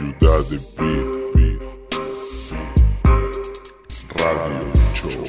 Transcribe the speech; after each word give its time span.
Ciudad 0.00 0.40
de 0.48 0.56
Beat, 0.78 1.34
Beat. 1.34 1.60
Radio 4.16 4.72
Show. 4.94 5.26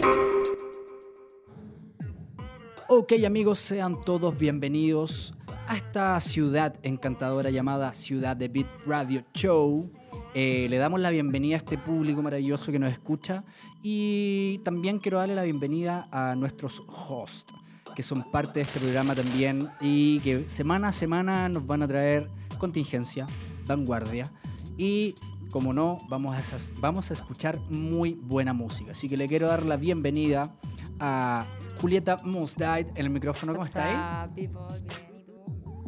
Ok 2.88 3.12
amigos, 3.26 3.60
sean 3.60 3.99
todos 3.99 4.39
bienvenidos 4.39 5.34
a 5.68 5.75
esta 5.75 6.18
ciudad 6.21 6.79
encantadora 6.84 7.50
llamada 7.50 7.93
Ciudad 7.93 8.38
de 8.38 8.47
Beat 8.47 8.68
Radio 8.86 9.25
Show. 9.34 9.92
Eh, 10.34 10.68
le 10.70 10.78
damos 10.78 11.01
la 11.01 11.10
bienvenida 11.10 11.56
a 11.56 11.57
este 11.57 11.78
público 11.78 12.21
maravilloso 12.21 12.71
que 12.71 12.79
nos 12.79 12.93
escucha 12.93 13.43
y 13.83 14.61
también 14.64 15.00
quiero 15.00 15.18
darle 15.18 15.36
la 15.36 15.43
bienvenida 15.43 16.07
a 16.14 16.33
nuestros 16.36 16.82
hosts 16.88 17.54
que 17.93 18.04
son 18.04 18.24
parte 18.32 18.60
de 18.60 18.61
este 18.61 18.79
programa 18.79 19.15
también 19.15 19.68
y 19.82 20.21
que 20.21 20.47
semana 20.47 20.88
a 20.88 20.93
semana 20.93 21.50
nos 21.50 21.68
van 21.68 21.83
a 21.83 21.89
traer 21.89 22.29
contingencia, 22.57 23.28
vanguardia 23.68 24.32
y 24.82 25.14
como 25.52 25.74
no, 25.74 26.00
vamos 26.10 26.34
a, 26.34 26.58
vamos 26.82 27.12
a 27.12 27.14
escuchar 27.14 27.60
muy 27.70 28.14
buena 28.16 28.52
música. 28.52 28.94
Así 28.94 29.07
que 29.07 29.16
le 29.16 29.28
quiero 29.28 29.48
dar 29.48 29.64
la 29.64 29.78
bienvenida 29.78 30.56
a 31.00 31.46
Julieta 31.80 32.17
Mosdide 32.23 32.88
en 32.95 33.06
el 33.06 33.12
micrófono. 33.12 33.54
¿Cómo 33.54 33.66
está 33.66 34.26
ahí? 34.26 34.50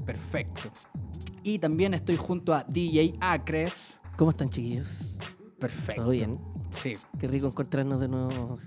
Perfecto. 0.05 0.69
Y 1.41 1.57
también 1.57 1.95
estoy 1.95 2.17
junto 2.17 2.53
a 2.53 2.63
DJ 2.65 3.15
Acres. 3.19 3.99
¿Cómo 4.15 4.29
están, 4.29 4.51
chiquillos? 4.51 5.17
Perfecto. 5.59 6.03
¿Todo 6.03 6.11
bien? 6.11 6.39
Sí. 6.69 6.93
Qué 7.17 7.27
rico 7.27 7.47
encontrarnos 7.47 7.99
de 7.99 8.09
nuevo. 8.09 8.59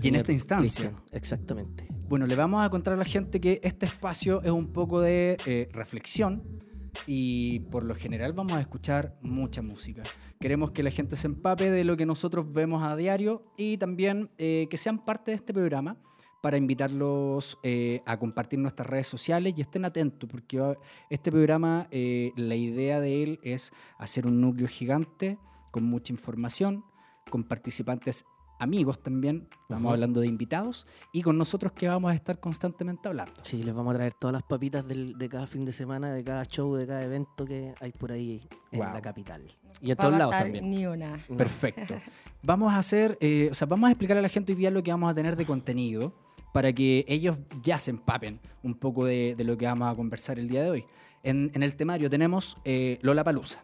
Y 0.00 0.08
en 0.08 0.14
esta 0.14 0.30
instancia. 0.30 0.90
Cristian. 0.90 1.04
Exactamente. 1.10 1.88
Bueno, 2.08 2.28
le 2.28 2.36
vamos 2.36 2.64
a 2.64 2.70
contar 2.70 2.94
a 2.94 2.96
la 2.96 3.04
gente 3.04 3.40
que 3.40 3.58
este 3.64 3.86
espacio 3.86 4.42
es 4.42 4.52
un 4.52 4.68
poco 4.68 5.00
de 5.00 5.38
eh, 5.44 5.68
reflexión 5.72 6.62
y 7.06 7.60
por 7.70 7.84
lo 7.84 7.94
general 7.94 8.32
vamos 8.32 8.54
a 8.54 8.60
escuchar 8.60 9.16
mucha 9.22 9.62
música. 9.62 10.02
Queremos 10.40 10.72
que 10.72 10.82
la 10.82 10.90
gente 10.90 11.16
se 11.16 11.26
empape 11.26 11.70
de 11.70 11.84
lo 11.84 11.96
que 11.96 12.06
nosotros 12.06 12.52
vemos 12.52 12.82
a 12.82 12.96
diario 12.96 13.44
y 13.56 13.76
también 13.76 14.30
eh, 14.38 14.66
que 14.70 14.76
sean 14.76 15.04
parte 15.04 15.30
de 15.30 15.36
este 15.36 15.54
programa 15.54 15.96
para 16.42 16.56
invitarlos 16.56 17.58
eh, 17.62 18.02
a 18.04 18.18
compartir 18.18 18.58
nuestras 18.58 18.88
redes 18.88 19.06
sociales 19.06 19.54
y 19.56 19.60
estén 19.60 19.84
atentos 19.84 20.28
porque 20.28 20.76
este 21.08 21.30
programa, 21.30 21.86
eh, 21.92 22.32
la 22.36 22.56
idea 22.56 23.00
de 23.00 23.22
él 23.22 23.40
es 23.44 23.72
hacer 23.96 24.26
un 24.26 24.40
núcleo 24.40 24.66
gigante 24.66 25.38
con 25.70 25.84
mucha 25.84 26.12
información, 26.12 26.84
con 27.30 27.44
participantes 27.44 28.24
amigos 28.62 29.02
también, 29.02 29.48
estamos 29.62 29.82
Ujú. 29.84 29.92
hablando 29.94 30.20
de 30.20 30.26
invitados, 30.28 30.86
y 31.12 31.22
con 31.22 31.36
nosotros 31.36 31.72
que 31.72 31.88
vamos 31.88 32.12
a 32.12 32.14
estar 32.14 32.38
constantemente 32.40 33.08
hablando. 33.08 33.34
Sí, 33.42 33.62
les 33.62 33.74
vamos 33.74 33.92
a 33.94 33.96
traer 33.96 34.14
todas 34.14 34.32
las 34.32 34.42
papitas 34.44 34.86
del- 34.86 35.18
de 35.18 35.28
cada 35.28 35.46
fin 35.46 35.64
de 35.64 35.72
semana, 35.72 36.12
de 36.12 36.22
cada 36.24 36.44
show, 36.44 36.74
de 36.76 36.86
cada 36.86 37.02
evento 37.02 37.44
que 37.44 37.74
hay 37.80 37.92
por 37.92 38.12
ahí 38.12 38.40
en 38.70 38.80
Wow. 38.80 38.92
la 38.94 39.00
capital. 39.02 39.42
Y 39.80 39.90
en 39.90 39.90
Va 39.90 39.92
a 39.92 39.96
todos 40.06 40.18
lados 40.18 40.34
también. 40.38 40.70
Ni 40.70 40.86
una. 40.86 41.18
Perfecto. 41.36 41.94
Vamos 42.44 42.72
a 42.72 42.78
hacer, 42.78 43.18
eh, 43.20 43.48
o 43.52 43.54
sea, 43.54 43.66
vamos 43.68 43.86
a 43.86 43.92
explicar 43.92 44.16
a 44.16 44.20
la 44.22 44.28
gente 44.28 44.52
hoy 44.52 44.56
día 44.58 44.68
lo 44.72 44.82
que 44.82 44.90
vamos 44.90 45.08
a 45.08 45.14
tener 45.14 45.36
de 45.36 45.46
contenido 45.46 46.12
para 46.52 46.72
que 46.72 47.04
ellos 47.06 47.38
ya 47.62 47.78
se 47.78 47.92
empapen 47.92 48.40
un 48.64 48.74
poco 48.74 49.04
de, 49.04 49.34
de 49.36 49.44
lo 49.44 49.56
que 49.56 49.64
vamos 49.66 49.92
a 49.92 49.94
conversar 49.94 50.40
el 50.40 50.48
día 50.48 50.62
de 50.64 50.70
hoy. 50.70 50.84
En, 51.22 51.52
en 51.54 51.62
el 51.62 51.76
temario 51.76 52.10
tenemos 52.10 52.58
eh, 52.64 52.98
Lola 53.02 53.22
Palusa, 53.22 53.62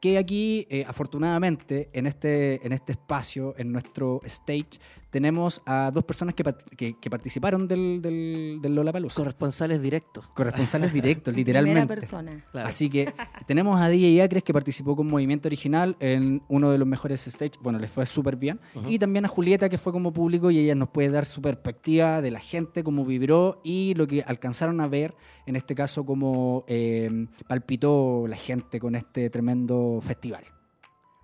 que 0.00 0.18
aquí, 0.18 0.66
eh, 0.70 0.84
afortunadamente, 0.86 1.90
en 1.92 2.06
este, 2.06 2.64
en 2.66 2.72
este 2.72 2.92
espacio, 2.92 3.54
en 3.58 3.72
nuestro 3.72 4.20
stage, 4.24 4.78
tenemos 5.16 5.62
a 5.64 5.90
dos 5.94 6.04
personas 6.04 6.34
que, 6.34 6.44
pat- 6.44 6.62
que- 6.76 6.98
que 7.00 7.08
participaron 7.08 7.66
del, 7.66 8.02
del, 8.02 8.58
del 8.60 8.74
Lola 8.74 8.92
Palusa. 8.92 9.16
Corresponsales 9.22 9.80
directos. 9.80 10.28
Corresponsales 10.28 10.92
directos, 11.00 11.32
Primera 11.32 11.62
literalmente. 11.62 11.94
persona. 11.94 12.44
Claro. 12.52 12.68
Así 12.68 12.90
que 12.90 13.14
tenemos 13.46 13.80
a 13.80 13.88
DJ 13.88 14.22
Acres 14.22 14.42
que 14.44 14.52
participó 14.52 14.94
con 14.94 15.06
Movimiento 15.06 15.48
Original 15.48 15.96
en 16.00 16.42
uno 16.48 16.70
de 16.70 16.76
los 16.76 16.86
mejores 16.86 17.22
stages. 17.22 17.58
Bueno, 17.62 17.78
les 17.78 17.90
fue 17.90 18.04
súper 18.04 18.36
bien. 18.36 18.60
Y 18.86 18.98
también 18.98 19.24
a 19.24 19.28
Julieta 19.28 19.70
que 19.70 19.78
fue 19.78 19.90
como 19.90 20.12
público 20.12 20.50
y 20.50 20.58
ella 20.58 20.74
nos 20.74 20.90
puede 20.90 21.08
dar 21.08 21.24
su 21.24 21.40
perspectiva 21.40 22.20
de 22.20 22.30
la 22.30 22.40
gente, 22.40 22.84
cómo 22.84 23.06
vibró 23.06 23.62
y 23.64 23.94
lo 23.94 24.06
que 24.06 24.22
alcanzaron 24.22 24.82
a 24.82 24.86
ver, 24.88 25.14
en 25.46 25.56
este 25.56 25.74
caso, 25.74 26.04
cómo 26.04 26.64
eh, 26.68 27.26
palpitó 27.48 28.26
la 28.28 28.36
gente 28.36 28.78
con 28.78 28.94
este 28.94 29.30
tremendo 29.30 29.98
festival. 30.02 30.44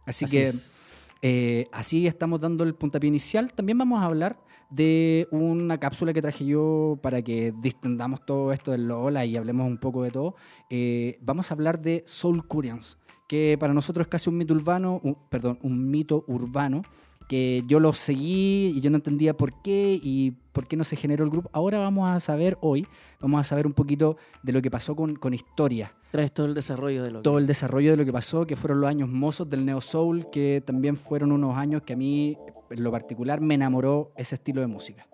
Así, 0.06 0.25
Así 0.25 0.37
que 0.37 0.45
es. 0.45 0.78
Eh, 1.22 1.66
así 1.71 2.06
estamos 2.06 2.41
dando 2.41 2.65
el 2.65 2.75
puntapié 2.75 3.09
inicial. 3.09 3.53
También 3.53 3.78
vamos 3.78 4.03
a 4.03 4.06
hablar 4.06 4.38
de 4.71 5.28
una 5.31 5.78
cápsula 5.78 6.12
que 6.12 6.21
traje 6.21 6.44
yo 6.44 6.99
para 7.03 7.22
que 7.22 7.53
distendamos 7.62 8.27
todo 8.27 8.53
esto 8.53 8.72
del 8.72 8.88
Lola 8.88 9.25
y 9.25 9.37
hablemos 9.37 9.66
un 9.66 9.78
poco 9.78 10.03
de 10.03 10.10
todo. 10.10 10.34
Eh, 10.69 11.19
vamos 11.21 11.50
a 11.50 11.55
hablar 11.55 11.81
de 11.81 12.03
Soul 12.06 12.47
Curians, 12.47 12.99
que 13.28 13.56
para 13.60 13.72
nosotros 13.72 14.06
es 14.06 14.10
casi 14.10 14.31
un 14.31 14.38
mito 14.38 14.55
urbano, 14.55 15.00
perdón, 15.31 15.59
un 15.62 15.91
mito 15.91 16.25
urbano 16.27 16.83
que 17.32 17.62
yo 17.66 17.81
lo 17.81 17.94
seguí 17.94 18.75
y 18.76 18.81
yo 18.82 18.91
no 18.91 18.97
entendía 18.97 19.34
por 19.34 19.62
qué 19.62 19.98
y 20.03 20.32
por 20.53 20.66
qué 20.69 20.76
no 20.76 20.84
se 20.84 20.97
generó 20.97 21.25
el 21.25 21.31
grupo. 21.31 21.48
Ahora 21.54 21.78
vamos 21.78 22.10
a 22.10 22.20
saber 22.20 22.59
hoy, 22.60 22.87
vamos 23.20 23.41
a 23.41 23.44
saber 23.44 23.66
un 23.66 23.72
poquito 23.72 24.19
de 24.43 24.53
lo 24.53 24.60
que 24.60 24.70
pasó 24.70 24.94
con, 24.94 25.16
con 25.16 25.32
historia 25.32 25.94
Traes 26.10 26.31
todo 26.34 26.44
el 26.44 26.53
desarrollo 26.53 27.03
de 27.03 27.10
lo 27.10 27.19
que- 27.21 27.22
todo 27.22 27.38
el 27.38 27.47
desarrollo 27.47 27.92
de 27.92 27.97
lo 27.97 28.04
que 28.04 28.12
pasó, 28.12 28.47
que 28.47 28.54
fueron 28.54 28.82
los 28.82 28.91
años 28.91 29.09
mozos 29.09 29.48
del 29.48 29.65
Neo 29.65 29.81
Soul, 29.81 30.28
que 30.31 30.62
también 30.66 30.98
fueron 30.98 31.32
unos 31.32 31.56
años 31.56 31.81
que 31.87 31.94
a 31.94 31.97
mí, 31.97 32.37
en 32.69 32.84
lo 32.84 32.91
particular, 32.91 33.41
me 33.41 33.54
enamoró 33.54 34.12
ese 34.15 34.34
estilo 34.34 34.60
de 34.60 34.66
música. 34.66 35.06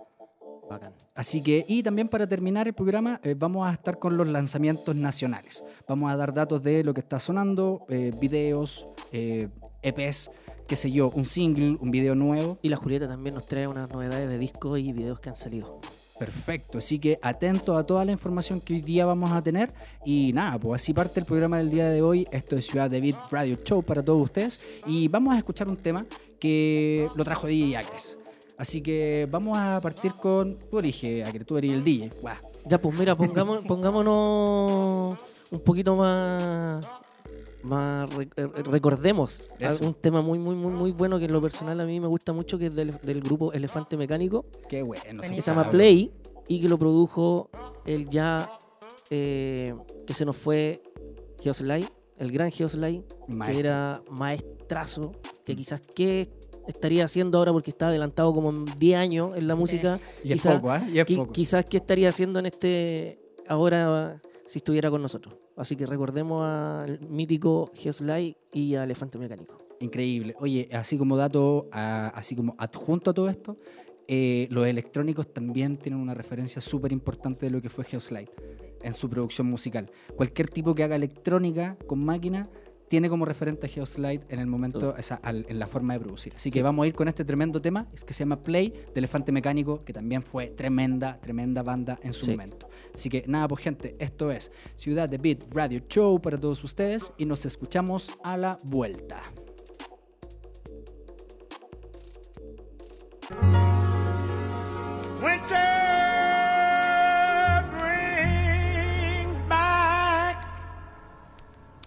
Bacán. 0.68 0.92
Así 1.14 1.40
que, 1.40 1.64
y 1.68 1.84
también 1.84 2.08
para 2.08 2.26
terminar 2.26 2.66
el 2.66 2.74
programa, 2.74 3.20
eh, 3.22 3.36
vamos 3.38 3.64
a 3.68 3.72
estar 3.72 4.00
con 4.00 4.16
los 4.16 4.26
lanzamientos 4.26 4.96
nacionales. 4.96 5.64
Vamos 5.88 6.10
a 6.10 6.16
dar 6.16 6.34
datos 6.34 6.60
de 6.64 6.82
lo 6.82 6.92
que 6.92 7.00
está 7.00 7.20
sonando, 7.20 7.86
eh, 7.88 8.10
videos, 8.20 8.88
eh, 9.12 9.48
EPs, 9.82 10.30
qué 10.68 10.76
sé 10.76 10.92
yo, 10.92 11.10
un 11.10 11.24
single, 11.24 11.78
un 11.80 11.90
video 11.90 12.14
nuevo. 12.14 12.58
Y 12.62 12.68
la 12.68 12.76
Julieta 12.76 13.08
también 13.08 13.34
nos 13.34 13.46
trae 13.46 13.66
unas 13.66 13.90
novedades 13.90 14.28
de 14.28 14.38
discos 14.38 14.78
y 14.78 14.92
videos 14.92 15.18
que 15.18 15.30
han 15.30 15.36
salido. 15.36 15.80
Perfecto, 16.18 16.78
así 16.78 16.98
que 16.98 17.18
atentos 17.22 17.78
a 17.78 17.84
toda 17.84 18.04
la 18.04 18.12
información 18.12 18.60
que 18.60 18.74
hoy 18.74 18.82
día 18.82 19.06
vamos 19.06 19.32
a 19.32 19.42
tener. 19.42 19.72
Y 20.04 20.32
nada, 20.34 20.58
pues 20.58 20.82
así 20.82 20.92
parte 20.92 21.20
el 21.20 21.26
programa 21.26 21.58
del 21.58 21.70
día 21.70 21.88
de 21.88 22.02
hoy. 22.02 22.28
Esto 22.30 22.56
es 22.56 22.66
Ciudad 22.66 22.90
de 22.90 23.00
Beat 23.00 23.16
Radio 23.30 23.56
Show 23.64 23.82
para 23.82 24.02
todos 24.02 24.20
ustedes. 24.22 24.60
Y 24.86 25.08
vamos 25.08 25.34
a 25.34 25.38
escuchar 25.38 25.68
un 25.68 25.76
tema 25.76 26.04
que 26.38 27.08
lo 27.16 27.24
trajo 27.24 27.46
DJ 27.46 27.78
Acres. 27.78 28.18
Así 28.58 28.82
que 28.82 29.26
vamos 29.30 29.56
a 29.56 29.80
partir 29.80 30.12
con. 30.14 30.58
Tú 30.70 30.80
elige, 30.80 31.24
Acres, 31.24 31.46
tú 31.46 31.56
eres 31.56 31.70
el 31.70 31.82
DJ. 31.82 32.10
Guau. 32.20 32.36
Ya, 32.66 32.78
pues 32.78 32.98
mira, 32.98 33.16
pongámonos 33.16 35.16
un 35.50 35.60
poquito 35.60 35.96
más. 35.96 36.84
Más 37.62 38.12
re- 38.14 38.28
eh, 38.36 38.46
recordemos 38.64 39.50
Eso. 39.58 39.84
un 39.86 39.94
tema 39.94 40.22
muy, 40.22 40.38
muy, 40.38 40.54
muy, 40.54 40.72
muy 40.72 40.92
bueno 40.92 41.18
que 41.18 41.24
en 41.26 41.32
lo 41.32 41.40
personal 41.42 41.80
a 41.80 41.84
mí 41.84 41.98
me 42.00 42.06
gusta 42.06 42.32
mucho, 42.32 42.58
que 42.58 42.66
es 42.66 42.74
del, 42.74 42.96
del 43.02 43.20
grupo 43.20 43.52
Elefante 43.52 43.96
Mecánico, 43.96 44.46
Qué 44.68 44.82
bueno. 44.82 45.22
Que 45.22 45.28
se 45.42 45.50
llama 45.50 45.68
Play 45.70 46.12
y 46.46 46.60
que 46.60 46.68
lo 46.68 46.78
produjo 46.78 47.50
el 47.84 48.08
ya 48.10 48.48
eh, 49.10 49.74
que 50.06 50.14
se 50.14 50.24
nos 50.24 50.36
fue 50.36 50.82
Geoslay, 51.40 51.84
el 52.18 52.30
gran 52.32 52.50
Geoslay, 52.50 53.04
que 53.46 53.58
era 53.58 54.02
maestrazo, 54.10 55.12
que 55.44 55.54
quizás 55.56 55.80
qué 55.94 56.30
estaría 56.66 57.04
haciendo 57.04 57.38
ahora 57.38 57.52
porque 57.52 57.70
está 57.70 57.88
adelantado 57.88 58.34
como 58.34 58.50
en 58.50 58.64
10 58.78 58.98
años 58.98 59.36
en 59.36 59.48
la 59.48 59.54
música. 59.56 59.98
Y 60.22 60.32
es 60.32 60.42
quizá- 60.42 60.56
poco, 60.60 60.74
¿eh? 60.74 60.80
Y 60.92 60.98
es 60.98 61.06
poco. 61.06 61.32
quizás 61.32 61.64
qué 61.64 61.78
estaría 61.78 62.08
haciendo 62.10 62.38
en 62.38 62.46
este 62.46 63.18
ahora 63.46 64.20
si 64.48 64.58
estuviera 64.58 64.90
con 64.90 65.02
nosotros. 65.02 65.36
Así 65.56 65.76
que 65.76 65.86
recordemos 65.86 66.42
al 66.44 67.00
mítico 67.06 67.70
Geoslay 67.74 68.34
y 68.52 68.74
a 68.74 68.84
Elefante 68.84 69.18
Mecánico. 69.18 69.58
Increíble. 69.80 70.34
Oye, 70.40 70.68
así 70.72 70.96
como 70.96 71.16
dato, 71.16 71.68
así 71.70 72.34
como 72.34 72.54
adjunto 72.58 73.10
a 73.10 73.14
todo 73.14 73.28
esto, 73.28 73.56
eh, 74.08 74.48
los 74.50 74.66
electrónicos 74.66 75.32
también 75.32 75.76
tienen 75.76 76.00
una 76.00 76.14
referencia 76.14 76.62
súper 76.62 76.92
importante 76.92 77.46
de 77.46 77.50
lo 77.50 77.60
que 77.60 77.68
fue 77.68 77.84
Geoslide 77.84 78.30
en 78.82 78.94
su 78.94 79.10
producción 79.10 79.48
musical. 79.48 79.90
Cualquier 80.16 80.48
tipo 80.48 80.74
que 80.74 80.82
haga 80.82 80.96
electrónica 80.96 81.76
con 81.86 82.02
máquina 82.02 82.48
tiene 82.88 83.08
como 83.08 83.24
referente 83.24 83.66
a 83.66 83.68
Geoslide 83.68 84.22
en 84.28 84.38
el 84.40 84.46
momento, 84.46 84.78
Todo. 84.78 84.94
o 84.98 85.02
sea, 85.02 85.20
al- 85.22 85.44
en 85.48 85.58
la 85.58 85.66
forma 85.66 85.92
de 85.94 86.00
producir. 86.00 86.32
Así 86.36 86.50
que 86.50 86.62
vamos 86.62 86.84
a 86.84 86.86
ir 86.86 86.94
con 86.94 87.08
este 87.08 87.24
tremendo 87.24 87.60
tema 87.60 87.86
que 88.06 88.12
se 88.14 88.20
llama 88.20 88.42
Play 88.42 88.70
de 88.70 88.92
Elefante 88.96 89.30
Mecánico, 89.32 89.84
que 89.84 89.92
también 89.92 90.22
fue 90.22 90.48
tremenda, 90.48 91.18
tremenda 91.20 91.62
banda 91.62 91.98
en 92.02 92.12
su 92.12 92.24
Sí. 92.26 92.30
momento. 92.32 92.68
Así 92.94 93.08
que 93.08 93.24
nada, 93.26 93.46
pues 93.48 93.62
gente, 93.62 93.94
esto 93.98 94.30
es 94.30 94.50
Ciudad 94.76 95.08
de 95.08 95.18
Beat 95.18 95.44
Radio 95.52 95.80
Show 95.88 96.20
para 96.20 96.38
todos 96.38 96.62
ustedes 96.64 97.12
y 97.18 97.26
nos 97.26 97.44
escuchamos 97.44 98.18
a 98.24 98.36
la 98.36 98.58
vuelta. 98.64 99.22
Winter 105.22 105.67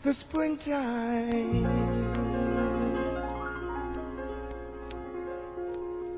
the 0.04 0.14
springtime. 0.14 1.66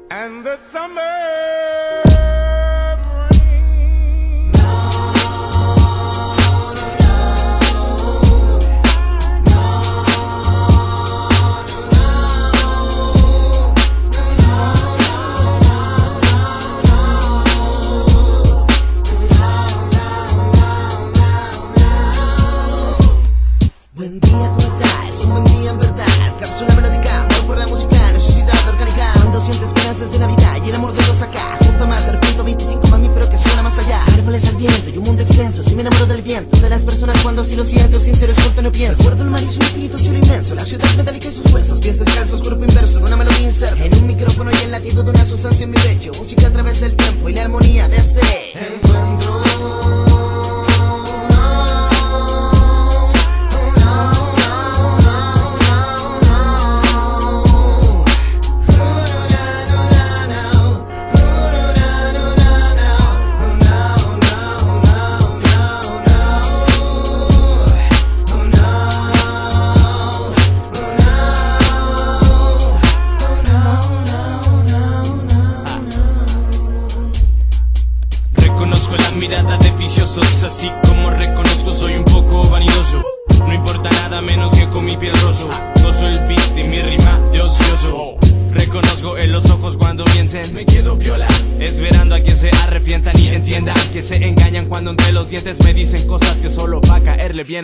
And 0.10 0.44
the 0.44 0.56
summer 0.56 1.83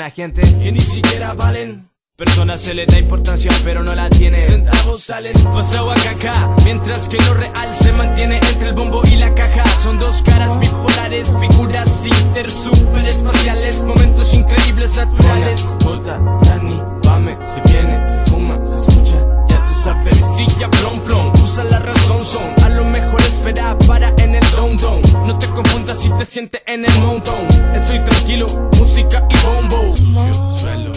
gente 0.08 0.42
que 0.62 0.72
ni 0.72 0.80
siquiera 0.80 1.34
valen. 1.34 1.90
Personas 2.16 2.60
se 2.60 2.74
le 2.74 2.86
da 2.86 3.00
importancia 3.00 3.50
pero 3.64 3.82
no 3.82 3.96
la 3.96 4.10
tiene 4.10 4.36
Centavos 4.36 5.04
salen 5.04 5.32
pasado 5.54 5.90
a 5.90 5.96
caca 5.96 6.54
Mientras 6.66 7.08
que 7.08 7.16
lo 7.16 7.34
real 7.34 7.74
se 7.74 7.94
mantiene 7.94 8.42
entre 8.52 8.70
el 8.70 8.76
bombo 8.76 9.02
y 9.06 9.16
la 9.16 9.34
caja. 9.34 9.64
Son 9.82 9.98
dos 9.98 10.22
caras 10.24 10.60
bipolares, 10.60 11.34
figuras 11.40 12.06
inter 12.06 12.52
super 12.52 13.06
espaciales 13.06 13.84
Momentos 13.84 14.34
increíbles 14.34 14.98
naturales. 14.98 15.78
Bota, 15.82 16.18
Dani, 16.44 16.82
Pame, 17.04 17.38
se 17.42 17.62
viene, 17.62 18.06
se 18.06 18.20
fuma, 18.30 18.64
se 18.66 18.89
sabes, 19.80 20.20
silla, 20.36 20.70
plom, 20.70 21.00
plom 21.02 21.32
Usa 21.42 21.64
la 21.64 21.80
razón, 21.80 22.24
son 22.24 22.44
A 22.64 22.70
lo 22.70 22.84
mejor 22.84 23.22
espera 23.22 23.78
para 23.88 24.14
en 24.18 24.36
el 24.36 24.52
don, 24.52 24.76
don. 24.78 25.02
No 25.26 25.38
te 25.38 25.48
confundas 25.48 26.00
si 26.00 26.10
te 26.12 26.26
sientes 26.26 26.62
en 26.66 26.86
el 26.86 27.00
montón. 27.00 27.48
Estoy 27.74 28.00
tranquilo, 28.00 28.48
música 28.78 29.26
y 29.30 29.46
bombo. 29.46 29.96
Sucio, 29.96 30.52
suelo, 30.52 30.92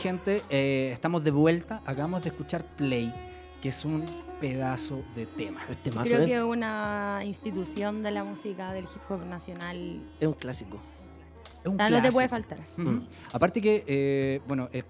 gente, 0.00 0.42
eh, 0.50 0.90
estamos 0.92 1.22
de 1.24 1.30
vuelta. 1.30 1.82
Acabamos 1.86 2.22
de 2.22 2.30
escuchar 2.30 2.64
Play, 2.76 3.12
que 3.62 3.68
es 3.68 3.84
un 3.84 4.04
pedazo 4.40 5.02
de 5.14 5.26
tema. 5.26 5.60
Este 5.70 5.90
Creo 5.90 6.20
es- 6.20 6.26
que 6.26 6.42
una 6.42 7.20
institución 7.24 8.02
de 8.02 8.10
la 8.10 8.24
música 8.24 8.72
del 8.72 8.84
hip 8.84 9.10
hop 9.10 9.24
nacional. 9.26 10.02
es 10.18 10.26
un 10.26 10.34
clásico. 10.34 10.78
Es 11.62 11.66
un 11.66 11.74
O 11.74 11.76
sea, 11.76 11.90
no 11.90 11.96
te 11.96 12.00
clásico. 12.02 12.14
puede 12.14 12.28
faltar. 12.28 12.58
Ujú. 12.78 13.02
Aparte 13.32 13.60
que, 13.60 13.84
eh, 13.86 14.40
bueno, 14.48 14.68
eh, 14.72 14.82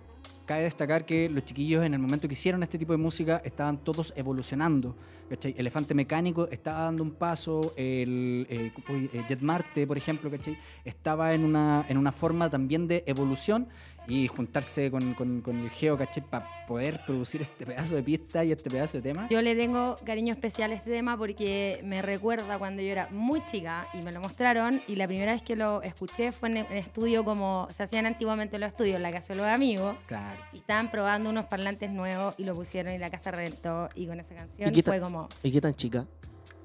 cabe 0.47 0.62
destacar 0.62 1.05
que 1.05 1.29
los 1.29 1.45
chiquillos 1.45 1.85
en 1.85 1.95
el 1.95 2.01
momento 2.01 2.29
que 2.29 2.35
hicieron 2.35 2.62
este 2.62 2.79
tipo 2.79 2.93
de 2.93 2.99
música 2.99 3.41
estaban 3.45 3.79
todos 3.79 4.12
evolucionando. 4.17 4.95
¿Cachai? 5.31 5.55
Elefante 5.56 5.94
Mecánico 5.94 6.47
estaba 6.50 6.81
dando 6.82 7.03
un 7.03 7.12
paso, 7.12 7.73
el 7.77 8.47
eh, 8.50 8.73
eh, 9.15 9.23
Jet 9.29 9.41
Marte, 9.41 9.87
por 9.87 9.97
ejemplo, 9.97 10.31
¿cachai? 10.31 10.59
estaba 10.85 11.32
en 11.35 11.44
una, 11.44 11.87
en 11.88 11.97
una 11.97 12.12
forma 12.12 12.50
también 12.50 12.87
de 12.87 13.03
evolución 13.06 13.69
y 14.09 14.27
juntarse 14.27 14.91
con, 14.91 15.15
con- 15.15 15.41
con 15.41 15.59
el 15.61 15.71
Geo, 15.71 15.97
¿cachai? 15.97 16.25
Para 16.25 16.67
poder 16.67 17.00
producir 17.06 17.43
este 17.43 17.65
pedazo 17.67 17.94
de 17.94 18.03
pista 18.03 18.43
y 18.44 18.50
este 18.50 18.69
pedazo 18.71 18.97
de 18.97 19.03
tema. 19.03 19.29
Yo 19.31 19.41
le 19.43 19.55
tengo 19.55 19.94
cariño 20.05 20.32
especial 20.32 20.73
a 20.73 20.75
este 20.75 20.91
tema 20.91 21.17
porque 21.17 21.81
me 21.85 22.00
recuerda 22.03 22.59
cuando 22.59 22.83
yo 22.83 22.88
era 22.88 23.09
muy 23.12 23.45
chica 23.47 23.87
y 23.93 24.02
me 24.02 24.11
lo 24.11 24.21
mostraron 24.21 24.81
y 24.88 24.97
la 24.97 25.07
primera 25.07 25.33
vez 25.33 25.43
que 25.43 25.54
lo 25.54 25.83
escuché 25.83 26.33
fue 26.33 26.49
en 26.49 26.57
el 26.57 26.66
estudio 26.73 27.25
como 27.25 27.69
se 27.71 27.83
hacían 27.85 28.07
antiguamente 28.07 28.59
los 28.59 28.69
estudios, 28.71 28.97
en 28.97 29.02
la 29.02 29.12
casa 29.12 29.35
de 29.35 29.37
los 29.37 29.47
amigos. 29.47 29.95
Claro. 30.07 30.40
Y 30.54 30.59
estaban 30.59 30.90
probando 30.90 31.28
unos 31.31 31.45
parlantes 31.45 31.90
nuevos 31.90 32.35
y 32.38 32.45
lo 32.45 32.54
pusieron 32.54 32.95
y 32.95 32.99
la 32.99 33.11
casa 33.11 33.31
reventó 33.31 33.90
y 33.95 34.07
con 34.07 34.19
esa 34.19 34.35
canción 34.35 34.71
¿Y 34.71 34.73
qué, 34.73 34.83
ta- 34.83 34.93
fue 34.93 35.00
como, 35.00 35.20
¿Y 35.43 35.50
qué 35.53 35.61
tan 35.61 35.75
chica? 35.75 36.07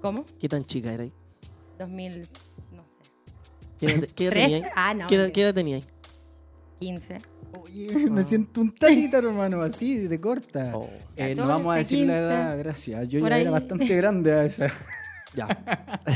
¿cómo? 0.02 0.24
¿Qué 0.40 0.48
tan 0.50 0.66
chica 0.66 0.92
era 0.94 1.04
ahí? 1.04 1.14
2000, 1.80 2.22
no 2.72 2.84
sé, 3.02 3.12
¿Qué 3.80 3.86
edad, 3.92 4.08
qué 4.16 4.26
edad 4.28 4.34
¿13? 4.36 4.36
tenía 4.44 4.58
ahí? 4.58 4.64
Ah, 4.76 4.94
no, 4.94 5.08
¿Qué 5.08 5.16
edad, 5.16 5.32
qué 5.32 5.42
edad 5.42 5.54
tenía 5.54 5.76
ahí? 5.78 5.84
15. 6.80 7.18
Oye, 7.62 8.10
me 8.10 8.22
siento 8.24 8.62
un 8.62 8.76
tatita, 8.76 9.18
hermano, 9.20 9.62
así, 9.62 10.08
de 10.08 10.20
corta. 10.20 10.72
Oh. 10.76 10.90
Eh, 11.16 11.34
no 11.36 11.44
vamos 11.48 11.74
a 11.74 11.78
14, 11.78 11.78
decir 11.80 12.00
la 12.08 12.14
15, 12.14 12.20
edad, 12.26 12.58
gracias. 12.58 13.08
Yo 13.08 13.20
por 13.22 13.30
ya 13.30 13.36
ahí. 13.36 13.42
era 13.44 13.52
bastante 13.52 13.96
grande 13.96 14.32
a 14.34 14.46
esa. 14.46 14.72
Ya. 15.34 15.48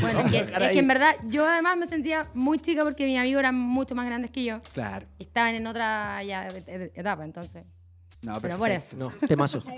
Bueno, 0.00 0.20
es 0.20 0.30
que, 0.30 0.38
es 0.70 0.76
en 0.78 0.88
verdad 0.88 1.14
yo 1.28 1.44
además 1.46 1.76
me 1.76 1.86
sentía 1.86 2.22
muy 2.32 2.58
chica 2.58 2.84
porque 2.84 3.04
mis 3.04 3.18
amigos 3.18 3.40
eran 3.40 3.54
mucho 3.54 3.94
más 3.94 4.06
grandes 4.08 4.30
que 4.30 4.42
yo 4.44 4.62
Claro. 4.72 5.06
y 5.18 5.24
estaban 5.24 5.54
en 5.56 5.66
otra 5.66 6.22
ya, 6.24 6.48
et- 6.48 6.66
et- 6.66 6.92
etapa, 6.96 7.22
entonces. 7.26 7.64
No, 8.22 8.40
Pero 8.40 8.56
por 8.56 8.68
perfecto. 8.68 8.96
eso. 8.96 9.12
No, 9.20 9.26
temazo. 9.28 9.60
Sí. 9.66 9.68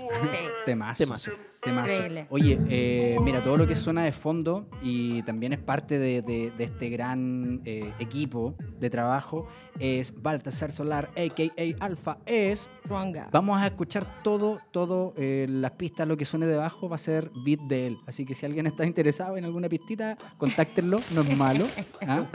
Temazo. 0.65 1.03
Temazo. 1.03 1.31
Temazo. 1.63 1.93
Increíble. 1.93 2.27
Oye, 2.29 2.59
eh, 2.69 3.17
mira, 3.21 3.41
todo 3.41 3.57
lo 3.57 3.65
que 3.67 3.75
suena 3.75 4.03
de 4.03 4.11
fondo 4.11 4.67
y 4.81 5.21
también 5.23 5.53
es 5.53 5.59
parte 5.59 5.97
de, 5.97 6.21
de- 6.21 6.51
de 6.51 6.63
este 6.63 6.89
gran 6.89 7.61
eh, 7.65 7.91
equipo 7.99 8.55
de 8.79 8.89
trabajo 8.89 9.47
es 9.79 10.13
Baltasar 10.21 10.71
Solar, 10.71 11.09
a.k.a. 11.17 11.83
Alfa, 11.85 12.17
es... 12.25 12.69
Ronga. 12.85 13.29
Vamos 13.31 13.57
a 13.61 13.67
escuchar 13.67 14.05
todo, 14.23 14.59
todo, 14.71 15.13
eh, 15.17 15.47
las 15.49 15.71
pistas, 15.71 16.07
lo 16.07 16.17
que 16.17 16.25
suene 16.25 16.45
debajo 16.45 16.89
va 16.89 16.95
a 16.95 16.99
ser 16.99 17.31
beat 17.45 17.61
de 17.61 17.87
él. 17.87 17.97
Así 18.05 18.25
que 18.25 18.35
si 18.35 18.45
alguien 18.45 18.67
está 18.67 18.85
interesado 18.85 19.37
en 19.37 19.45
alguna 19.45 19.69
pistita, 19.69 20.17
contáctenlo, 20.37 20.99
no 21.15 21.21
es 21.21 21.37
malo. 21.37 21.65
¿ah? 22.07 22.25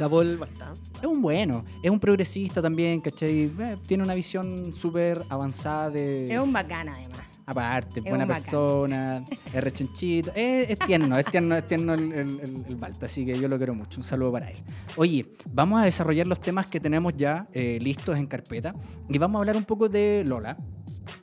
Es 1.01 1.07
un 1.07 1.21
bueno, 1.21 1.65
es 1.83 1.91
un 1.91 2.01
progresista 2.01 2.63
también, 2.63 3.01
¿cachai? 3.01 3.45
Eh, 3.45 3.77
tiene 3.87 4.03
una 4.03 4.15
visión 4.15 4.75
súper 4.75 5.21
avanzada 5.29 5.91
de... 5.91 6.25
Es 6.33 6.39
un 6.41 6.53
bacán 6.53 6.89
además. 6.89 7.28
Aparte, 7.51 8.01
Es 8.01 8.05
buena 8.05 8.27
persona, 8.27 9.25
es 9.55 9.65
rechonchito, 9.65 10.31
es, 10.35 10.69
es 10.71 10.79
tierno, 10.81 11.19
es 11.19 11.25
tierno, 11.27 11.57
es 11.57 11.67
tierno 11.67 11.95
el, 11.95 12.13
el, 12.13 12.41
el- 12.41 12.65
el 12.69 12.77
Balta, 12.77 13.07
así 13.07 13.25
que 13.25 13.39
yo 13.39 13.49
lo 13.49 13.57
quiero 13.57 13.75
mucho. 13.75 14.01
Un 14.01 14.05
saludo 14.05 14.33
para 14.33 14.51
él. 14.51 14.59
Oye, 14.97 15.25
vamos 15.51 15.81
a 15.81 15.85
desarrollar 15.85 16.27
los 16.27 16.41
temas 16.41 16.67
que 16.67 16.79
tenemos 16.79 17.15
ya 17.17 17.49
eh, 17.53 17.79
listos 17.81 18.19
en 18.19 18.27
carpeta 18.27 18.75
y 19.09 19.17
vamos 19.17 19.37
a 19.37 19.41
hablar 19.41 19.57
un 19.57 19.65
poco 19.65 19.89
de 19.89 20.25
Lola, 20.27 20.59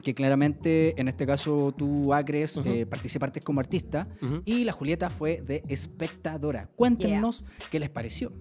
que 0.03 0.15
claramente 0.15 0.99
en 0.99 1.07
este 1.07 1.27
caso 1.27 1.71
tú, 1.77 2.11
Acres, 2.11 2.57
Ujú. 2.57 2.69
eh, 2.69 2.85
participaste 2.87 3.39
como 3.41 3.59
artista 3.59 4.07
Ujú. 4.21 4.41
y 4.45 4.63
la 4.63 4.71
Julieta 4.71 5.11
fue 5.11 5.41
de 5.45 5.63
espectadora. 5.67 6.69
Cuéntenos 6.75 7.45
qué 7.69 7.79
les 7.79 7.91
pareció. 7.91 8.31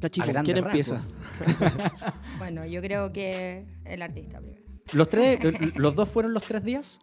Cachi, 0.00 0.20
A 0.20 0.24
¿con 0.24 0.32
grandes 0.34 0.54
¿quién 0.54 0.64
empieza? 0.66 1.02
Bueno, 2.38 2.64
yo 2.66 2.80
creo 2.80 3.12
que 3.12 3.66
el 3.84 4.02
artista 4.02 4.38
primero. 4.40 4.62
¿Los, 4.92 5.08
tres, 5.08 5.38
eh, 5.42 5.72
¿Los 5.76 5.94
dos 5.94 6.08
fueron 6.08 6.34
los 6.34 6.42
tres 6.42 6.62
días? 6.62 7.00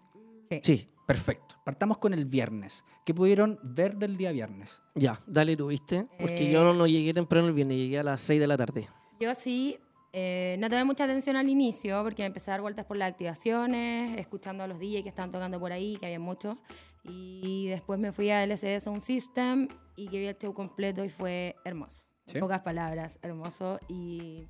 Sí, 0.64 0.88
Perfecto. 1.08 1.56
Partamos 1.66 1.98
con 1.98 2.14
el 2.14 2.24
viernes. 2.26 2.86
¿Qué 3.06 3.14
pudieron 3.14 3.60
ver 3.64 3.98
del 3.98 4.16
día 4.16 4.32
viernes? 4.32 4.82
ya, 4.96 5.20
dale 5.28 5.58
tú, 5.58 5.68
¿viste? 5.68 6.08
Porque 6.20 6.48
Eh. 6.48 6.52
yo 6.52 6.64
no, 6.64 6.74
no 6.74 6.88
llegué 6.88 7.14
temprano 7.14 7.48
el 7.48 7.54
viernes, 7.54 7.76
llegué 7.78 8.00
a 8.00 8.04
las 8.04 8.22
6 8.22 8.40
de 8.40 8.48
la 8.48 8.56
tarde. 8.56 8.88
Yo 9.20 9.36
sí, 9.36 9.78
eh, 10.14 10.56
no 10.60 10.70
tomé 10.70 10.86
mucha 10.86 11.04
atención 11.04 11.36
al 11.36 11.50
inicio 11.50 12.02
porque 12.04 12.22
me 12.24 12.28
empecé 12.28 12.50
a 12.52 12.54
dar 12.54 12.62
vueltas 12.62 12.86
por 12.86 12.96
las 12.96 13.12
activaciones, 13.12 14.18
escuchando 14.20 14.64
a 14.64 14.68
los 14.68 14.80
DJs 14.80 15.04
que 15.04 15.10
estaban 15.10 15.32
tocando 15.34 15.60
por 15.60 15.72
ahí, 15.74 15.98
que 16.00 16.06
había 16.06 16.20
muchos. 16.20 16.56
Y 17.04 17.68
después 17.68 18.00
me 18.00 18.12
fui 18.14 18.30
a 18.30 18.44
LCD 18.46 18.80
Sound 18.80 19.02
System 19.02 19.68
y 19.98 20.08
que 20.08 20.20
vi 20.20 20.28
el 20.28 20.38
show 20.38 20.54
completo 20.54 21.04
y 21.04 21.10
fue 21.10 21.56
hermoso. 21.66 22.04
Sí. 22.26 22.38
En 22.38 22.42
pocas 22.42 22.62
palabras, 22.62 23.20
hermoso. 23.22 23.80
Y 23.90 24.48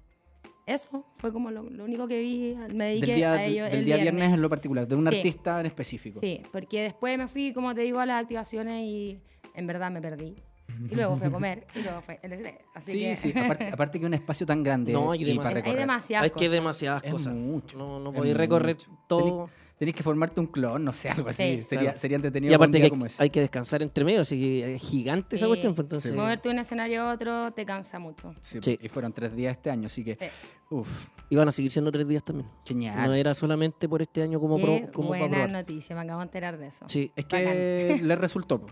eso 0.65 1.06
fue 1.18 1.32
como 1.34 1.51
lo, 1.51 1.63
lo 1.63 1.84
único 1.86 2.08
que 2.08 2.20
vi. 2.20 2.56
Me 2.74 2.86
dediqué 2.86 3.08
Del 3.08 3.15
día, 3.15 3.34
a 3.34 3.46
ello 3.46 3.63
del 3.65 3.74
el 3.75 3.86
día 3.86 3.98
viernes. 3.98 4.34
en 4.34 4.41
lo 4.41 4.50
particular, 4.50 4.88
de 4.88 4.96
un 4.96 5.08
Sí. 5.10 5.15
artista 5.15 5.60
en 5.60 5.65
específico. 5.65 6.20
Sí, 6.20 6.41
porque 6.51 6.84
después 6.84 7.18
me 7.18 7.27
fui, 7.27 7.53
como 7.53 7.74
te 7.74 7.82
digo, 7.82 8.00
a 8.00 8.06
las 8.06 8.22
activaciones 8.22 8.82
y 8.84 9.20
en 9.56 9.68
verdad 9.68 9.91
me 9.91 10.01
perdí. 10.01 10.36
Y 10.89 10.96
luego 10.96 11.18
fui 11.18 11.27
a 11.27 11.32
comer 11.32 11.68
y 11.75 11.82
luego 11.84 12.01
fue 12.01 12.20
LCD. 12.24 12.58
Así 12.74 12.91
Sí, 12.91 13.00
que 13.01 13.15
sí, 13.15 13.34
aparte, 13.38 13.65
aparte 13.72 14.00
que 14.00 14.06
un 14.06 14.13
espacio 14.13 14.46
tan 14.48 14.63
grande 14.63 14.94
No, 14.94 15.12
hay 15.12 15.22
y 15.22 15.36
para 15.36 15.50
demasiado. 15.50 15.70
hay 15.72 15.75
demasiadas 15.75 16.24
Hay 16.24 16.30
que 16.30 16.34
cosas. 16.36 16.51
demasiadas 16.51 17.03
Es 17.03 17.12
cosas. 17.12 17.34
mucho, 17.36 17.77
No, 17.77 18.00
no 18.00 18.13
podéis 18.13 18.36
recorrer 18.38 18.75
mucho. 18.77 18.89
todo. 19.08 19.50
Tenés 19.81 19.95
que 19.95 20.03
formarte 20.03 20.39
un 20.39 20.45
clon, 20.45 20.83
no 20.85 20.91
sé, 20.91 21.09
algo 21.25 21.29
así. 21.29 21.43
Sí. 21.57 21.63
sería, 21.67 21.83
Claro. 21.85 21.97
sería 21.97 22.15
entretenido 22.17 22.51
Y 22.51 22.53
para 22.53 22.59
un 22.59 22.63
aparte 22.65 22.77
día 22.77 22.85
que 22.85 22.89
como 22.91 23.03
hay, 23.05 23.07
ese. 23.07 23.23
hay 23.23 23.29
que 23.31 23.39
descansar 23.39 23.81
entre 23.81 24.05
medio, 24.05 24.21
así 24.21 24.39
que 24.39 24.75
es 24.75 24.81
gigante 24.83 25.35
esa 25.38 25.47
cuestión. 25.47 25.73
pues, 25.73 25.85
entonces, 25.85 26.13
Moverte 26.13 26.50
de 26.50 26.53
un 26.53 26.59
escenario 26.59 27.01
a 27.01 27.13
otro 27.13 27.51
te 27.53 27.65
cansa 27.65 27.97
mucho. 27.97 28.35
Sí, 28.41 28.59
Sí. 28.61 28.77
Y 28.79 28.89
fueron 28.89 29.11
tres 29.11 29.35
días 29.35 29.53
este 29.53 29.71
año, 29.71 29.88
así 29.88 30.03
que, 30.03 30.17
Sí. 30.19 30.25
uff, 30.69 31.07
Y 31.31 31.35
van 31.35 31.47
a 31.47 31.51
seguir 31.51 31.71
siendo 31.71 31.91
tres 31.91 32.07
días 32.07 32.23
también. 32.23 32.47
genial. 32.63 33.07
No 33.07 33.13
era 33.15 33.33
solamente 33.33 33.89
por 33.89 34.03
este 34.03 34.21
año 34.21 34.39
como, 34.39 34.59
pro- 34.59 34.91
como 34.93 35.09
para 35.09 35.21
buena 35.21 35.35
probar. 35.45 35.51
noticia, 35.51 35.95
me 35.95 36.03
acabo 36.03 36.19
de 36.19 36.25
enterar 36.25 36.57
de 36.59 36.67
eso. 36.67 36.85
Sí. 36.88 37.11
Es 37.15 37.25
que 37.25 38.00
le 38.03 38.15
resultó. 38.17 38.63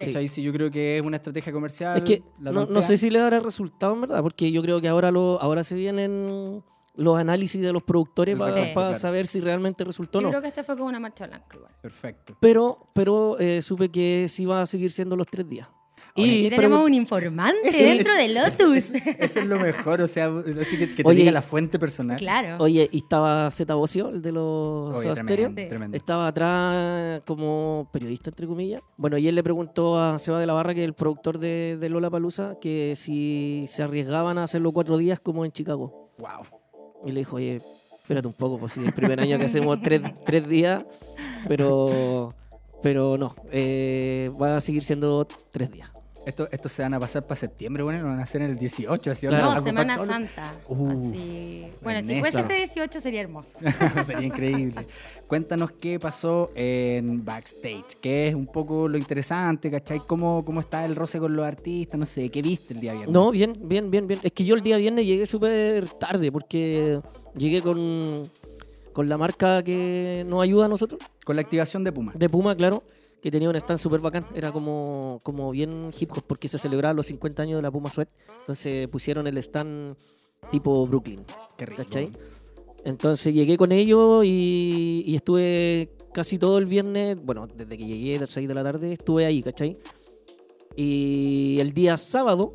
Sí. 0.00 0.28
Sí, 0.28 0.42
yo 0.42 0.52
creo 0.52 0.70
que 0.70 0.96
es 0.98 1.02
una 1.02 1.16
estrategia 1.16 1.52
comercial. 1.52 1.96
Es 1.96 2.02
que 2.02 2.22
la 2.40 2.50
no, 2.52 2.66
no 2.66 2.82
sé 2.82 2.98
si 2.98 3.08
le 3.08 3.18
dará 3.20 3.38
resultado 3.40 3.94
en 3.94 4.00
verdad, 4.02 4.20
porque 4.20 4.50
yo 4.50 4.60
creo 4.62 4.80
que 4.80 4.88
ahora 4.88 5.10
lo, 5.12 5.40
ahora 5.40 5.62
se 5.64 5.74
vienen 5.74 6.62
los 6.96 7.18
análisis 7.18 7.60
de 7.62 7.72
los 7.72 7.82
productores 7.82 8.36
para 8.74 8.94
saber 8.94 9.26
si 9.26 9.40
realmente 9.40 9.84
resultó 9.84 10.18
o 10.18 10.22
Yo 10.22 10.26
no. 10.26 10.30
creo 10.30 10.42
que 10.42 10.48
este 10.48 10.62
fue 10.64 10.76
como 10.76 10.88
una 10.88 11.00
marcha 11.00 11.26
blanca 11.26 11.56
igual. 11.56 11.72
Perfecto. 11.80 12.36
Pero, 12.40 12.88
pero 12.94 13.38
eh, 13.38 13.60
supe 13.62 13.90
que 13.90 14.26
sí 14.28 14.44
va 14.46 14.62
a 14.62 14.66
seguir 14.66 14.90
siendo 14.90 15.14
los 15.16 15.26
tres 15.26 15.48
días. 15.48 15.68
Oye, 16.18 16.26
Y 16.28 16.46
Y 16.46 16.48
tenemos 16.48 16.82
un 16.82 16.94
informante 16.94 17.68
Ese- 17.68 17.84
dentro 17.84 18.14
ese- 18.14 18.22
de 18.22 18.28
Lotus. 18.28 18.90
Eso 19.18 19.40
es 19.40 19.46
lo 19.46 19.58
mejor, 19.60 20.00
o 20.00 20.08
sea, 20.08 20.32
así 20.62 20.78
que, 20.78 20.94
que 20.94 21.02
te 21.02 21.06
Oye, 21.08 21.18
diga 21.18 21.30
la 21.30 21.42
fuente 21.42 21.78
personal. 21.78 22.16
claro. 22.16 22.56
Oye, 22.64 22.88
y 22.90 22.96
estaba 22.98 23.50
Zeta 23.50 23.74
Bocio, 23.74 24.08
el 24.08 24.22
de 24.22 24.32
los 24.32 24.98
Oye, 24.98 25.12
tremendo. 25.68 25.94
Estaba 25.94 26.28
atrás 26.28 27.20
como 27.26 27.90
periodista, 27.92 28.30
entre 28.30 28.46
comillas. 28.46 28.80
Bueno, 28.96 29.18
y 29.18 29.28
él 29.28 29.34
le 29.34 29.42
preguntó 29.42 30.00
a 30.00 30.18
Seba 30.18 30.40
de 30.40 30.46
la 30.46 30.54
Barra, 30.54 30.72
que 30.74 30.80
es 30.80 30.86
el 30.86 30.94
productor 30.94 31.38
de, 31.38 31.76
de 31.78 31.88
Lola 31.90 32.08
Palusa, 32.08 32.56
que 32.62 32.94
si 32.96 33.66
se 33.68 33.82
arriesgaban 33.82 34.38
a 34.38 34.44
hacerlo 34.44 34.72
cuatro 34.72 34.96
días 34.96 35.20
como 35.20 35.44
en 35.44 35.52
Chicago. 35.52 36.12
Wow. 36.16 36.46
Y 37.06 37.12
le 37.12 37.20
dijo, 37.20 37.36
oye, 37.36 37.60
espérate 38.00 38.26
un 38.26 38.34
poco, 38.34 38.58
pues 38.58 38.72
si 38.72 38.80
es 38.80 38.88
el 38.88 38.92
primer 38.92 39.20
año 39.20 39.38
que 39.38 39.44
hacemos 39.44 39.80
tres, 39.80 40.02
tres 40.24 40.48
días, 40.48 40.84
pero, 41.48 42.34
pero 42.82 43.16
no, 43.16 43.34
eh, 43.52 44.30
va 44.40 44.56
a 44.56 44.60
seguir 44.60 44.82
siendo 44.82 45.26
tres 45.52 45.70
días. 45.70 45.95
Esto, 46.26 46.48
estos 46.50 46.72
se 46.72 46.82
van 46.82 46.92
a 46.92 46.98
pasar 47.00 47.22
para 47.24 47.36
septiembre, 47.36 47.84
bueno, 47.84 48.02
lo 48.02 48.08
van 48.08 48.18
a 48.18 48.24
hacer 48.24 48.42
en 48.42 48.50
el 48.50 48.58
18. 48.58 49.10
Así 49.12 49.28
Claro. 49.28 49.54
no, 49.54 49.62
Semana 49.62 50.04
Santa. 50.04 50.52
Uh, 50.68 50.90
Así. 51.08 51.66
Bueno, 51.82 52.00
en 52.00 52.06
si 52.08 52.16
fuese 52.16 52.40
este 52.40 52.54
18 52.54 53.00
sería 53.00 53.20
hermoso. 53.20 53.50
Sería 54.04 54.26
increíble. 54.26 54.86
Cuéntanos 55.28 55.70
qué 55.70 56.00
pasó 56.00 56.50
en 56.56 57.24
backstage, 57.24 57.96
qué 58.00 58.28
es 58.28 58.34
un 58.34 58.46
poco 58.46 58.88
lo 58.88 58.98
interesante, 58.98 59.70
¿cachai? 59.70 60.00
¿Cómo, 60.06 60.44
cómo 60.44 60.60
está 60.60 60.84
el 60.84 60.96
roce 60.96 61.18
con 61.20 61.34
los 61.36 61.44
artistas? 61.46 61.98
No 61.98 62.06
sé, 62.06 62.28
¿qué 62.28 62.42
viste 62.42 62.74
el 62.74 62.80
día 62.80 62.92
viernes? 62.92 63.12
No, 63.12 63.30
bien, 63.30 63.54
bien, 63.62 63.90
bien, 63.90 64.06
bien. 64.08 64.18
Es 64.22 64.32
que 64.32 64.44
yo 64.44 64.56
el 64.56 64.62
día 64.62 64.76
viernes 64.78 65.06
llegué 65.06 65.26
súper 65.26 65.88
tarde 65.90 66.32
porque 66.32 67.00
llegué 67.36 67.62
con, 67.62 68.22
con 68.92 69.08
la 69.08 69.16
marca 69.16 69.62
que 69.62 70.24
nos 70.26 70.42
ayuda 70.42 70.66
a 70.66 70.68
nosotros, 70.68 71.00
Con 71.24 71.36
la 71.36 71.42
activación 71.42 71.84
de 71.84 71.92
Puma. 71.92 72.12
de 72.16 72.28
Puma, 72.28 72.56
claro, 72.56 72.82
que 73.26 73.30
tenía 73.32 73.50
un 73.50 73.56
stand 73.56 73.80
súper 73.80 73.98
bacán. 73.98 74.24
Era 74.36 74.52
como, 74.52 75.18
como 75.24 75.50
bien 75.50 75.90
hip 75.98 76.12
hop 76.12 76.22
porque 76.28 76.46
se 76.46 76.60
celebraban 76.60 76.94
los 76.94 77.06
50 77.06 77.42
años 77.42 77.58
de 77.58 77.62
la 77.62 77.72
Puma 77.72 77.90
Sweat. 77.90 78.08
Entonces 78.38 78.86
pusieron 78.86 79.26
el 79.26 79.36
stand 79.38 79.96
tipo 80.52 80.86
Brooklyn. 80.86 81.24
Qué 81.56 81.66
rico. 81.66 81.82
¿Cachai? 81.82 82.08
Entonces 82.84 83.34
llegué 83.34 83.56
con 83.56 83.72
ellos 83.72 84.24
y, 84.24 85.02
y 85.04 85.16
estuve 85.16 85.90
casi 86.14 86.38
todo 86.38 86.58
el 86.58 86.66
viernes, 86.66 87.18
bueno, 87.20 87.48
desde 87.48 87.76
que 87.76 87.84
llegué 87.84 88.16
a 88.16 88.20
las 88.20 88.30
6 88.30 88.46
de 88.46 88.54
la 88.54 88.62
tarde, 88.62 88.92
estuve 88.92 89.26
ahí, 89.26 89.42
¿cachai? 89.42 89.76
Y 90.76 91.58
el 91.58 91.72
día 91.72 91.98
sábado 91.98 92.54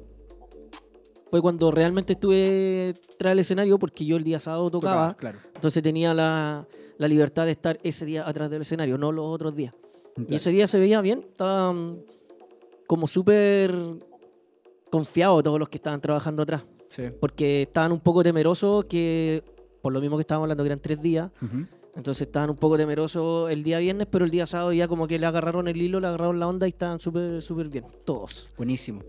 fue 1.31 1.41
cuando 1.41 1.69
realmente 1.71 2.13
estuve 2.13 2.93
tras 3.19 3.33
el 3.33 3.39
escenario, 3.39 3.77
porque 3.77 4.05
yo 4.05 4.15
el 4.15 4.23
día 4.23 4.39
sábado 4.39 4.71
tocaba, 4.71 5.17
claro. 5.17 5.39
entonces 5.53 5.83
tenía 5.83 6.13
la, 6.13 6.65
la 6.97 7.07
libertad 7.09 7.45
de 7.45 7.51
estar 7.51 7.77
ese 7.83 8.05
día 8.05 8.25
atrás 8.25 8.49
del 8.49 8.61
escenario, 8.61 8.97
no 8.97 9.11
los 9.11 9.25
otros 9.25 9.53
días. 9.53 9.73
Y 10.29 10.35
ese 10.35 10.49
día 10.51 10.67
se 10.67 10.79
veía 10.79 11.01
bien, 11.01 11.19
estaba 11.29 11.71
mm, 11.73 11.97
como 12.87 13.07
súper 13.07 13.73
confiado 14.89 15.41
todos 15.41 15.59
los 15.59 15.69
que 15.69 15.77
estaban 15.77 16.01
trabajando 16.01 16.43
atrás 16.43 16.63
Sí. 16.89 17.03
porque 17.21 17.61
estaban 17.63 17.93
un 17.93 18.01
poco 18.01 18.21
temerosos 18.21 18.83
que, 18.85 19.41
por 19.81 19.93
lo 19.93 20.01
mismo 20.01 20.17
que 20.17 20.21
estábamos 20.21 20.45
hablando, 20.45 20.63
que 20.63 20.67
eran 20.67 20.81
tres 20.81 21.01
días, 21.01 21.31
entonces 21.95 22.27
estaban 22.27 22.49
un 22.49 22.57
poco 22.57 22.75
temerosos 22.77 23.49
el 23.49 23.63
día 23.63 23.79
viernes, 23.79 24.07
pero 24.11 24.25
el 24.25 24.31
día 24.31 24.45
sábado 24.45 24.73
ya 24.73 24.89
como 24.89 25.07
que 25.07 25.17
le 25.17 25.25
agarraron 25.25 25.69
el 25.69 25.81
hilo, 25.81 26.01
le 26.01 26.07
agarraron 26.07 26.39
la 26.39 26.47
onda 26.49 26.67
y 26.67 26.71
estaban 26.71 26.99
súper, 26.99 27.41
súper 27.41 27.69
bien, 27.69 27.85
todos. 28.03 28.49
Buenísimo. 28.57 29.03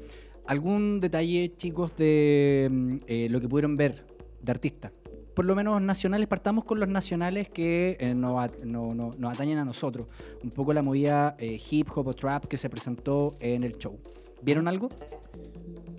¿Algún 0.47 1.01
detalle, 1.01 1.53
chicos, 1.57 1.97
de 1.97 2.69
mm, 2.71 2.97
eh, 3.09 3.29
lo 3.31 3.41
que 3.41 3.49
pudieron 3.49 3.77
ver 3.77 4.05
de 4.41 4.51
artistas? 4.53 4.93
Por 5.35 5.45
lo 5.47 5.55
menos 5.55 5.81
nacionales, 5.81 6.29
partamos 6.29 6.65
con 6.65 6.79
los 6.79 6.89
nacionales 6.89 7.49
que 7.49 7.97
eh, 8.01 8.15
nos, 8.15 8.39
at- 8.43 8.65
no- 8.65 8.95
no- 8.95 9.11
nos 9.19 9.33
atañen 9.35 9.59
a 9.59 9.65
nosotros. 9.65 10.07
Un 10.43 10.51
poco 10.51 10.73
la 10.73 10.83
movida 10.83 11.37
eh, 11.39 11.61
hip 11.71 11.89
hop 11.95 12.09
o 12.09 12.15
trap 12.15 12.47
que 12.47 12.57
se 12.57 12.69
presentó 12.69 13.33
en 13.41 13.63
el 13.65 13.77
show. 13.79 13.99
¿Vieron 14.43 14.69
algo? 14.69 14.89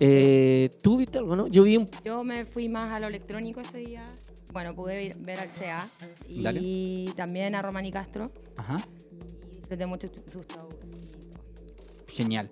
Eh, 0.00 0.70
¿Tú 0.82 0.96
viste 0.98 1.18
algo, 1.18 1.34
no? 1.36 1.46
Yo 1.46 1.62
vi 1.62 1.76
un... 1.76 1.88
Yo 2.04 2.22
me 2.24 2.44
fui 2.44 2.68
más 2.68 2.92
a 2.92 3.00
lo 3.00 3.06
electrónico 3.08 3.60
ese 3.60 3.78
día. 3.78 4.04
Bueno, 4.52 4.74
pude 4.74 5.02
ir- 5.06 5.16
ver 5.18 5.40
al 5.40 5.48
CA 5.48 5.88
y 6.28 6.42
Dale. 6.42 7.12
también 7.16 7.54
a 7.54 7.62
Romani 7.62 7.90
Castro. 7.90 8.30
Ajá. 8.56 8.76
Y 9.52 9.56
disfruté 9.58 9.86
mucho 9.86 10.08
sus 10.30 10.46
shows. 10.46 10.74
Genial. 12.08 12.50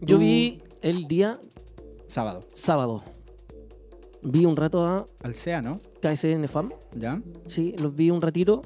Yo 0.00 0.18
vi 0.18 0.62
el 0.82 1.06
día 1.06 1.38
Sábado. 2.08 2.40
sábado. 2.54 3.04
Vi 4.24 4.44
un 4.46 4.56
rato 4.56 4.84
a 4.86 5.04
Al 5.22 5.34
SEA, 5.34 5.60
¿no? 5.62 5.78
KSN 6.00 6.48
Fam, 6.48 6.70
¿Ya? 6.98 7.20
sí, 7.46 7.74
los 7.78 7.94
vi 7.94 8.10
un 8.10 8.20
ratito. 8.20 8.62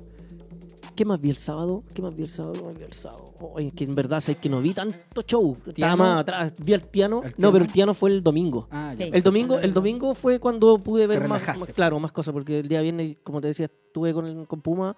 ¿Qué 0.95 1.05
más 1.05 1.21
vi 1.21 1.31
el 1.31 1.37
sábado? 1.37 1.85
¿Qué 1.95 2.03
más 2.03 2.13
vi 2.17 2.25
el 2.25 2.29
sábado? 2.29 2.55
¿Qué 2.55 2.63
más 2.65 2.77
vi 2.77 2.83
el 2.85 2.93
sábado? 2.93 3.25
Oye, 3.55 3.71
que 3.71 3.85
en 3.85 3.95
verdad 3.95 4.19
sé 4.21 4.35
que 4.35 4.49
no 4.49 4.61
vi 4.61 4.75
tanto 4.75 5.23
show. 5.23 5.57
Estaba 5.65 5.95
más 5.95 6.21
atrás. 6.23 6.55
Vi 6.59 6.73
el 6.73 6.81
piano. 6.81 7.23
¿El 7.25 7.35
No, 7.39 7.53
pero 7.53 7.65
el 7.65 7.71
piano 7.71 7.95
fue 7.95 8.11
el 8.11 8.21
domingo. 8.21 8.67
Ah, 8.73 8.95
ya. 8.99 9.07
Sí. 9.07 9.13
El 9.15 9.23
domingo, 9.23 9.61
el 9.61 9.73
domingo 9.73 10.13
fue 10.15 10.41
cuando 10.41 10.77
pude 10.79 11.07
ver 11.07 11.29
más, 11.29 11.47
más- 11.57 11.69
claro, 11.69 12.01
más 12.01 12.11
cosas, 12.11 12.33
porque 12.33 12.59
el 12.59 12.69
día 12.69 12.81
viernes, 12.81 13.17
como 13.23 13.41
te 13.41 13.47
decía, 13.47 13.67
estuve 13.67 14.13
con, 14.13 14.45
con 14.47 14.61
Puma, 14.61 14.97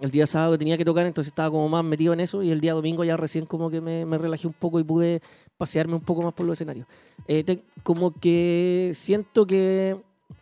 el 0.00 0.10
día 0.10 0.26
sábado 0.26 0.58
tenía 0.58 0.76
que 0.76 0.84
tocar, 0.84 1.06
entonces 1.06 1.28
estaba 1.30 1.48
como 1.52 1.68
más 1.68 1.84
metido 1.84 2.12
en 2.12 2.18
eso, 2.20 2.42
y 2.42 2.50
el 2.50 2.60
día 2.60 2.74
domingo 2.74 3.04
ya 3.04 3.16
recién 3.16 3.46
como 3.46 3.70
que 3.70 3.80
me, 3.80 4.04
me 4.04 4.18
relajé 4.18 4.48
un 4.48 4.52
poco 4.52 4.80
y 4.80 4.84
pude 4.84 5.22
pasearme 5.56 5.94
un 5.94 6.00
poco 6.00 6.22
más 6.22 6.32
por 6.34 6.46
los 6.46 6.54
escenarios. 6.54 6.86
Eh, 7.26 7.42
te- 7.44 7.62
como 7.82 8.12
que 8.12 8.92
siento 8.94 9.46
que 9.46 9.96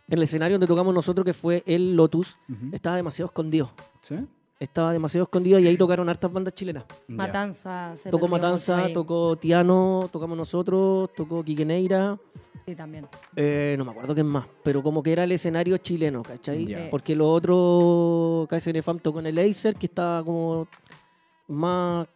el 0.09 0.23
escenario 0.23 0.55
donde 0.55 0.67
tocamos 0.67 0.93
nosotros, 0.93 1.25
que 1.25 1.33
fue 1.33 1.63
el 1.65 1.95
Lotus, 1.95 2.37
estaba 2.71 2.95
demasiado 2.95 3.27
escondido. 3.27 3.71
¿Sí? 4.01 4.15
Estaba 4.59 4.93
demasiado 4.93 5.23
escondido 5.23 5.59
y 5.59 5.67
ahí 5.67 5.75
tocaron 5.77 6.07
hartas 6.07 6.31
bandas 6.31 6.53
chilenas. 6.53 6.85
Matanza. 7.07 7.93
se 7.95 8.09
Tocó 8.09 8.27
Matanza, 8.27 8.87
tocó 8.93 9.35
Tiano, 9.35 10.09
tocamos 10.11 10.37
nosotros, 10.37 11.09
tocó 11.15 11.43
Quiqueneira. 11.43 12.17
Sí, 12.65 12.73
también. 12.73 13.05
Eh, 13.35 13.75
no 13.77 13.83
me 13.85 13.91
acuerdo 13.91 14.13
quién 14.15 14.25
más, 14.27 14.45
pero 14.63 14.81
como 14.81 15.03
que 15.03 15.11
era 15.11 15.23
el 15.25 15.31
escenario 15.33 15.77
chileno, 15.77 16.23
¿cachai? 16.23 16.65
Ya. 16.65 16.89
Porque 16.89 17.15
lo 17.15 17.29
otro, 17.31 18.47
KSN 18.49 18.81
Fam 18.81 18.99
tocó 18.99 19.19
en 19.19 19.27
el 19.27 19.37
Acer, 19.39 19.75
que 19.75 19.85
estaba 19.87 20.23
como 20.23 20.67
más 21.47 22.07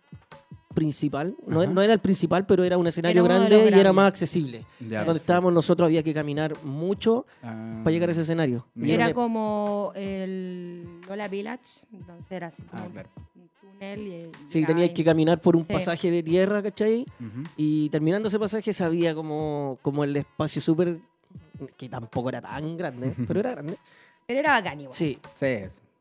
principal. 0.73 1.35
No, 1.47 1.81
era 1.81 1.93
el 1.93 1.99
principal, 1.99 2.45
pero 2.45 2.63
era 2.63 2.77
un 2.77 2.85
escenario 2.88 3.25
Era 3.25 3.35
grande 3.38 3.71
y 3.75 3.79
era 3.79 3.91
más 3.91 4.07
accesible. 4.07 4.59
Ya, 4.59 4.65
Donde 4.79 4.89
perfecto. 4.97 5.15
estábamos 5.17 5.53
nosotros 5.53 5.85
había 5.88 6.03
que 6.03 6.13
caminar 6.13 6.63
mucho 6.63 7.25
Ah, 7.43 7.81
para 7.83 7.91
llegar 7.91 8.09
a 8.09 8.11
ese 8.11 8.21
escenario. 8.21 8.65
Mira. 8.75 8.93
Era 9.05 9.13
como 9.13 9.91
el 9.95 11.01
Lola 11.07 11.27
Village, 11.27 11.81
entonces 11.93 12.31
era 12.31 12.47
así 12.47 12.61
como 12.63 12.83
Ah, 12.83 12.88
claro. 12.91 13.09
un 13.35 13.49
túnel. 13.71 14.07
Y 14.07 14.31
Sí, 14.47 14.65
tenías 14.65 14.91
que 14.91 15.03
caminar 15.03 15.41
por 15.41 15.55
un 15.55 15.65
Sí. 15.65 15.73
pasaje 15.73 16.11
de 16.11 16.21
tierra, 16.23 16.61
¿cachai? 16.61 17.01
Ujú. 17.19 17.43
Y 17.57 17.89
terminando 17.89 18.27
ese 18.27 18.38
pasaje 18.39 18.73
sabía 18.73 19.15
como, 19.15 19.79
como 19.81 20.03
el 20.03 20.15
espacio 20.15 20.61
súper... 20.61 20.97
que 21.77 21.89
tampoco 21.89 22.29
era 22.29 22.41
tan 22.41 22.77
grande, 22.77 23.13
pero 23.27 23.39
era 23.39 23.51
grande. 23.51 23.77
Pero 24.27 24.39
era 24.39 24.51
bacán 24.51 24.79
igual. 24.81 24.93
Sí. 24.93 25.17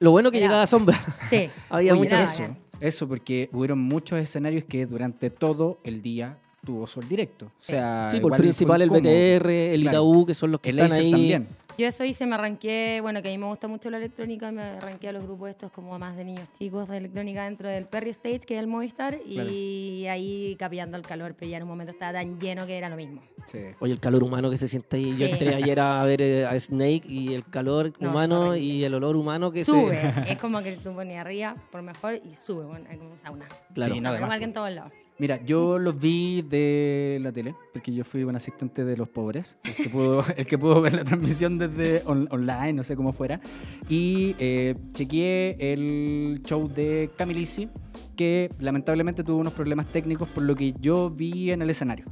Lo 0.00 0.10
bueno 0.12 0.30
que 0.30 0.36
Era- 0.38 0.46
llegaba 0.46 0.62
a 0.62 0.66
sombra. 0.66 0.96
Sí. 1.30 1.48
Había 1.70 1.94
mucha 1.94 2.16
era 2.16 2.24
eso, 2.24 2.42
bacán. 2.42 2.58
Eso 2.80 3.08
porque 3.08 3.48
hubieron 3.52 3.78
muchos 3.78 4.18
escenarios 4.18 4.64
que 4.64 4.86
durante 4.86 5.30
todo 5.30 5.78
el 5.84 6.02
día 6.02 6.38
tuvo 6.64 6.86
sol 6.86 7.08
directo. 7.08 7.46
O 7.46 7.50
sea, 7.58 8.08
Sí, 8.10 8.16
por 8.18 8.30
igual 8.30 8.40
principal 8.40 8.82
el. 8.82 8.90
BTR, 8.90 9.50
el 9.50 9.80
Claro. 9.82 9.96
Itaú, 9.98 10.26
que 10.26 10.34
son 10.34 10.50
los 10.52 10.60
que 10.60 10.70
El 10.70 10.78
están 10.78 10.92
Acer 10.92 11.04
ahí. 11.04 11.10
también. 11.10 11.48
Yo 11.78 11.86
eso 11.86 12.04
hice, 12.04 12.26
me 12.26 12.34
arranqué, 12.34 12.98
bueno, 13.02 13.22
que 13.22 13.28
a 13.28 13.30
mí 13.30 13.38
me 13.38 13.46
gusta 13.46 13.68
mucho 13.68 13.88
la 13.88 13.98
electrónica, 13.98 14.50
me 14.50 14.62
arranqué 14.62 15.10
a 15.10 15.12
los 15.12 15.22
grupos 15.22 15.50
estos 15.50 15.70
como 15.70 15.96
más 15.96 16.16
de 16.16 16.24
niños 16.24 16.48
chicos 16.52 16.88
de 16.88 16.96
electrónica 16.96 17.44
dentro 17.44 17.68
del 17.68 17.86
Perry 17.86 18.10
Stage, 18.10 18.40
que 18.40 18.54
es 18.54 18.60
el 18.60 18.66
Movistar, 18.66 19.16
y 19.24 20.04
ahí 20.08 20.56
capeando 20.58 20.96
el 20.96 21.04
calor, 21.04 21.36
pero 21.38 21.48
ya 21.48 21.58
en 21.58 21.62
un 21.62 21.68
momento 21.68 21.92
estaba 21.92 22.14
tan 22.14 22.40
lleno 22.40 22.66
que 22.66 22.76
era 22.76 22.88
lo 22.88 22.96
mismo. 22.96 23.22
Sí. 23.46 23.60
Oye, 23.78 23.92
el 23.92 24.00
calor 24.00 24.24
humano 24.24 24.50
que 24.50 24.56
se 24.56 24.66
siente 24.66 24.96
ahí. 24.96 25.16
Yo 25.16 25.26
Sí. 25.26 25.32
entré 25.34 25.54
ayer 25.54 25.78
a 25.78 26.02
ver 26.02 26.20
eh, 26.20 26.46
a 26.46 26.58
Snake 26.58 27.02
y 27.06 27.32
el 27.34 27.44
calor 27.48 27.92
No, 28.00 28.10
humano 28.10 28.56
y 28.56 28.82
el 28.82 28.94
olor 28.94 29.14
humano 29.14 29.52
que 29.52 29.64
Sube, 29.64 30.00
se. 30.00 30.32
es 30.32 30.38
como 30.38 30.60
que 30.62 30.72
tú 30.72 30.92
ponías 30.92 31.20
arriba, 31.24 31.54
por 31.70 31.82
mejor, 31.82 32.20
y 32.28 32.34
sube, 32.34 32.64
bueno, 32.64 32.86
es 32.90 32.96
como 32.98 33.10
un 33.12 33.18
sauna. 33.18 33.46
Claro. 33.72 33.94
Sí, 33.94 34.00
no, 34.00 34.08
además, 34.08 34.26
Igual 34.26 34.38
que 34.40 34.44
en 34.46 34.52
todos 34.52 34.70
lados. 34.72 34.92
Mira, 35.20 35.44
yo 35.44 35.78
los 35.80 35.98
vi 35.98 36.42
de 36.42 37.18
la 37.20 37.32
tele, 37.32 37.54
porque 37.72 37.92
yo 37.92 38.04
fui 38.04 38.22
un 38.22 38.36
asistente 38.36 38.84
de 38.84 38.96
los 38.96 39.08
pobres, 39.08 39.58
el 39.64 39.74
que 39.74 39.88
pudo, 39.88 40.24
el 40.36 40.46
que 40.46 40.56
pudo 40.58 40.80
ver 40.80 40.94
la 40.94 41.04
transmisión 41.04 41.58
desde 41.58 42.02
on- 42.06 42.28
online, 42.30 42.74
no 42.74 42.84
sé 42.84 42.94
cómo 42.94 43.12
fuera. 43.12 43.40
Y 43.88 44.36
eh, 44.38 44.76
chequeé 44.92 45.56
el 45.72 46.40
show 46.44 46.68
de 46.68 47.10
Camilisi, 47.16 47.68
que 48.14 48.48
lamentablemente 48.60 49.24
tuvo 49.24 49.38
unos 49.38 49.54
problemas 49.54 49.86
técnicos 49.90 50.28
por 50.28 50.44
lo 50.44 50.54
que 50.54 50.72
yo 50.80 51.10
vi 51.10 51.50
en 51.50 51.62
el 51.62 51.70
escenario. 51.70 52.06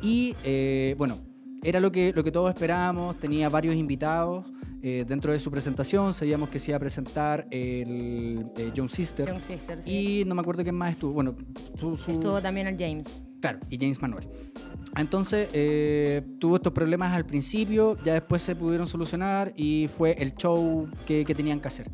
Y 0.00 0.36
eh, 0.44 0.94
bueno, 0.98 1.16
era 1.64 1.80
lo 1.80 1.90
que, 1.90 2.12
lo 2.14 2.22
que 2.22 2.30
todos 2.30 2.52
esperábamos, 2.54 3.18
tenía 3.18 3.48
varios 3.48 3.74
invitados. 3.74 4.46
Eh, 4.82 5.04
dentro 5.06 5.32
de 5.32 5.38
su 5.40 5.50
presentación 5.50 6.12
sabíamos 6.14 6.48
que 6.48 6.58
se 6.58 6.70
iba 6.70 6.76
a 6.76 6.80
presentar 6.80 7.46
el 7.50 8.46
eh, 8.56 8.72
John 8.76 8.88
Sister. 8.88 9.26
Young 9.28 9.42
Sisters, 9.42 9.84
sí. 9.84 10.20
Y 10.20 10.24
no 10.24 10.34
me 10.34 10.40
acuerdo 10.40 10.62
quién 10.62 10.74
más 10.74 10.92
estuvo. 10.92 11.12
Bueno, 11.12 11.34
su, 11.78 11.96
su- 11.96 12.12
Estuvo 12.12 12.40
también 12.40 12.66
el 12.66 12.76
James. 12.78 13.24
Claro, 13.40 13.58
y 13.70 13.78
James 13.78 14.00
Manuel. 14.02 14.28
Entonces, 14.96 15.48
eh, 15.52 16.22
tuvo 16.38 16.56
estos 16.56 16.72
problemas 16.72 17.14
al 17.14 17.24
principio, 17.24 17.96
ya 18.04 18.14
después 18.14 18.42
se 18.42 18.54
pudieron 18.56 18.86
solucionar 18.86 19.52
y 19.56 19.88
fue 19.88 20.12
el 20.18 20.34
show 20.34 20.88
que, 21.06 21.24
que 21.24 21.34
tenían 21.34 21.60
que 21.60 21.68
hacer. 21.68 21.90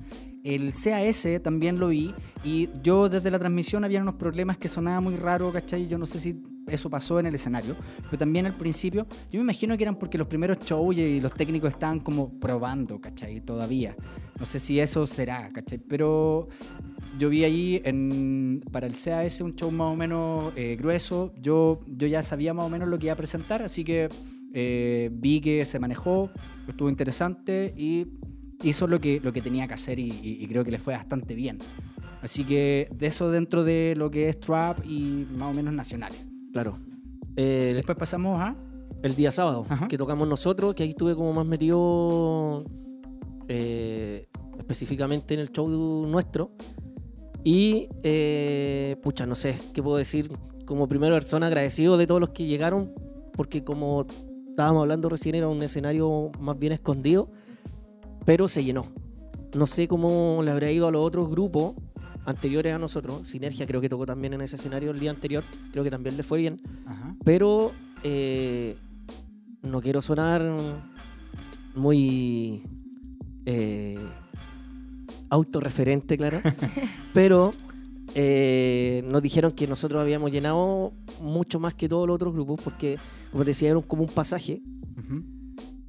El 0.47 0.73
CAS 0.73 1.27
también 1.43 1.81
lo 1.81 1.89
vi 1.89 2.15
y 2.45 2.69
yo 2.81 3.09
desde 3.09 3.33
la 3.33 3.39
transmisión 3.41 3.83
había 3.83 4.01
unos 4.01 4.15
problemas 4.15 4.57
que 4.57 4.69
sonaba 4.69 5.01
muy 5.01 5.17
raro, 5.17 5.53
¿cachai? 5.53 5.89
Yo 5.89 5.99
no 5.99 6.07
sé 6.07 6.21
si 6.21 6.41
eso 6.69 6.89
pasó 6.89 7.19
en 7.19 7.27
el 7.27 7.35
escenario, 7.35 7.75
pero 8.05 8.17
también 8.17 8.47
al 8.47 8.55
principio, 8.55 9.09
yo 9.33 9.41
me 9.41 9.43
imagino 9.43 9.77
que 9.77 9.83
eran 9.83 9.97
porque 9.97 10.17
los 10.17 10.29
primeros 10.29 10.59
shows 10.61 10.97
y 10.97 11.21
los 11.21 11.33
técnicos 11.35 11.71
estaban 11.71 11.99
como 11.99 12.39
probando, 12.39 13.01
¿cachai? 13.01 13.41
Todavía. 13.41 13.97
No 14.39 14.47
sé 14.47 14.61
si 14.61 14.79
eso 14.79 15.05
será, 15.05 15.51
¿cachai? 15.53 15.79
Pero 15.79 16.47
yo 17.19 17.29
vi 17.29 17.43
ahí 17.43 17.83
en, 17.85 18.63
para 18.71 18.87
el 18.87 18.95
CAS 18.95 19.41
un 19.41 19.57
show 19.57 19.73
más 19.73 19.93
o 19.93 19.97
menos 19.97 20.53
eh, 20.55 20.77
grueso. 20.79 21.35
Yo, 21.43 21.81
yo 21.89 22.07
ya 22.07 22.23
sabía 22.23 22.55
más 22.55 22.67
o 22.67 22.69
menos 22.69 22.89
lo 22.89 23.01
que 23.01 23.07
iba 23.07 23.15
a 23.15 23.17
presentar, 23.17 23.63
así 23.63 23.83
que 23.83 24.09
eh, 24.55 25.11
vi 25.13 25.41
que 25.41 25.65
se 25.65 25.81
manejó, 25.81 26.31
estuvo 26.69 26.89
interesante 26.89 27.75
y 27.77 28.07
hizo 28.63 28.87
lo 28.87 29.01
que, 29.01 29.21
lo 29.23 29.33
que 29.33 29.41
tenía 29.43 29.67
que 29.69 29.75
hacer 29.75 29.99
y, 29.99 30.09
y- 30.09 30.39
y 30.43 30.47
creo 30.49 30.65
que 30.65 30.71
le 30.71 30.79
fue 30.79 30.95
bastante 30.95 31.35
bien. 31.35 31.59
Así 32.23 32.45
que 32.45 32.89
de 32.95 33.07
eso 33.07 33.31
dentro 33.31 33.63
de 33.65 33.95
lo 33.97 34.11
que 34.11 34.29
es 34.29 34.41
trap 34.41 34.85
y 34.85 35.27
más 35.37 35.53
o 35.53 35.57
menos 35.57 35.73
nacionales. 35.75 36.27
Claro. 36.53 36.79
Eh, 37.37 37.73
Después 37.75 37.97
pasamos 37.99 38.41
a... 38.41 38.57
el 39.03 39.15
día 39.15 39.31
sábado, 39.31 39.65
Ajá. 39.69 39.87
que 39.89 39.99
tocamos 39.99 40.27
nosotros, 40.27 40.75
que 40.75 40.83
ahí 40.83 40.91
estuve 40.91 41.15
como 41.15 41.33
más 41.35 41.47
metido 41.47 42.65
eh, 43.49 44.27
específicamente 44.59 45.35
en 45.35 45.41
el 45.41 45.51
show 45.53 45.69
nuestro. 46.07 46.51
Y, 47.45 47.89
eh, 48.03 48.97
pucha, 49.03 49.25
no 49.27 49.35
sé, 49.37 49.57
¿qué 49.73 49.83
puedo 49.83 49.99
decir? 49.99 50.29
Como 50.65 50.89
primera 50.89 51.15
persona 51.15 51.47
agradecido 51.47 51.97
de 51.97 52.07
todos 52.09 52.21
los 52.21 52.31
que 52.31 52.47
llegaron, 52.47 52.93
porque 53.35 53.63
como 53.63 54.05
estábamos 54.49 54.81
hablando 54.81 55.09
recién, 55.09 55.37
era 55.37 55.47
un 55.47 55.63
escenario 55.63 56.33
más 56.41 56.59
bien 56.59 56.73
escondido, 56.73 57.31
pero 58.27 58.49
se 58.49 58.63
llenó. 58.63 58.85
No 59.55 59.67
sé 59.67 59.89
cómo 59.89 60.43
le 60.43 60.51
habría 60.51 60.71
ido 60.71 60.87
a 60.87 60.91
los 60.91 61.03
otros 61.03 61.31
grupos 61.31 61.75
anteriores 62.27 62.75
a 62.75 62.79
nosotros. 62.79 63.27
Sinergia 63.27 63.67
creo 63.67 63.81
que 63.81 63.89
tocó 63.89 64.05
también 64.05 64.35
en 64.35 64.43
ese 64.43 64.57
escenario 64.57 64.91
el 64.91 65.01
día 65.01 65.11
anterior, 65.13 65.45
creo 65.73 65.83
que 65.85 65.91
también 65.91 66.19
le 66.19 66.23
fue 66.23 66.41
bien. 66.41 66.61
Ajá. 66.85 67.17
Pero 67.25 67.73
eh, 68.03 68.77
no 69.63 69.81
quiero 69.81 70.03
sonar 70.03 70.43
muy 71.75 72.63
eh, 73.47 73.97
autorreferente, 75.31 76.17
claro. 76.17 76.41
pero 77.15 77.53
eh, 78.15 79.05
nos 79.07 79.23
dijeron 79.23 79.53
que 79.53 79.69
nosotros 79.69 80.01
habíamos 80.01 80.33
llenado 80.33 80.93
mucho 81.23 81.61
más 81.61 81.75
que 81.75 81.89
todos 81.89 82.09
los 82.09 82.17
otros 82.17 82.35
grupos, 82.35 82.61
porque, 82.63 82.99
como 83.31 83.45
te 83.45 83.51
decía, 83.51 83.71
era 83.71 83.81
como 83.81 84.03
un 84.03 84.09
pasaje. 84.09 84.63
Ujú. 84.99 85.36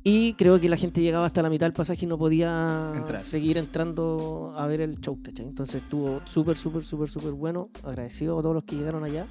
Y 0.09 0.33
creo 0.35 0.57
que 0.57 0.69
la 0.69 0.77
gente 0.77 1.01
llegaba 1.01 1.25
hasta 1.25 1.41
la 1.41 1.49
mitad 1.49 1.65
del 1.65 1.73
pasaje 1.73 2.05
y 2.05 2.07
no 2.07 2.17
podía 2.17 2.93
Entrar. 2.95 3.19
seguir 3.19 3.57
entrando 3.57 4.53
a 4.55 4.65
ver 4.65 4.79
el 4.79 4.99
show, 5.01 5.19
¿cachai? 5.21 5.45
Entonces 5.45 5.81
estuvo 5.81 6.21
súper, 6.23 6.55
súper, 6.55 6.83
súper, 6.85 7.09
súper 7.09 7.33
bueno. 7.33 7.69
Agradecido 7.83 8.39
a 8.39 8.41
todos 8.41 8.55
los 8.55 8.63
que 8.63 8.77
llegaron 8.77 9.03
allá. 9.03 9.27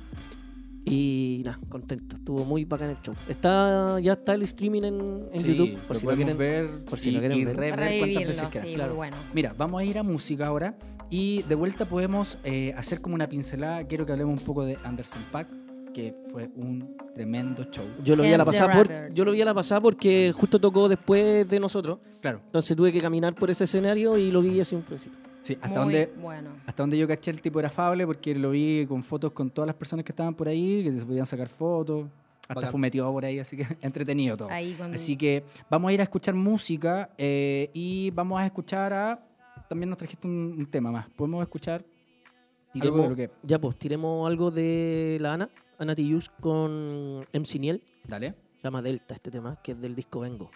Y 0.85 1.43
nada, 1.45 1.59
contento. 1.71 2.17
Estuvo 2.17 2.45
muy 2.45 2.65
bacán 2.67 2.91
el 2.91 2.99
show. 3.03 3.15
Está, 3.27 3.99
ya 4.01 4.13
está 4.13 4.35
el 4.35 4.43
streaming 4.43 4.83
en, 4.83 5.29
en 5.33 5.43
Sí, 5.43 5.55
YouTube, 5.57 5.79
por 5.87 5.97
lo 5.97 6.01
si 6.01 6.07
lo 6.07 6.15
quieren. 6.15 6.37
ver 6.39 6.85
por 6.85 6.99
si 6.99 7.09
y, 7.09 7.13
lo 7.15 7.19
quieren 7.21 7.39
y 7.39 7.45
ver. 7.47 7.57
rever 7.57 7.79
Revivirlo, 7.81 8.27
veces 8.27 8.49
sí, 8.53 8.75
claro. 8.75 8.91
muy 8.91 8.97
bueno. 8.97 9.17
Mira, 9.35 9.55
vamos 9.57 9.81
a 9.81 9.85
ir 9.85 9.99
a 9.99 10.03
música 10.03 10.47
ahora 10.47 10.77
y 11.11 11.43
de 11.45 11.55
vuelta 11.55 11.87
podemos 11.89 12.39
eh, 12.45 12.75
hacer 12.77 13.01
como 13.01 13.15
una 13.15 13.29
pincelada. 13.29 13.83
Quiero 13.85 14.05
que 14.07 14.13
hablemos 14.13 14.39
un 14.39 14.47
poco 14.47 14.65
de 14.65 14.77
Anderson 14.85 15.23
Pack, 15.33 15.49
que 15.97 16.15
fue 16.31 16.51
un 16.57 16.95
tremendo 17.15 17.65
show. 17.65 17.87
Yo 18.05 18.15
lo 18.17 18.23
vi 18.23 18.31
a 18.35 18.37
la 18.37 18.45
pasada 18.45 18.71
por, 18.71 18.87
Rapper. 18.87 19.15
yo 19.15 19.25
lo 19.25 19.33
vi 19.33 19.41
a 19.41 19.47
la 19.47 19.55
pasada 19.55 19.81
porque 19.81 20.31
justo 20.37 20.59
tocó 20.61 20.91
después 20.91 21.49
de 21.49 21.59
nosotros. 21.59 22.01
Claro, 22.21 22.41
Entonces 22.45 22.77
tuve 22.77 22.93
que 22.93 23.01
caminar 23.01 23.35
por 23.35 23.49
ese 23.51 23.65
escenario 23.65 24.19
y 24.19 24.31
lo 24.31 24.43
vi 24.43 24.61
así 24.61 24.75
un 24.75 24.83
principio. 24.83 25.19
sí, 25.41 25.55
hasta 25.55 25.69
Muy 25.69 25.79
donde 25.79 26.13
bueno. 26.21 26.51
hasta 26.67 26.83
donde 26.83 26.99
yo 26.99 27.09
caché 27.09 27.31
el 27.31 27.41
tipo 27.41 27.59
era 27.61 27.69
afable 27.69 28.05
porque 28.07 28.35
lo 28.35 28.51
vi 28.51 28.85
con 28.87 29.03
fotos 29.03 29.33
con 29.33 29.49
todas 29.49 29.67
las 29.67 29.75
personas 29.77 30.05
que 30.05 30.13
estaban 30.13 30.35
por 30.35 30.49
ahí, 30.49 30.85
que 30.85 30.93
se 30.99 31.05
podían 31.07 31.25
sacar 31.25 31.49
fotos. 31.49 32.05
Hasta 32.43 32.55
Bacán. 32.57 32.73
fumeteó 32.73 33.11
por 33.11 33.25
ahí, 33.25 33.39
así 33.39 33.57
que 33.57 33.67
entretenido 33.81 34.37
todo. 34.37 34.51
Ahí 34.51 34.75
cuando- 34.77 34.97
Así 34.97 35.17
que 35.17 35.45
vamos 35.71 35.89
a 35.89 35.93
ir 35.95 36.01
a 36.01 36.03
escuchar 36.05 36.35
música 36.35 37.09
eh, 37.17 37.71
y 37.73 38.11
vamos 38.11 38.39
a 38.39 38.45
escuchar 38.45 38.93
a... 38.93 39.19
También 39.69 39.89
nos 39.89 39.97
trajiste 39.99 40.27
un, 40.29 40.55
un 40.59 40.67
tema 40.67 40.93
más. 40.93 41.09
Podemos 41.17 41.41
escuchar 41.43 41.83
algo 42.81 43.15
que... 43.17 43.31
Ya 43.43 43.59
pues, 43.59 43.77
tiremos 43.77 44.29
algo 44.29 44.51
de 44.51 45.17
la 45.21 45.33
Ana, 45.35 45.49
Ana 45.79 45.95
Tijoux 45.95 46.29
con 46.41 47.27
MC 47.33 47.59
Niel. 47.59 47.83
Dale. 48.07 48.35
Se 48.57 48.63
llama 48.65 48.83
Delta 48.83 49.15
este 49.15 49.31
tema, 49.31 49.61
que 49.63 49.73
es 49.73 49.81
del 49.81 49.95
disco 49.95 50.21
Vengo. 50.21 50.51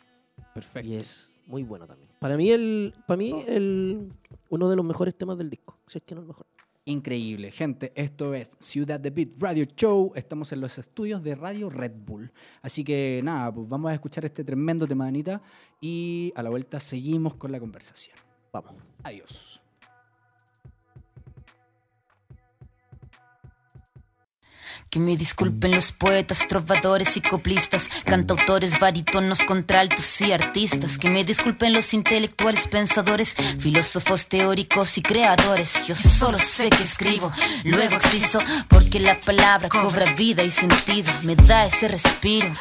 Perfecto. 0.54 0.88
Y 0.88 0.94
es 0.94 1.40
muy 1.46 1.62
bueno 1.62 1.86
también. 1.86 2.10
Para 2.18 2.36
mí, 2.36 2.50
el, 2.50 2.94
para 3.06 3.18
mí 3.18 3.44
el, 3.46 4.08
uno 4.48 4.70
de 4.70 4.76
los 4.76 4.84
mejores 4.84 5.16
temas 5.16 5.36
del 5.38 5.50
disco. 5.50 5.78
Si 5.86 5.98
es 5.98 6.04
que 6.04 6.14
no 6.14 6.22
el 6.22 6.26
mejor. 6.28 6.46
Increíble, 6.86 7.50
gente. 7.50 7.92
Esto 7.94 8.34
es 8.34 8.50
Ciudad 8.58 8.98
de 8.98 9.10
Beat 9.10 9.34
Radio 9.38 9.64
Show. 9.64 10.12
Estamos 10.14 10.50
en 10.52 10.60
los 10.60 10.78
estudios 10.78 11.22
de 11.22 11.34
Radio 11.34 11.68
Red 11.68 11.92
Bull. 11.94 12.32
Así 12.62 12.82
que 12.82 13.20
nada, 13.22 13.52
pues 13.52 13.68
vamos 13.68 13.90
a 13.90 13.94
escuchar 13.94 14.24
este 14.24 14.42
tremendo 14.44 14.88
tema 14.88 15.04
de 15.04 15.08
Anita 15.10 15.42
y 15.80 16.32
a 16.34 16.42
la 16.42 16.50
vuelta 16.50 16.80
seguimos 16.80 17.34
con 17.34 17.52
la 17.52 17.60
conversación. 17.60 18.16
Vamos. 18.52 18.74
Adiós. 19.04 19.59
Que 24.90 24.98
me 24.98 25.16
disculpen 25.16 25.70
los 25.70 25.92
poetas, 25.92 26.48
trovadores 26.48 27.16
y 27.16 27.20
coplistas, 27.20 27.88
cantautores, 28.04 28.80
barítonos, 28.80 29.38
contraltos 29.40 30.20
y 30.20 30.32
artistas. 30.32 30.98
Que 30.98 31.08
me 31.08 31.22
disculpen 31.22 31.72
los 31.72 31.94
intelectuales, 31.94 32.66
pensadores, 32.66 33.36
filósofos, 33.60 34.26
teóricos 34.26 34.98
y 34.98 35.02
creadores. 35.02 35.86
Yo 35.86 35.94
solo 35.94 36.38
sé 36.38 36.70
que 36.70 36.82
escribo, 36.82 37.30
luego 37.62 37.94
existo, 37.94 38.40
porque 38.66 38.98
la 38.98 39.20
palabra 39.20 39.68
cobra 39.68 40.12
vida 40.14 40.42
y 40.42 40.50
sentido. 40.50 41.12
Me 41.22 41.36
da 41.36 41.66
ese 41.66 41.86
respiro 41.86 42.52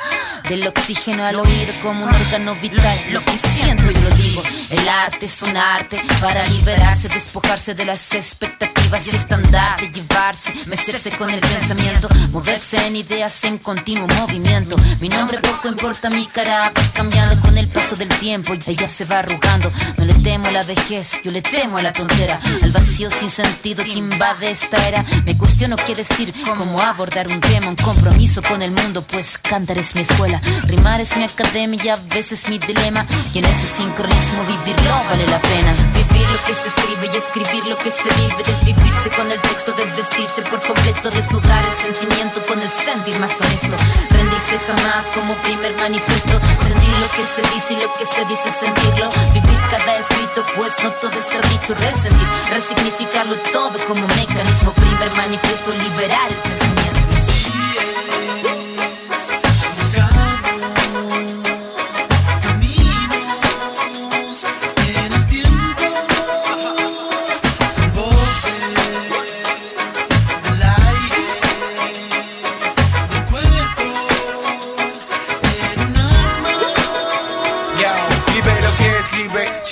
del 0.48 0.68
oxígeno 0.68 1.26
al 1.26 1.38
oído 1.38 1.74
como 1.82 2.06
un 2.06 2.14
órgano 2.14 2.54
vital. 2.62 3.00
Lo 3.12 3.26
que 3.26 3.38
siento 3.38 3.90
yo 3.90 4.02
lo 4.02 4.16
digo. 4.16 4.44
El 4.70 4.88
arte 4.88 5.26
es 5.26 5.42
un 5.42 5.58
arte 5.58 6.00
para 6.22 6.48
liberarse, 6.50 7.10
despojarse 7.10 7.74
de 7.74 7.86
las 7.86 8.14
expectativas 8.14 8.79
y 8.98 9.10
estandarte, 9.16 9.92
llevarse, 9.92 10.52
mecerse 10.66 11.12
con 11.12 11.30
el 11.30 11.40
pensamiento, 11.40 12.10
moverse 12.32 12.76
en 12.88 12.96
ideas 12.96 13.44
en 13.44 13.60
continuo 13.60 14.08
movimiento. 14.08 14.76
Mi 15.00 15.10
nombre 15.10 15.38
poco 15.38 15.68
importa, 15.68 16.10
mi 16.10 16.26
cara 16.26 16.72
va 16.76 16.92
cambiando 16.94 17.40
con 17.40 17.56
el 17.58 17.68
paso 17.68 17.96
del 17.96 18.10
tiempo 18.10 18.54
y 18.56 18.60
ella 18.66 18.88
se 18.88 19.06
va 19.06 19.20
arrugando. 19.20 19.72
No 19.96 20.06
le 20.06 20.16
temo 20.16 20.48
a 20.48 20.52
la 20.52 20.64
vejez, 20.64 21.22
yo 21.24 21.32
le 21.32 21.44
temo 21.44 21.78
a 21.78 21.84
la 21.84 21.94
tontera, 21.94 22.40
al 22.64 22.72
vacío 22.72 23.12
sin 23.12 23.30
sentido 23.30 23.84
que 23.84 23.92
invade 23.92 24.50
esta 24.50 24.88
era. 24.88 25.06
Me 25.24 25.38
cuestiono 25.38 25.76
qué 25.76 25.94
decir, 25.94 26.34
cómo 26.58 26.82
abordar 26.82 27.28
un 27.28 27.40
tema, 27.42 27.68
un 27.68 27.76
compromiso 27.76 28.42
con 28.42 28.64
el 28.64 28.72
mundo, 28.72 29.04
pues 29.04 29.38
cantar 29.38 29.78
es 29.78 29.94
mi 29.94 30.02
escuela, 30.02 30.42
rimar 30.64 31.00
es 31.00 31.16
mi 31.16 31.24
academia 31.24 31.94
a 31.94 32.16
veces 32.16 32.50
mi 32.50 32.58
dilema. 32.58 33.06
Y 33.34 33.40
en 33.40 33.46
ese 33.46 33.68
sincronismo 33.68 34.44
vivirlo 34.46 34.92
vale 35.10 35.28
la 35.28 35.40
pena. 35.40 35.89
Vivir 36.10 36.28
lo 36.30 36.44
que 36.46 36.56
se 36.56 36.68
escribe 36.68 37.10
y 37.14 37.18
escribir 37.18 37.66
lo 37.68 37.78
que 37.78 37.92
se 37.92 38.10
vive. 38.16 38.44
Desvivirse 38.46 39.10
con 39.12 39.30
el 39.32 39.40
texto, 39.42 39.72
desvestirse 39.74 40.42
por 40.44 40.60
completo. 40.60 41.10
Desnudar 41.10 41.66
el 41.66 41.72
sentimiento 41.72 42.42
con 42.44 42.62
el 42.62 42.70
sentir 42.70 43.18
más 43.20 43.40
honesto. 43.42 43.76
Rendirse 44.10 44.60
jamás 44.60 45.08
como 45.08 45.36
primer 45.44 45.74
manifiesto. 45.78 46.40
Sentir 46.66 46.96
lo 47.00 47.10
que 47.12 47.24
se 47.24 47.42
dice 47.54 47.74
y 47.74 47.78
lo 47.78 47.94
que 47.94 48.06
se 48.06 48.26
dice 48.26 48.52
sentirlo. 48.52 49.10
Vivir 49.34 49.60
cada 49.70 49.98
escrito, 49.98 50.44
pues 50.56 50.76
no 50.84 50.92
todo 50.94 51.18
está 51.20 51.42
dicho. 51.50 51.74
Resentir, 51.76 52.28
resignificarlo 52.50 53.36
todo 53.54 53.78
como 53.88 54.08
mecanismo. 54.08 54.74
Primer 54.74 55.14
manifiesto, 55.16 55.72
liberar 55.74 56.30
el 56.30 56.38
pensamiento. 56.38 56.79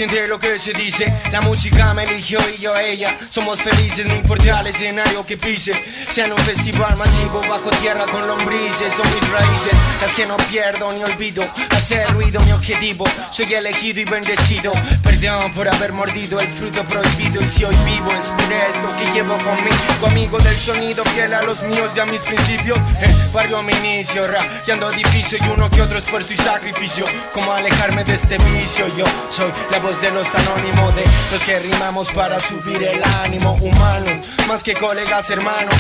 Siente 0.07 0.27
lo 0.27 0.39
que 0.39 0.59
se 0.59 0.73
dice. 0.73 1.13
La 1.31 1.41
música 1.41 1.93
me 1.93 2.03
eligió 2.03 2.39
y 2.55 2.61
yo 2.61 2.77
ella. 2.77 3.15
Somos 3.29 3.61
felices, 3.61 4.05
no 4.05 4.15
importa 4.15 4.61
el 4.61 4.67
escenario 4.67 5.25
que 5.25 5.37
pise. 5.37 5.73
Sea 6.09 6.25
en 6.25 6.31
un 6.31 6.37
festival 6.39 6.95
masivo 6.97 7.41
bajo 7.47 7.69
tierra 7.81 8.05
con 8.05 8.25
lombrices. 8.27 8.93
Son 8.93 9.05
mis 9.13 9.29
raíces, 9.29 9.73
las 10.01 10.13
que 10.13 10.25
no 10.25 10.37
pierdo 10.49 10.91
ni 10.93 11.03
olvido. 11.03 11.47
Hacer 11.71 12.09
ruido 12.13 12.39
mi 12.41 12.51
objetivo. 12.51 13.05
Soy 13.31 13.53
elegido 13.53 14.01
y 14.01 14.05
bendecido. 14.05 14.71
Por 15.17 15.67
haber 15.67 15.93
mordido 15.93 16.39
el 16.39 16.47
fruto 16.47 16.86
prohibido. 16.86 17.41
Y 17.41 17.47
si 17.47 17.63
hoy 17.63 17.75
vivo 17.86 18.06
por 18.06 18.53
esto 18.53 18.88
que 18.99 19.12
llevo 19.13 19.36
conmigo. 19.39 20.06
Amigo 20.06 20.38
del 20.38 20.56
sonido, 20.56 21.03
fiel 21.06 21.34
a 21.34 21.41
los 21.41 21.63
míos 21.63 21.89
y 21.95 21.99
a 21.99 22.06
mis 22.06 22.21
principios. 22.21 22.77
Eh, 23.01 23.12
barrio 23.34 23.63
mi 23.63 23.73
inicio, 23.73 24.21
rayando 24.27 24.91
difícil 24.91 25.39
y 25.43 25.49
uno 25.49 25.71
que 25.71 25.82
otro 25.82 25.97
esfuerzo 25.97 26.34
y 26.34 26.38
sacrificio. 26.38 27.03
Como 27.34 27.51
alejarme 27.51 28.03
de 28.03 28.13
este 28.13 28.38
vicio. 28.38 28.88
Yo 28.95 29.06
soy 29.32 29.51
la 29.71 29.80
voz 29.80 29.99
de 30.01 30.12
los 30.12 30.27
anónimos, 30.36 30.95
de 30.95 31.03
los 31.32 31.41
que 31.43 31.60
rimamos 31.62 32.12
para 32.12 32.39
subir 32.39 32.84
el 32.84 33.01
ánimo. 33.23 33.53
Humanos, 33.60 34.30
más 34.47 34.62
que 34.62 34.75
colegas 34.75 35.32
hermanos. 35.32 35.75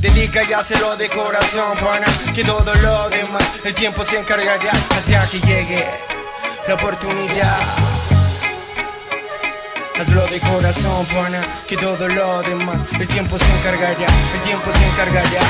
Dedica 0.00 0.44
y 0.44 0.52
hazlo 0.52 0.96
de 0.96 1.08
corazón, 1.08 1.76
pana. 1.78 2.06
Que 2.32 2.44
todo 2.44 2.72
lo 2.72 3.08
demás, 3.08 3.42
el 3.64 3.74
tiempo 3.74 4.04
se 4.04 4.20
encargará 4.20 4.70
hasta 4.90 5.26
que 5.28 5.40
llegue 5.40 5.84
la 6.68 6.74
oportunidad. 6.74 7.95
Hazlo 9.98 10.26
de 10.26 10.38
corazón, 10.40 11.06
pana, 11.06 11.40
que 11.66 11.74
todo 11.76 12.06
lo 12.06 12.42
demás, 12.42 12.76
el 13.00 13.08
tiempo 13.08 13.38
se 13.38 13.50
encargará, 13.58 14.06
el 14.34 14.42
tiempo 14.42 14.70
se 14.70 14.86
encargará. 14.88 15.40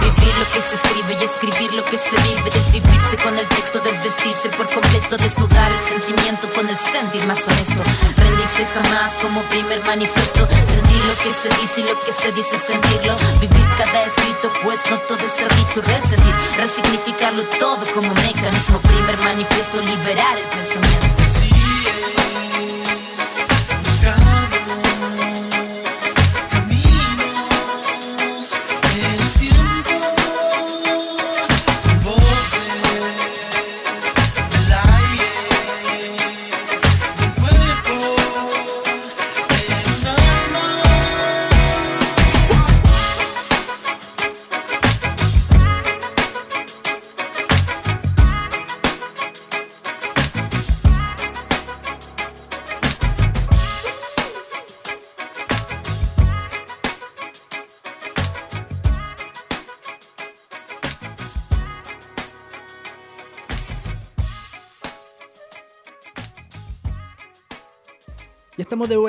Vivir 0.00 0.34
lo 0.38 0.46
que 0.52 0.60
se 0.62 0.76
escribe 0.76 1.16
y 1.20 1.24
escribir 1.24 1.74
lo 1.74 1.82
que 1.82 1.98
se 1.98 2.14
vive. 2.22 2.48
Desvivirse 2.54 3.16
con 3.16 3.36
el 3.36 3.46
texto, 3.48 3.80
desvestirse 3.80 4.48
por 4.50 4.72
completo. 4.72 5.16
Desnudar 5.16 5.72
el 5.72 5.78
sentimiento 5.80 6.48
con 6.54 6.68
el 6.68 6.76
sentir 6.76 7.26
más 7.26 7.46
honesto. 7.48 7.82
Rendirse 8.16 8.64
jamás 8.66 9.14
como 9.14 9.42
primer 9.50 9.84
manifiesto. 9.84 10.46
Sentir 10.64 11.04
lo 11.04 11.16
que 11.24 11.30
se 11.30 11.48
dice 11.60 11.80
y 11.80 11.84
lo 11.84 12.00
que 12.00 12.12
se 12.12 12.30
dice 12.30 12.58
sentirlo. 12.58 13.16
Vivir 13.40 13.66
cada 13.76 14.04
escrito, 14.04 14.52
pues 14.62 14.82
no 14.88 14.98
todo 15.00 15.26
está 15.26 15.48
dicho. 15.56 15.82
Resentir, 15.82 16.34
resignificarlo 16.56 17.42
todo 17.58 17.84
como 17.92 18.14
mecanismo. 18.14 18.78
Primer 18.82 19.18
manifiesto, 19.20 19.80
liberar 19.80 20.38
el 20.38 20.44
pensamiento. 20.56 21.45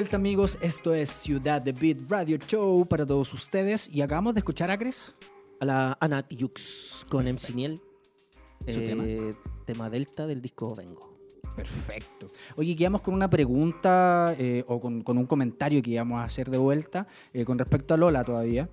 Vuelta, 0.08 0.15
amigos. 0.15 0.58
Esto 0.62 0.93
es 0.93 1.10
Ciudad 1.10 1.62
de 1.62 1.74
Beat 1.74 2.10
Radio 2.10 2.38
Show 2.38 2.86
para 2.86 3.06
todos 3.06 3.34
ustedes. 3.34 3.89
Y 3.91 4.02
acabamos 4.02 4.36
de 4.36 4.39
escuchar 4.39 4.72
a 4.72 4.78
Cres. 4.78 5.13
A 5.60 5.65
la 5.65 5.98
Ana 6.00 6.26
Tijoux 6.26 7.06
con 7.10 7.26
MC 7.26 7.54
Niel. 7.54 7.82
¿Su 8.70 8.80
tema? 8.80 9.04
tema 9.65 9.89
Delta 9.89 10.26
del 10.26 10.41
disco 10.41 10.74
Vengo. 10.76 11.17
Perfecto. 11.58 12.28
Oye, 12.56 12.74
quedamos 12.78 13.02
con 13.02 13.15
una 13.15 13.30
pregunta 13.30 14.34
eh, 14.39 14.63
o 14.67 14.80
con, 14.80 15.02
con 15.02 15.17
un 15.17 15.26
comentario 15.26 15.82
que 15.82 15.91
íbamos 15.91 16.22
a 16.22 16.24
hacer 16.24 16.50
de 16.50 16.58
vuelta 16.58 17.06
eh, 17.34 17.43
con 17.43 17.60
respecto 17.60 17.93
a 17.93 17.98
Lola 17.98 18.24
todavía. 18.24 18.70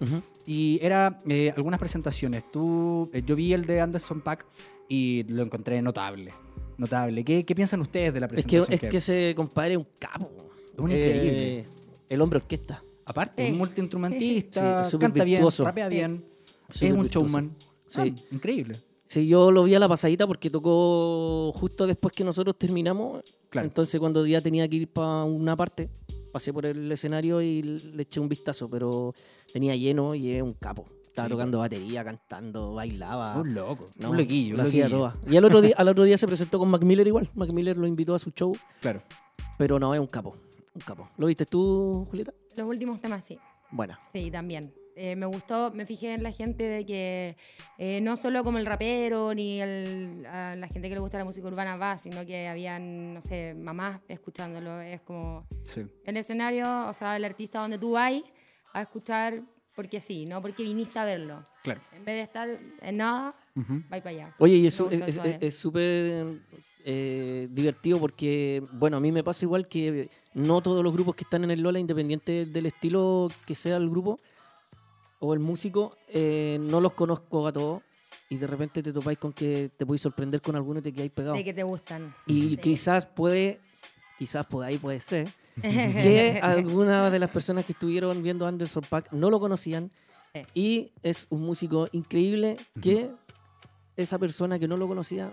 Y 0.47 0.79
era 0.83 1.19
eh, 1.27 1.53
algunas 1.57 1.81
presentaciones. 1.81 2.49
Tú, 2.53 3.11
eh, 3.13 3.23
yo 3.27 3.35
vi 3.35 3.53
el 3.55 3.65
de 3.65 3.81
Anderson 3.81 4.21
Pack 4.21 4.47
y 4.89 5.25
lo 5.25 5.43
encontré 5.43 5.83
notable. 5.83 6.33
Notable. 6.79 7.25
¿Qué, 7.25 7.43
qué 7.43 7.55
piensan 7.57 7.81
ustedes 7.81 8.15
de 8.15 8.21
la 8.21 8.27
Es 8.27 8.47
que, 8.47 8.59
presentación? 8.59 8.85
es 8.85 8.91
que 8.91 8.97
ese 8.99 9.35
compadre 9.35 9.73
es 9.73 9.79
un 9.79 9.89
capo. 9.99 10.54
Es 10.75 10.79
un 10.79 10.91
increíble. 10.91 11.59
Eh, 11.61 11.65
el 12.09 12.21
hombre 12.21 12.39
orquesta. 12.39 12.83
Aparte, 13.07 13.47
Sí. 13.47 13.53
un 13.53 13.59
multiinstrumentista, 13.59 14.85
Sí, 14.85 14.97
es 14.97 15.01
canta 15.01 15.25
bien, 15.25 15.39
virtuoso. 15.39 15.65
rapea 15.65 15.89
bien, 15.89 16.25
es 16.69 16.83
un 16.83 17.03
virtuoso. 17.03 17.27
showman. 17.27 17.57
Sí. 17.89 18.01
Ah, 18.01 18.07
increíble. 18.35 18.77
Sí, 19.07 19.27
yo 19.29 19.51
lo 19.51 19.63
vi 19.65 19.75
a 19.75 19.79
la 19.79 19.87
pasadita 19.89 20.27
porque 20.27 20.51
tocó 20.51 21.53
justo 21.55 21.87
después 21.87 22.13
que 22.15 22.25
nosotros 22.25 22.57
terminamos. 22.59 23.23
Claro. 23.51 23.67
Entonces 23.69 24.01
cuando 24.01 24.27
ya 24.27 24.41
tenía 24.41 24.67
que 24.69 24.77
ir 24.77 24.89
para 24.89 25.25
una 25.25 25.55
parte, 25.57 25.91
pasé 26.33 26.53
por 26.53 26.67
el 26.67 26.91
escenario 26.91 27.41
y 27.43 27.63
le 27.63 28.03
eché 28.03 28.19
un 28.19 28.29
vistazo, 28.29 28.69
pero 28.69 29.15
tenía 29.53 29.77
lleno 29.77 30.15
y 30.15 30.33
es 30.33 30.43
un 30.43 30.55
capo. 30.55 30.87
Estaba 31.05 31.29
Sí, 31.29 31.33
tocando 31.33 31.59
batería, 31.61 32.03
cantando, 32.03 32.73
bailaba. 32.75 33.41
Un 33.41 33.55
loco, 33.55 33.87
No, 33.99 34.11
un 34.11 34.17
loquillo, 34.17 34.57
lo 34.57 34.63
hacía 34.65 34.89
toda. 34.89 35.15
Y 35.31 35.37
al 35.37 35.45
otro, 35.45 35.61
día, 35.63 35.75
al 35.77 35.87
otro 35.89 36.03
día 36.03 36.19
se 36.19 36.27
presentó 36.27 36.59
con 36.59 36.69
Mac 36.71 36.83
Miller 36.83 37.07
igual. 37.07 37.31
Mac 37.35 37.51
Miller 37.51 37.77
lo 37.77 37.87
invitó 37.87 38.17
a 38.17 38.19
su 38.19 38.31
show, 38.31 38.57
Claro. 38.81 39.01
pero 39.57 39.79
no, 39.79 39.95
es 39.95 40.01
un 40.01 40.09
capo. 40.09 40.35
Un 40.75 40.81
capo. 40.81 41.09
¿Lo 41.17 41.27
viste 41.29 41.47
tú, 41.47 42.07
Julieta? 42.11 42.33
Los 42.57 42.69
últimos 42.69 43.01
temas 43.01 43.25
sí. 43.25 43.39
Buena. 43.71 43.99
Sí, 44.13 44.31
también. 44.31 44.73
Eh, 44.97 45.17
me 45.17 45.27
gustó, 45.27 45.73
me 45.73 45.87
fijé 45.87 46.15
en 46.15 46.23
la 46.23 46.31
gente 46.31 46.65
de 46.65 46.87
que 46.87 47.37
eh, 47.79 48.01
no 48.01 48.17
solo 48.17 48.45
como 48.45 48.59
el 48.59 48.67
rapero 48.67 49.35
ni 49.35 49.61
el, 49.61 50.25
a 50.27 50.55
la 50.55 50.69
gente 50.69 50.89
que 50.89 50.95
le 50.95 51.01
gusta 51.01 51.19
la 51.19 51.25
música 51.25 51.47
urbana 51.49 51.75
va, 51.77 51.99
sino 51.99 52.25
que 52.25 52.47
habían, 52.47 53.15
no 53.15 53.21
sé, 53.21 53.55
mamás 53.57 54.01
escuchándolo. 54.09 54.81
Es 54.81 55.01
como 55.03 55.47
Sí. 55.65 55.83
el 56.05 56.17
escenario, 56.17 56.89
o 56.89 56.93
sea, 56.93 57.17
el 57.17 57.25
artista 57.25 57.61
donde 57.61 57.79
tú 57.79 57.93
vas 57.93 58.13
a 58.73 58.83
escuchar 58.83 59.43
porque 59.75 60.01
sí, 60.01 60.27
no 60.27 60.41
porque 60.41 60.63
viniste 60.63 60.99
a 61.01 61.05
verlo. 61.05 61.45
Claro. 61.65 61.81
En 61.93 62.05
vez 62.05 62.15
de 62.17 62.23
estar 62.23 62.49
en 62.83 62.97
nada, 62.97 63.35
Ujú. 63.57 63.83
va 63.93 63.99
para 63.99 64.11
allá. 64.11 64.35
Oye, 64.39 64.57
y 64.57 64.67
eso 64.67 64.89
es 64.91 65.57
súper 65.57 66.37
eh, 66.85 67.49
divertido 67.51 67.99
porque, 67.99 68.63
bueno, 68.73 68.99
a 68.99 69.01
mí 69.01 69.11
me 69.11 69.25
pasa 69.25 69.45
igual 69.45 69.67
que 69.67 70.09
no 70.35 70.61
todos 70.61 70.83
los 70.85 70.93
grupos 70.93 71.15
que 71.15 71.25
están 71.25 71.45
en 71.45 71.51
el 71.53 71.61
Lola, 71.63 71.79
independiente 71.79 72.47
del 72.47 72.67
estilo 72.67 73.29
que 73.47 73.55
sea 73.55 73.77
el 73.77 73.89
grupo 73.89 74.19
o 75.21 75.33
el 75.33 75.41
músico, 75.41 75.97
eh, 76.09 76.59
no 76.61 76.81
los 76.81 76.93
conozco 76.93 77.47
a 77.47 77.53
todos 77.53 77.83
y 78.29 78.37
de 78.37 78.47
repente 78.47 78.83
te 78.83 78.93
topáis 78.93 79.19
con 79.19 79.33
que 79.33 79.71
te 79.77 79.87
podéis 79.87 80.03
sorprender 80.03 80.41
con 80.43 80.57
algunos 80.57 80.81
y 80.81 80.85
te 80.85 80.93
quedáis 80.93 81.13
pegados. 81.13 81.37
de 81.39 81.45
que 81.45 81.55
te 81.55 81.63
gustan. 81.63 82.15
Y 82.27 82.51
Sí. 82.51 82.57
quizás 82.59 83.07
puede, 83.07 83.61
quizás 84.19 84.45
por 84.47 84.65
ahí 84.65 84.77
puede 84.79 85.01
ser, 85.01 85.29
que 85.63 86.41
algunas 86.43 87.11
de 87.13 87.19
las 87.19 87.31
personas 87.31 87.65
que 87.65 87.73
estuvieron 87.73 88.23
viendo 88.23 88.47
Anderson 88.47 88.83
Pack 88.89 89.13
no 89.13 89.31
lo 89.31 89.39
conocían 89.41 89.91
Sí. 90.35 90.41
y 90.55 90.93
es 91.05 91.27
un 91.31 91.43
músico 91.43 91.89
increíble 91.93 92.57
que 92.83 93.11
esa 93.97 94.19
persona 94.19 94.59
que 94.59 94.67
no 94.67 94.77
lo 94.77 94.89
conocía 94.89 95.33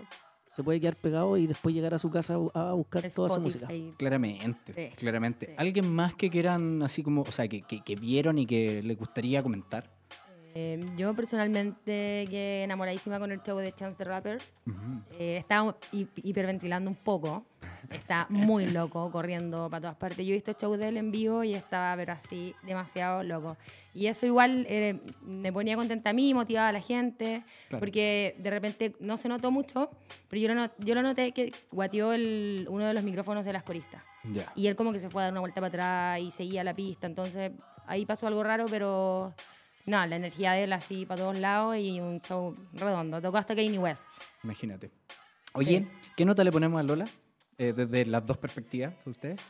se 0.54 0.62
puede 0.62 0.80
quedar 0.80 0.96
pegado 0.96 1.36
y 1.36 1.46
después 1.46 1.74
llegar 1.74 1.94
a 1.94 1.98
su 1.98 2.10
casa 2.10 2.34
a 2.34 2.38
bu- 2.38 2.50
a 2.54 2.72
buscar 2.74 3.02
toda 3.10 3.28
su 3.30 3.40
música. 3.40 3.66
Claramente, 3.96 4.72
Sí, 4.74 4.94
claramente. 4.96 5.46
sí. 5.46 5.52
¿Alguien 5.56 5.92
más 5.92 6.14
que 6.14 6.28
quieran, 6.30 6.82
así 6.82 7.02
como, 7.02 7.22
o 7.22 7.32
sea, 7.32 7.48
que, 7.48 7.62
que- 7.62 7.82
que 7.82 7.96
vieron 7.96 8.38
y 8.38 8.46
que 8.46 8.82
les 8.82 8.98
gustaría 8.98 9.42
comentar? 9.42 9.90
Eh, 10.54 10.84
yo 10.96 11.14
personalmente 11.14 12.26
quedé 12.28 12.64
enamoradísima 12.64 13.18
con 13.18 13.32
el 13.32 13.42
show 13.42 13.56
de 13.58 13.72
Chance 13.72 13.96
the 13.98 14.04
Rapper. 14.04 14.38
Eh, 15.18 15.36
estaba 15.38 15.76
hi- 15.92 16.08
hiperventilando 16.22 16.90
un 16.90 16.96
poco. 16.96 17.44
Está 17.90 18.26
muy 18.28 18.68
loco, 18.68 19.10
corriendo 19.12 19.68
para 19.70 19.80
todas 19.80 19.96
partes. 19.96 20.26
Yo 20.26 20.32
he 20.32 20.34
visto 20.34 20.52
shows 20.58 20.78
de 20.78 20.88
él 20.88 20.96
en 20.98 21.10
vivo 21.10 21.42
y 21.44 21.54
estaba, 21.54 21.96
pero 21.96 22.12
así, 22.12 22.54
demasiado 22.62 23.22
loco. 23.22 23.56
Y 23.94 24.06
eso 24.06 24.24
igual 24.26 24.66
eh, 24.68 24.98
me 25.22 25.52
ponía 25.52 25.76
contenta 25.76 26.10
a 26.10 26.12
mí, 26.12 26.32
motivaba 26.34 26.68
a 26.68 26.72
la 26.72 26.80
gente, 26.80 27.42
Claro. 27.68 27.80
porque 27.80 28.34
de 28.38 28.50
repente 28.50 28.94
no 29.00 29.16
se 29.16 29.28
notó 29.28 29.50
mucho, 29.50 29.90
pero 30.28 30.40
yo 30.40 30.48
lo, 30.48 30.54
not- 30.54 30.72
yo 30.78 30.94
lo 30.94 31.02
noté 31.02 31.32
que 31.32 31.52
guateó 31.70 32.12
el, 32.12 32.66
uno 32.70 32.86
de 32.86 32.94
los 32.94 33.04
micrófonos 33.04 33.44
de 33.44 33.52
las 33.52 33.62
coristas. 33.62 34.02
Ya. 34.24 34.50
Y 34.54 34.66
él 34.66 34.76
como 34.76 34.92
que 34.92 34.98
se 34.98 35.10
fue 35.10 35.22
a 35.22 35.24
dar 35.26 35.32
una 35.32 35.40
vuelta 35.40 35.60
para 35.60 35.68
atrás 35.68 36.20
y 36.20 36.30
seguía 36.30 36.62
la 36.64 36.74
pista. 36.74 37.06
Entonces 37.06 37.52
ahí 37.86 38.06
pasó 38.06 38.26
algo 38.26 38.42
raro, 38.42 38.66
pero 38.70 39.34
no, 39.86 40.06
la 40.06 40.16
energía 40.16 40.52
de 40.52 40.64
él 40.64 40.72
así 40.72 41.06
para 41.06 41.20
todos 41.22 41.38
lados 41.38 41.76
y 41.76 42.00
un 42.00 42.20
show 42.20 42.54
redondo. 42.74 43.20
Tocó 43.20 43.38
hasta 43.38 43.54
Kanye 43.54 43.78
West. 43.78 44.02
Imagínate. 44.44 44.90
Oye, 45.54 45.86
¿qué 46.16 46.24
nota 46.24 46.42
le 46.44 46.50
ponemos 46.52 46.80
a 46.80 46.82
Lola? 46.82 47.04
Eh, 47.58 47.72
desde 47.76 48.06
las 48.06 48.24
dos 48.24 48.38
perspectivas 48.38 48.94
de 49.04 49.10
ustedes. 49.10 49.40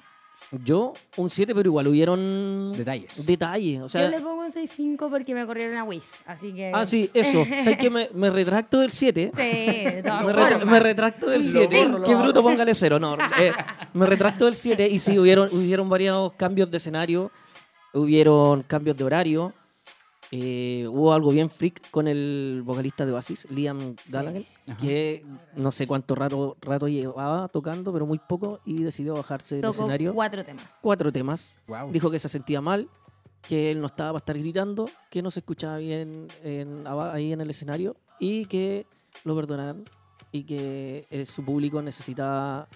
Yo, 0.64 0.92
un 1.18 1.30
7, 1.30 1.54
pero 1.54 1.68
igual 1.68 1.86
hubieron 1.86 2.72
Detalles. 2.76 3.24
detalles. 3.24 3.80
O 3.80 3.88
sea, 3.88 4.02
Yo 4.02 4.08
le 4.10 4.20
pongo 4.20 4.40
un 4.42 4.50
6.5 4.50 5.08
porque 5.08 5.34
me 5.34 5.46
corrieron 5.46 5.76
a 5.76 5.84
Wiz. 5.84 6.10
Así 6.26 6.52
que... 6.52 6.72
ah, 6.74 6.84
sí, 6.84 7.08
eso. 7.14 7.44
¿Sabes 7.62 7.76
que 7.78 7.90
me, 7.90 8.08
me 8.12 8.28
retracto 8.28 8.80
del 8.80 8.90
7? 8.90 9.30
Sí, 9.36 9.40
de 9.42 10.02
todas 10.02 10.24
Me, 10.24 10.32
retra- 10.32 10.64
me 10.64 10.80
retracto 10.80 11.26
del 11.30 11.44
7. 11.44 11.68
Qué 12.04 12.14
bruto, 12.16 12.42
póngale 12.42 12.74
cero. 12.74 12.98
No, 12.98 13.14
eh, 13.38 13.52
me 13.94 14.04
retracto 14.04 14.46
del 14.46 14.56
7 14.56 14.88
y 14.88 14.98
sí, 14.98 15.16
hubieron, 15.16 15.48
hubieron 15.56 15.88
varios 15.88 16.32
cambios 16.32 16.68
de 16.72 16.78
escenario, 16.78 17.30
hubieron 17.92 18.62
cambios 18.64 18.96
de 18.96 19.04
horario. 19.04 19.52
Eh, 20.34 20.86
hubo 20.88 21.12
algo 21.12 21.30
bien 21.30 21.50
freak 21.50 21.90
con 21.90 22.08
el 22.08 22.62
vocalista 22.64 23.04
de 23.04 23.12
Oasis, 23.12 23.46
Liam 23.50 23.94
Gallagher, 24.10 24.46
que 24.80 25.24
no 25.54 25.70
sé 25.70 25.86
cuánto 25.86 26.14
rato, 26.14 26.56
rato 26.62 26.88
llevaba 26.88 27.48
tocando, 27.48 27.92
pero 27.92 28.06
muy 28.06 28.18
poco, 28.18 28.60
y 28.64 28.82
decidió 28.82 29.12
bajarse 29.14 29.56
del 29.56 29.62
escenario. 29.70 30.14
cuatro 30.14 30.42
temas. 30.44 30.78
Cuatro 30.80 31.12
temas. 31.12 31.60
Wow. 31.68 31.92
Dijo 31.92 32.10
que 32.10 32.18
se 32.18 32.28
sentía 32.30 32.60
mal, 32.62 32.88
que 33.46 33.70
él 33.72 33.80
no 33.80 33.86
estaba 33.88 34.12
para 34.12 34.18
estar 34.22 34.38
gritando, 34.38 34.88
que 35.10 35.20
no 35.20 35.30
se 35.30 35.40
escuchaba 35.40 35.76
bien 35.78 36.28
en- 36.42 36.84
ahí 36.86 37.32
en 37.32 37.40
el 37.42 37.50
escenario 37.50 37.96
y 38.18 38.46
que 38.46 38.86
lo 39.24 39.36
perdonaran 39.36 39.84
y 40.30 40.44
que 40.44 41.06
eh, 41.10 41.26
su 41.26 41.44
público 41.44 41.82
necesitaba 41.82 42.68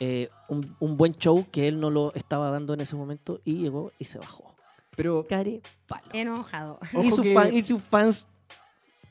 eh, 0.00 0.30
un, 0.48 0.74
un 0.80 0.96
buen 0.96 1.12
show 1.14 1.46
que 1.52 1.68
él 1.68 1.78
no 1.78 1.90
lo 1.90 2.12
estaba 2.14 2.50
dando 2.50 2.74
en 2.74 2.80
ese 2.80 2.96
momento 2.96 3.40
y 3.44 3.58
llegó 3.58 3.92
y 4.00 4.06
se 4.06 4.18
bajó. 4.18 4.51
Pero 4.96 5.26
Care 5.28 5.60
palo. 5.86 6.08
Enojado. 6.12 6.78
Y 7.02 7.10
sus, 7.10 7.22
que- 7.22 7.34
fan- 7.34 7.52
y 7.54 7.62
sus 7.62 7.80
fans 7.82 8.26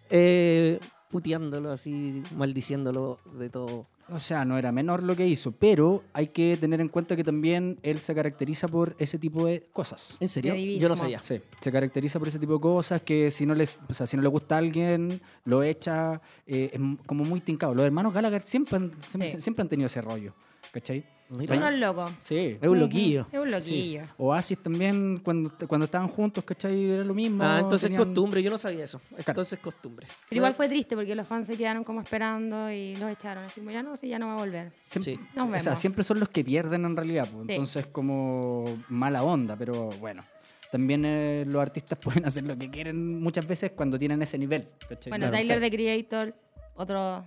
eh, 0.09 0.79
puteándolo 1.09 1.71
así, 1.71 2.21
maldiciéndolo 2.35 3.19
de 3.37 3.49
todo. 3.49 3.87
O 4.09 4.19
sea, 4.19 4.43
no 4.45 4.57
era 4.57 4.71
menor 4.71 5.03
lo 5.03 5.15
que 5.15 5.25
hizo, 5.27 5.51
pero 5.51 6.03
hay 6.13 6.27
que 6.27 6.57
tener 6.57 6.81
en 6.81 6.89
cuenta 6.89 7.15
que 7.15 7.23
también 7.23 7.79
él 7.83 7.99
se 7.99 8.13
caracteriza 8.15 8.67
por 8.67 8.95
ese 8.99 9.17
tipo 9.17 9.45
de 9.45 9.67
cosas. 9.73 10.17
¿En 10.19 10.27
serio? 10.27 10.53
Yo 10.55 10.87
no 10.89 10.95
sabía. 10.95 11.19
Sí, 11.19 11.41
se 11.61 11.71
caracteriza 11.71 12.19
por 12.19 12.27
ese 12.27 12.39
tipo 12.39 12.53
de 12.53 12.59
cosas 12.61 13.01
que 13.01 13.31
si 13.31 13.45
no 13.45 13.55
les, 13.55 13.79
o 13.89 13.93
sea, 13.93 14.05
si 14.07 14.15
no 14.17 14.23
le 14.23 14.29
gusta 14.29 14.55
a 14.55 14.57
alguien, 14.59 15.21
lo 15.45 15.63
echa, 15.63 16.21
eh, 16.45 16.71
es 16.73 16.79
como 17.05 17.23
muy 17.23 17.39
tincado. 17.41 17.73
Los 17.73 17.85
hermanos 17.85 18.13
Gallagher 18.13 18.41
siempre 18.41 18.77
han, 18.77 18.91
siempre, 19.03 19.29
Sí. 19.29 19.41
siempre 19.41 19.61
han 19.63 19.69
tenido 19.69 19.87
ese 19.87 20.01
rollo, 20.01 20.33
¿cachai? 20.73 21.05
Mira, 21.31 21.55
Uno 21.55 21.69
es 21.69 21.79
loco. 21.79 22.11
Sí. 22.19 22.57
es 22.61 22.67
un 22.67 22.79
loquillo. 22.79 23.25
Es 23.31 23.39
un 23.39 23.47
sí. 23.47 23.51
loquillo. 23.53 24.01
Oasis 24.17 24.57
también, 24.61 25.19
cuando, 25.23 25.51
cuando 25.67 25.85
estaban 25.85 26.07
juntos, 26.07 26.43
¿cachai? 26.43 26.89
Era 26.91 27.03
lo 27.03 27.13
mismo. 27.13 27.43
Ah, 27.43 27.59
entonces 27.61 27.89
tenían- 27.89 28.03
costumbre, 28.05 28.43
yo 28.43 28.49
no 28.51 28.57
sabía 28.57 28.83
eso. 28.83 28.99
Claro. 29.09 29.23
Entonces 29.27 29.59
costumbre. 29.59 30.07
Pero 30.29 30.37
igual 30.39 30.53
fue 30.53 30.67
triste 30.67 30.95
porque 30.95 31.15
los 31.15 31.27
fans 31.27 31.47
se 31.47 31.55
quedaron 31.57 31.83
como 31.83 32.01
esperando 32.01 32.69
y 32.69 32.95
los 32.97 33.09
echaron. 33.11 33.45
Así 33.45 33.61
como, 33.61 33.71
ya 33.71 33.81
no, 33.81 33.95
sí, 33.95 34.09
ya 34.09 34.19
no 34.19 34.27
va 34.27 34.33
a 34.33 34.37
volver. 34.37 34.71
Siempre, 34.87 35.15
Sí. 35.15 35.19
Nos 35.35 35.55
o 35.55 35.59
sea, 35.61 35.75
siempre 35.75 36.03
son 36.03 36.19
los 36.19 36.29
que 36.29 36.43
pierden 36.43 36.85
en 36.85 36.95
realidad, 36.95 37.27
pues, 37.31 37.45
Sí. 37.47 37.51
entonces 37.53 37.85
como 37.87 38.65
mala 38.89 39.23
onda, 39.23 39.55
pero 39.55 39.89
bueno. 39.99 40.23
También 40.71 41.03
eh, 41.05 41.43
los 41.47 41.61
artistas 41.61 41.99
pueden 42.01 42.25
hacer 42.25 42.43
lo 42.43 42.57
que 42.57 42.69
quieren 42.69 43.21
muchas 43.21 43.45
veces 43.47 43.71
cuando 43.71 43.97
tienen 43.99 44.21
ese 44.21 44.37
nivel. 44.37 44.67
¿cachai? 44.87 45.11
Bueno, 45.11 45.27
Claro, 45.29 45.37
Tyler, 45.41 45.57
o 45.57 45.59
sea, 45.61 45.69
The 45.69 45.75
Creator, 45.75 46.35
otro 46.75 47.25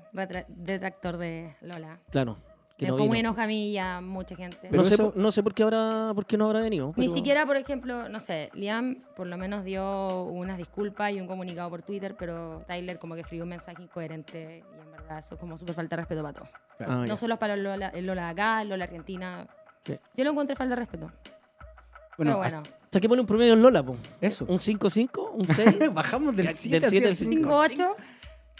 detractor 0.48 1.16
de 1.18 1.54
Lola. 1.62 1.98
Claro. 2.10 2.38
Que 2.76 2.86
Me 2.86 2.90
no 2.90 2.96
vino. 2.96 3.14
enoja 3.14 3.44
a 3.44 3.46
mí 3.46 3.70
y 3.70 3.78
a 3.78 4.00
mucha 4.00 4.34
gente. 4.34 4.58
Pero 4.62 4.76
no, 4.78 4.82
sé, 4.82 4.94
eso- 4.94 5.12
por- 5.12 5.16
no 5.16 5.30
sé 5.30 5.42
por 5.44 5.54
qué 5.54 5.62
ahora 5.62 6.10
por 6.12 6.26
qué 6.26 6.36
no 6.36 6.46
habrá 6.46 6.58
venido. 6.58 6.88
Ni 6.96 7.04
pero- 7.06 7.14
siquiera, 7.14 7.46
por 7.46 7.56
ejemplo, 7.56 8.08
no 8.08 8.18
sé, 8.18 8.50
Liam 8.54 8.96
por 9.14 9.28
lo 9.28 9.36
menos 9.38 9.64
dio 9.64 10.24
unas 10.24 10.58
disculpas 10.58 11.12
y 11.12 11.20
un 11.20 11.28
comunicado 11.28 11.70
por 11.70 11.82
Twitter, 11.82 12.16
pero 12.18 12.64
Tyler 12.66 12.98
como 12.98 13.14
que 13.14 13.20
escribió 13.20 13.44
un 13.44 13.50
mensaje 13.50 13.80
incoherente 13.80 14.64
y 14.76 14.80
en 14.80 14.90
verdad 14.90 15.18
eso 15.20 15.34
es 15.34 15.40
como 15.40 15.56
súper 15.56 15.76
falta 15.76 15.94
de 15.94 16.02
respeto 16.02 16.22
para 16.22 16.32
todos. 16.34 16.48
claro. 16.76 16.92
Ah, 16.92 16.96
No 16.96 17.06
ya. 17.06 17.16
solo 17.16 17.38
para 17.38 17.54
el 17.54 17.62
Lola, 17.62 17.88
el 17.90 18.06
Lola 18.06 18.24
de 18.24 18.30
acá, 18.32 18.62
el 18.62 18.68
Lola 18.68 18.84
Argentina. 18.84 19.46
Sí. 19.84 19.96
Yo 20.16 20.24
lo 20.24 20.30
encontré 20.32 20.56
falta 20.56 20.74
de 20.74 20.80
respeto. 20.80 21.12
Bueno, 22.16 22.32
pero 22.32 22.38
bueno. 22.38 22.62
Saquémosle 22.90 23.20
un 23.20 23.26
promedio 23.26 23.52
en 23.54 23.62
Lola, 23.62 23.82
po. 23.84 23.96
Eso. 24.20 24.46
Un 24.48 24.58
5-5, 24.58 25.30
un 25.32 25.46
6. 25.46 25.66
Bajamos 25.94 26.34
del 26.36 26.46
Del 26.46 26.54
7 26.56 26.88
siete 26.88 27.06
al 27.08 27.16
cinco. 27.16 27.50
5-8. 27.50 27.94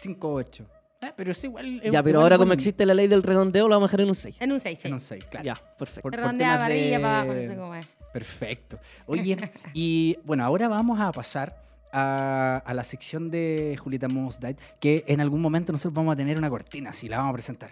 5-8. 0.01 0.67
Ah, 1.09 1.13
pero 1.17 1.33
es 1.33 1.45
igual. 1.45 1.81
es 1.83 1.91
ya, 1.93 2.03
pero 2.03 2.11
igual 2.19 2.23
ahora 2.25 2.37
como 2.37 2.49
buen- 2.49 2.59
existe 2.59 2.85
la 2.87 2.95
ley 2.95 3.07
del 3.07 3.23
redondeo, 3.23 3.69
lo 3.69 3.75
vamos 3.75 3.89
a 3.89 3.91
dejar 3.91 4.01
en 4.03 4.09
un 4.09 4.15
6. 4.15 4.37
En 4.41 4.53
un 4.53 4.61
6, 4.61 4.79
sí. 4.81 4.89
En 4.89 4.95
un 4.95 5.01
6, 5.01 5.25
claro. 5.27 5.45
Ya, 5.45 5.55
perfecto. 5.55 5.77
Por- 5.79 5.89
Se 5.89 6.01
por 6.03 6.13
redondea 6.17 6.65
arriba, 6.65 6.97
de- 6.97 7.03
para 7.03 7.21
abajo, 7.21 7.35
no 7.35 7.49
sé 7.49 7.57
cómo 7.57 7.75
es. 7.75 7.87
Perfecto. 8.13 8.79
Oye, 9.07 9.37
y 9.75 10.17
bueno, 10.25 10.45
ahora 10.45 10.69
vamos 10.69 11.01
a 11.01 11.11
pasar 11.13 11.63
a, 11.93 12.63
a 12.65 12.75
la 12.75 12.85
sección 12.85 13.31
de 13.31 13.77
Julieta 13.83 14.09
Mos 14.09 14.41
Died, 14.41 14.57
que 14.81 15.05
en 15.07 15.21
algún 15.21 15.41
momento 15.41 15.73
nosotros 15.73 15.95
vamos 15.95 16.13
a 16.13 16.17
tener 16.17 16.39
una 16.39 16.49
cortina, 16.51 16.91
así 16.91 17.09
la 17.09 17.19
vamos 17.19 17.31
a 17.31 17.35
presentar. 17.35 17.71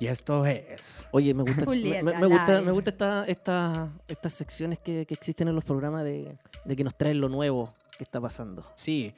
Y 0.00 0.06
esto 0.08 0.44
es. 0.44 1.08
Oye, 1.12 1.32
me 1.34 1.42
gusta, 1.44 1.60
me, 1.60 1.66
Julieta, 1.66 2.02
me- 2.02 2.18
me 2.18 2.26
gusta, 2.26 2.60
me 2.60 2.72
gusta 2.72 2.90
esta, 2.90 3.24
esta- 3.26 3.88
estas 4.08 4.34
secciones 4.34 4.78
que, 4.80 5.06
que 5.06 5.14
existen 5.14 5.46
en 5.48 5.54
los 5.54 5.64
programas 5.64 6.02
de, 6.04 6.36
de 6.64 6.76
que 6.76 6.82
nos 6.82 6.96
traen 6.96 7.20
lo 7.20 7.28
nuevo 7.28 7.72
que 7.96 8.02
está 8.02 8.20
pasando. 8.20 8.64
Sí. 8.74 9.14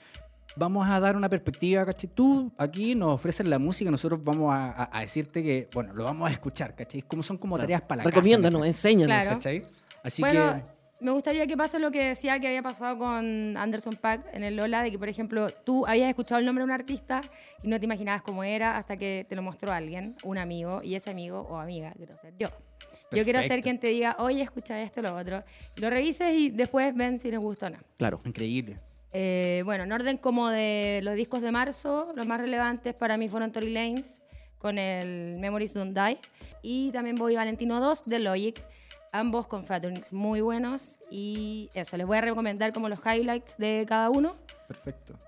Vamos 0.58 0.88
a 0.88 0.98
dar 1.00 1.16
una 1.16 1.28
perspectiva, 1.28 1.84
¿cachai? 1.84 2.08
Tú 2.14 2.50
aquí 2.56 2.94
nos 2.94 3.14
ofreces 3.14 3.46
la 3.46 3.58
música, 3.58 3.90
nosotros 3.90 4.22
vamos 4.24 4.54
a, 4.54 4.70
a- 4.70 4.98
a 4.98 5.00
decirte 5.02 5.42
que, 5.42 5.68
bueno, 5.74 5.92
lo 5.92 6.04
vamos 6.04 6.28
a 6.30 6.32
escuchar, 6.32 6.74
¿cachai? 6.74 7.02
Como 7.02 7.22
son 7.22 7.36
como 7.36 7.58
tareas 7.58 7.82
para 7.82 7.98
la 7.98 8.04
casa, 8.04 8.16
Recomiéndanos, 8.16 8.60
¿no? 8.60 8.64
enséñanos. 8.66 9.06
Claro. 9.22 9.36
¿cachai? 9.36 9.62
Así 10.02 10.22
bueno, 10.22 10.54
que. 10.98 11.04
me 11.04 11.10
gustaría 11.10 11.46
que 11.46 11.56
pase 11.58 11.78
lo 11.78 11.90
que 11.90 12.02
decía 12.04 12.40
que 12.40 12.46
había 12.48 12.62
pasado 12.62 12.96
con 12.96 13.54
Anderson 13.58 13.96
Pack 14.00 14.28
en 14.32 14.44
el 14.44 14.56
Lola, 14.56 14.82
de 14.82 14.90
que, 14.90 14.98
por 14.98 15.10
ejemplo, 15.10 15.48
tú 15.50 15.86
habías 15.86 16.08
escuchado 16.08 16.38
el 16.38 16.46
nombre 16.46 16.62
de 16.62 16.66
un 16.66 16.70
artista 16.72 17.20
y 17.62 17.68
no 17.68 17.78
te 17.78 17.84
imaginabas 17.84 18.22
cómo 18.22 18.42
era 18.42 18.78
hasta 18.78 18.96
que 18.96 19.26
te 19.28 19.36
lo 19.36 19.42
mostró 19.42 19.72
alguien, 19.72 20.16
un 20.24 20.38
amigo, 20.38 20.80
y 20.82 20.94
ese 20.94 21.10
amigo 21.10 21.40
o 21.42 21.58
amiga 21.58 21.92
quiero 21.98 22.16
ser 22.16 22.32
yo. 22.38 22.48
Yo 23.12 23.22
quiero 23.24 23.42
ser 23.42 23.60
quien 23.60 23.78
te 23.78 23.88
diga, 23.88 24.16
oye, 24.18 24.40
escucha 24.42 24.80
esto, 24.82 25.00
lo 25.02 25.14
otro. 25.16 25.44
Lo 25.76 25.90
revises 25.90 26.32
y 26.34 26.48
después 26.50 26.94
ven 26.94 27.20
si 27.20 27.30
les 27.30 27.38
gusta 27.38 27.66
o 27.66 27.70
no. 27.70 27.78
Claro. 27.98 28.20
Increíble. 28.24 28.78
Eh, 29.12 29.62
bueno, 29.64 29.84
en 29.84 29.92
orden 29.92 30.18
como 30.18 30.48
de 30.48 31.00
los 31.02 31.14
discos 31.16 31.40
de 31.40 31.52
marzo, 31.52 32.12
los 32.14 32.26
más 32.26 32.40
relevantes 32.40 32.94
para 32.94 33.16
mí 33.16 33.28
fueron 33.28 33.52
Tory 33.52 33.72
Lanez 33.72 34.20
con 34.58 34.78
el 34.78 35.38
Memories 35.38 35.74
Don't 35.74 35.96
Die 35.96 36.18
y 36.62 36.90
también 36.90 37.16
voy 37.16 37.36
Valentino 37.36 37.80
2 37.80 38.04
de 38.06 38.18
Logic, 38.18 38.62
ambos 39.12 39.46
con 39.46 39.64
featurings 39.64 40.12
muy 40.12 40.40
buenos 40.40 40.98
y 41.10 41.70
eso, 41.74 41.96
les 41.96 42.06
voy 42.06 42.18
a 42.18 42.20
recomendar 42.20 42.72
como 42.72 42.88
los 42.88 42.98
highlights 43.04 43.56
de 43.58 43.84
cada 43.88 44.10
uno. 44.10 44.36
Perfecto. 44.66 45.18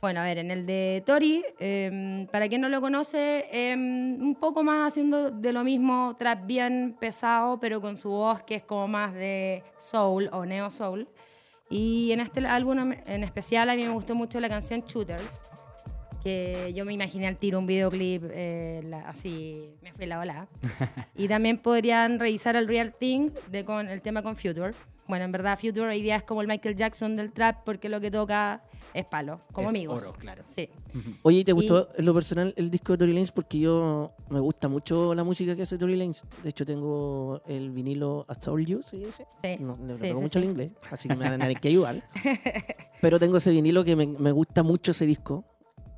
Bueno, 0.00 0.20
a 0.20 0.24
ver, 0.24 0.38
en 0.38 0.50
el 0.50 0.64
de 0.64 1.02
Tori, 1.04 1.44
eh, 1.58 2.26
para 2.32 2.48
quien 2.48 2.62
no 2.62 2.70
lo 2.70 2.80
conoce, 2.80 3.46
eh, 3.52 3.74
un 3.74 4.34
poco 4.40 4.62
más 4.62 4.88
haciendo 4.88 5.30
de 5.30 5.52
lo 5.52 5.62
mismo, 5.62 6.16
trap 6.18 6.46
bien 6.46 6.96
pesado, 6.98 7.60
pero 7.60 7.82
con 7.82 7.98
su 7.98 8.08
voz 8.08 8.42
que 8.44 8.54
es 8.54 8.64
como 8.64 8.88
más 8.88 9.12
de 9.12 9.62
soul 9.78 10.30
o 10.32 10.46
neo 10.46 10.70
soul. 10.70 11.06
Y 11.70 12.10
en 12.12 12.20
este 12.20 12.44
álbum 12.46 12.92
en 13.06 13.24
especial 13.24 13.70
a 13.70 13.76
mí 13.76 13.82
me 13.84 13.90
gustó 13.90 14.14
mucho 14.14 14.40
la 14.40 14.48
canción 14.48 14.82
Shooters, 14.86 15.22
que 16.22 16.72
yo 16.74 16.84
me 16.84 16.92
imaginé 16.92 17.26
al 17.28 17.36
tiro 17.36 17.58
un 17.60 17.66
videoclip 17.66 18.24
eh, 18.30 18.80
la- 18.84 19.08
así, 19.08 19.70
me 19.80 19.92
fue 19.92 20.06
la 20.06 20.18
ola. 20.18 20.48
y 21.16 21.28
también 21.28 21.58
podrían 21.58 22.18
revisar 22.18 22.56
el 22.56 22.66
Real 22.68 22.92
Thing 22.92 23.30
de 23.50 23.64
con 23.64 23.88
el 23.88 24.02
tema 24.02 24.22
con 24.22 24.36
Future. 24.36 24.72
Bueno, 25.10 25.24
en 25.26 25.32
verdad 25.32 25.58
Future 25.58 25.88
hoy 25.88 26.00
día 26.02 26.16
es 26.16 26.22
como 26.22 26.40
el 26.40 26.46
Michael 26.48 26.76
Jackson 26.76 27.16
del 27.16 27.32
trap 27.32 27.64
porque 27.64 27.88
lo 27.88 28.00
que 28.00 28.10
toca 28.10 28.62
es 28.94 29.04
palo, 29.04 29.40
como 29.52 29.68
Es 29.68 29.74
amigos. 29.74 30.02
oro, 30.04 30.12
claro. 30.12 30.42
Sí. 30.46 30.68
Oye, 31.22 31.40
¿y 31.40 31.44
¿te 31.44 31.52
gustó 31.52 31.88
en 31.96 32.06
lo 32.06 32.14
personal 32.14 32.54
el 32.56 32.70
disco 32.70 32.92
de 32.92 32.98
Tory 32.98 33.12
Lanez? 33.12 33.32
Porque 33.32 33.58
yo 33.58 34.12
me 34.30 34.40
gusta 34.40 34.68
mucho 34.68 35.14
la 35.14 35.24
música 35.24 35.54
que 35.56 35.62
hace 35.62 35.76
Tory 35.78 35.96
Lanez. 35.96 36.22
De 36.42 36.50
hecho, 36.50 36.64
tengo 36.64 37.42
el 37.46 37.70
vinilo 37.72 38.24
A 38.28 38.34
Told 38.36 38.66
You, 38.66 38.82
¿se 38.82 38.96
dice? 38.98 39.26
Sí, 39.42 39.56
No, 39.60 39.76
no 39.76 39.96
sí, 39.96 40.06
sí, 40.06 40.14
mucho 40.14 40.38
sí. 40.38 40.38
el 40.38 40.44
inglés, 40.44 40.70
así 40.90 41.08
que 41.08 41.16
me 41.16 41.24
van 41.24 41.34
a 41.34 41.44
tener 41.44 41.60
que 41.60 41.68
ayudar. 41.68 42.02
Pero 43.00 43.18
tengo 43.18 43.36
ese 43.36 43.50
vinilo 43.50 43.84
que 43.84 43.96
me, 43.96 44.06
me 44.06 44.32
gusta 44.32 44.62
mucho 44.62 44.92
ese 44.92 45.06
disco. 45.06 45.44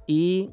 Y 0.07 0.51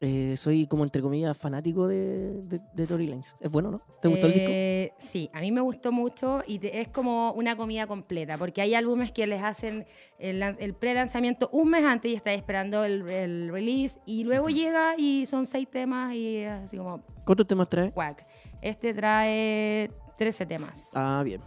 eh, 0.00 0.34
soy 0.36 0.66
como 0.66 0.84
entre 0.84 1.02
comillas 1.02 1.36
fanático 1.36 1.86
de, 1.86 2.40
de, 2.42 2.60
de 2.74 2.86
Tory 2.86 3.06
Lanez. 3.06 3.36
¿Es 3.40 3.50
bueno, 3.50 3.70
no? 3.70 3.82
¿Te 4.00 4.08
gustó 4.08 4.26
el 4.28 4.32
disco? 4.32 4.48
Eh, 4.50 4.92
Sí, 4.98 5.28
a 5.34 5.40
mí 5.40 5.52
me 5.52 5.60
gustó 5.60 5.92
mucho 5.92 6.40
y 6.46 6.58
te- 6.58 6.80
es 6.80 6.88
como 6.88 7.32
una 7.32 7.54
comida 7.56 7.86
completa, 7.86 8.38
porque 8.38 8.62
hay 8.62 8.74
álbumes 8.74 9.12
que 9.12 9.26
les 9.26 9.42
hacen 9.42 9.84
el, 10.18 10.40
lan- 10.40 10.56
el 10.58 10.72
pre-lanzamiento 10.74 11.48
un 11.52 11.68
mes 11.70 11.84
antes 11.84 12.10
y 12.10 12.14
estáis 12.14 12.38
esperando 12.38 12.84
el, 12.84 13.06
el 13.10 13.48
release 13.52 14.00
y 14.06 14.24
luego 14.24 14.48
llega 14.48 14.94
y 14.96 15.26
son 15.26 15.44
seis 15.46 15.68
temas 15.70 16.14
y 16.14 16.36
es 16.38 16.50
así 16.50 16.76
como 16.78 17.02
¿Cuántos 17.24 17.46
temas 17.46 17.68
trae? 17.68 17.92
cuac. 17.92 18.24
Este 18.62 18.92
trae 18.94 19.90
13 20.16 20.46
temas. 20.46 20.88
Ah, 20.94 21.22
bien. 21.24 21.40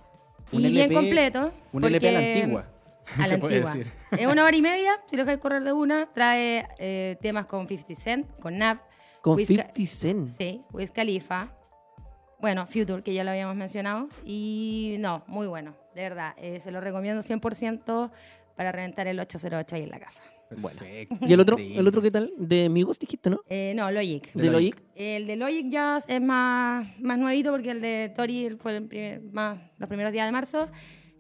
y 0.51 0.57
Un 0.57 0.71
bien 0.71 0.93
completo. 0.93 1.51
Un 1.71 1.83
LP 1.85 2.09
a 2.09 2.11
la 2.11 2.19
antigua. 2.19 2.67
A 3.17 3.27
la 3.27 3.33
antigua. 3.35 3.75
Es 4.11 4.27
una 4.27 4.45
hora 4.45 4.55
y 4.55 4.61
media, 4.61 4.99
si 5.07 5.15
lo 5.17 5.23
queréis 5.25 5.41
correr 5.41 5.63
de 5.63 5.73
una. 5.73 6.07
Trae 6.13 6.65
eh, 6.79 7.17
temas 7.21 7.45
con 7.45 7.67
50 7.67 7.95
Cent, 8.01 8.27
con 8.39 8.57
Nav. 8.57 8.77
Con 9.21 9.35
Wiz 9.35 9.47
50 9.47 9.73
Ca- 9.73 9.85
Cent. 9.87 10.27
Sí, 10.29 10.61
Wiz 10.71 10.91
Khalifa. 10.91 11.49
Bueno, 12.39 12.65
Future, 12.67 13.01
que 13.01 13.13
ya 13.13 13.23
lo 13.23 13.31
habíamos 13.31 13.55
mencionado. 13.55 14.09
Y 14.25 14.97
no, 14.99 15.23
muy 15.27 15.47
bueno, 15.47 15.75
de 15.95 16.01
verdad. 16.01 16.33
eh, 16.37 16.59
se 16.59 16.71
lo 16.71 16.81
recomiendo 16.81 17.21
100% 17.21 18.11
para 18.55 18.71
reventar 18.71 19.07
el 19.07 19.19
808 19.19 19.75
ahí 19.75 19.83
en 19.83 19.89
la 19.89 19.99
casa. 19.99 20.21
Perfecto. 20.49 21.17
¿Y 21.21 21.33
el 21.33 21.39
otro? 21.39 21.57
¿El 21.57 21.87
otro 21.87 22.01
qué 22.01 22.11
tal? 22.11 22.31
De 22.37 22.69
Migos 22.69 22.99
dijiste, 22.99 23.29
¿no? 23.29 23.39
Eh, 23.49 23.73
no, 23.75 23.89
Logic. 23.89 24.31
De 24.33 24.51
Logic. 24.51 24.83
El 24.93 25.25
de 25.25 25.35
Logic 25.37 25.69
Jazz 25.69 26.05
es 26.07 26.21
más, 26.21 26.85
más 26.99 27.17
nuevito 27.17 27.49
porque 27.51 27.71
el 27.71 27.81
de 27.81 28.13
Tori 28.15 28.55
fue 28.59 28.75
el 28.77 28.83
primer- 28.87 29.21
más, 29.31 29.59
los 29.79 29.87
primeros 29.87 30.11
días 30.13 30.27
de 30.27 30.31
marzo. 30.31 30.69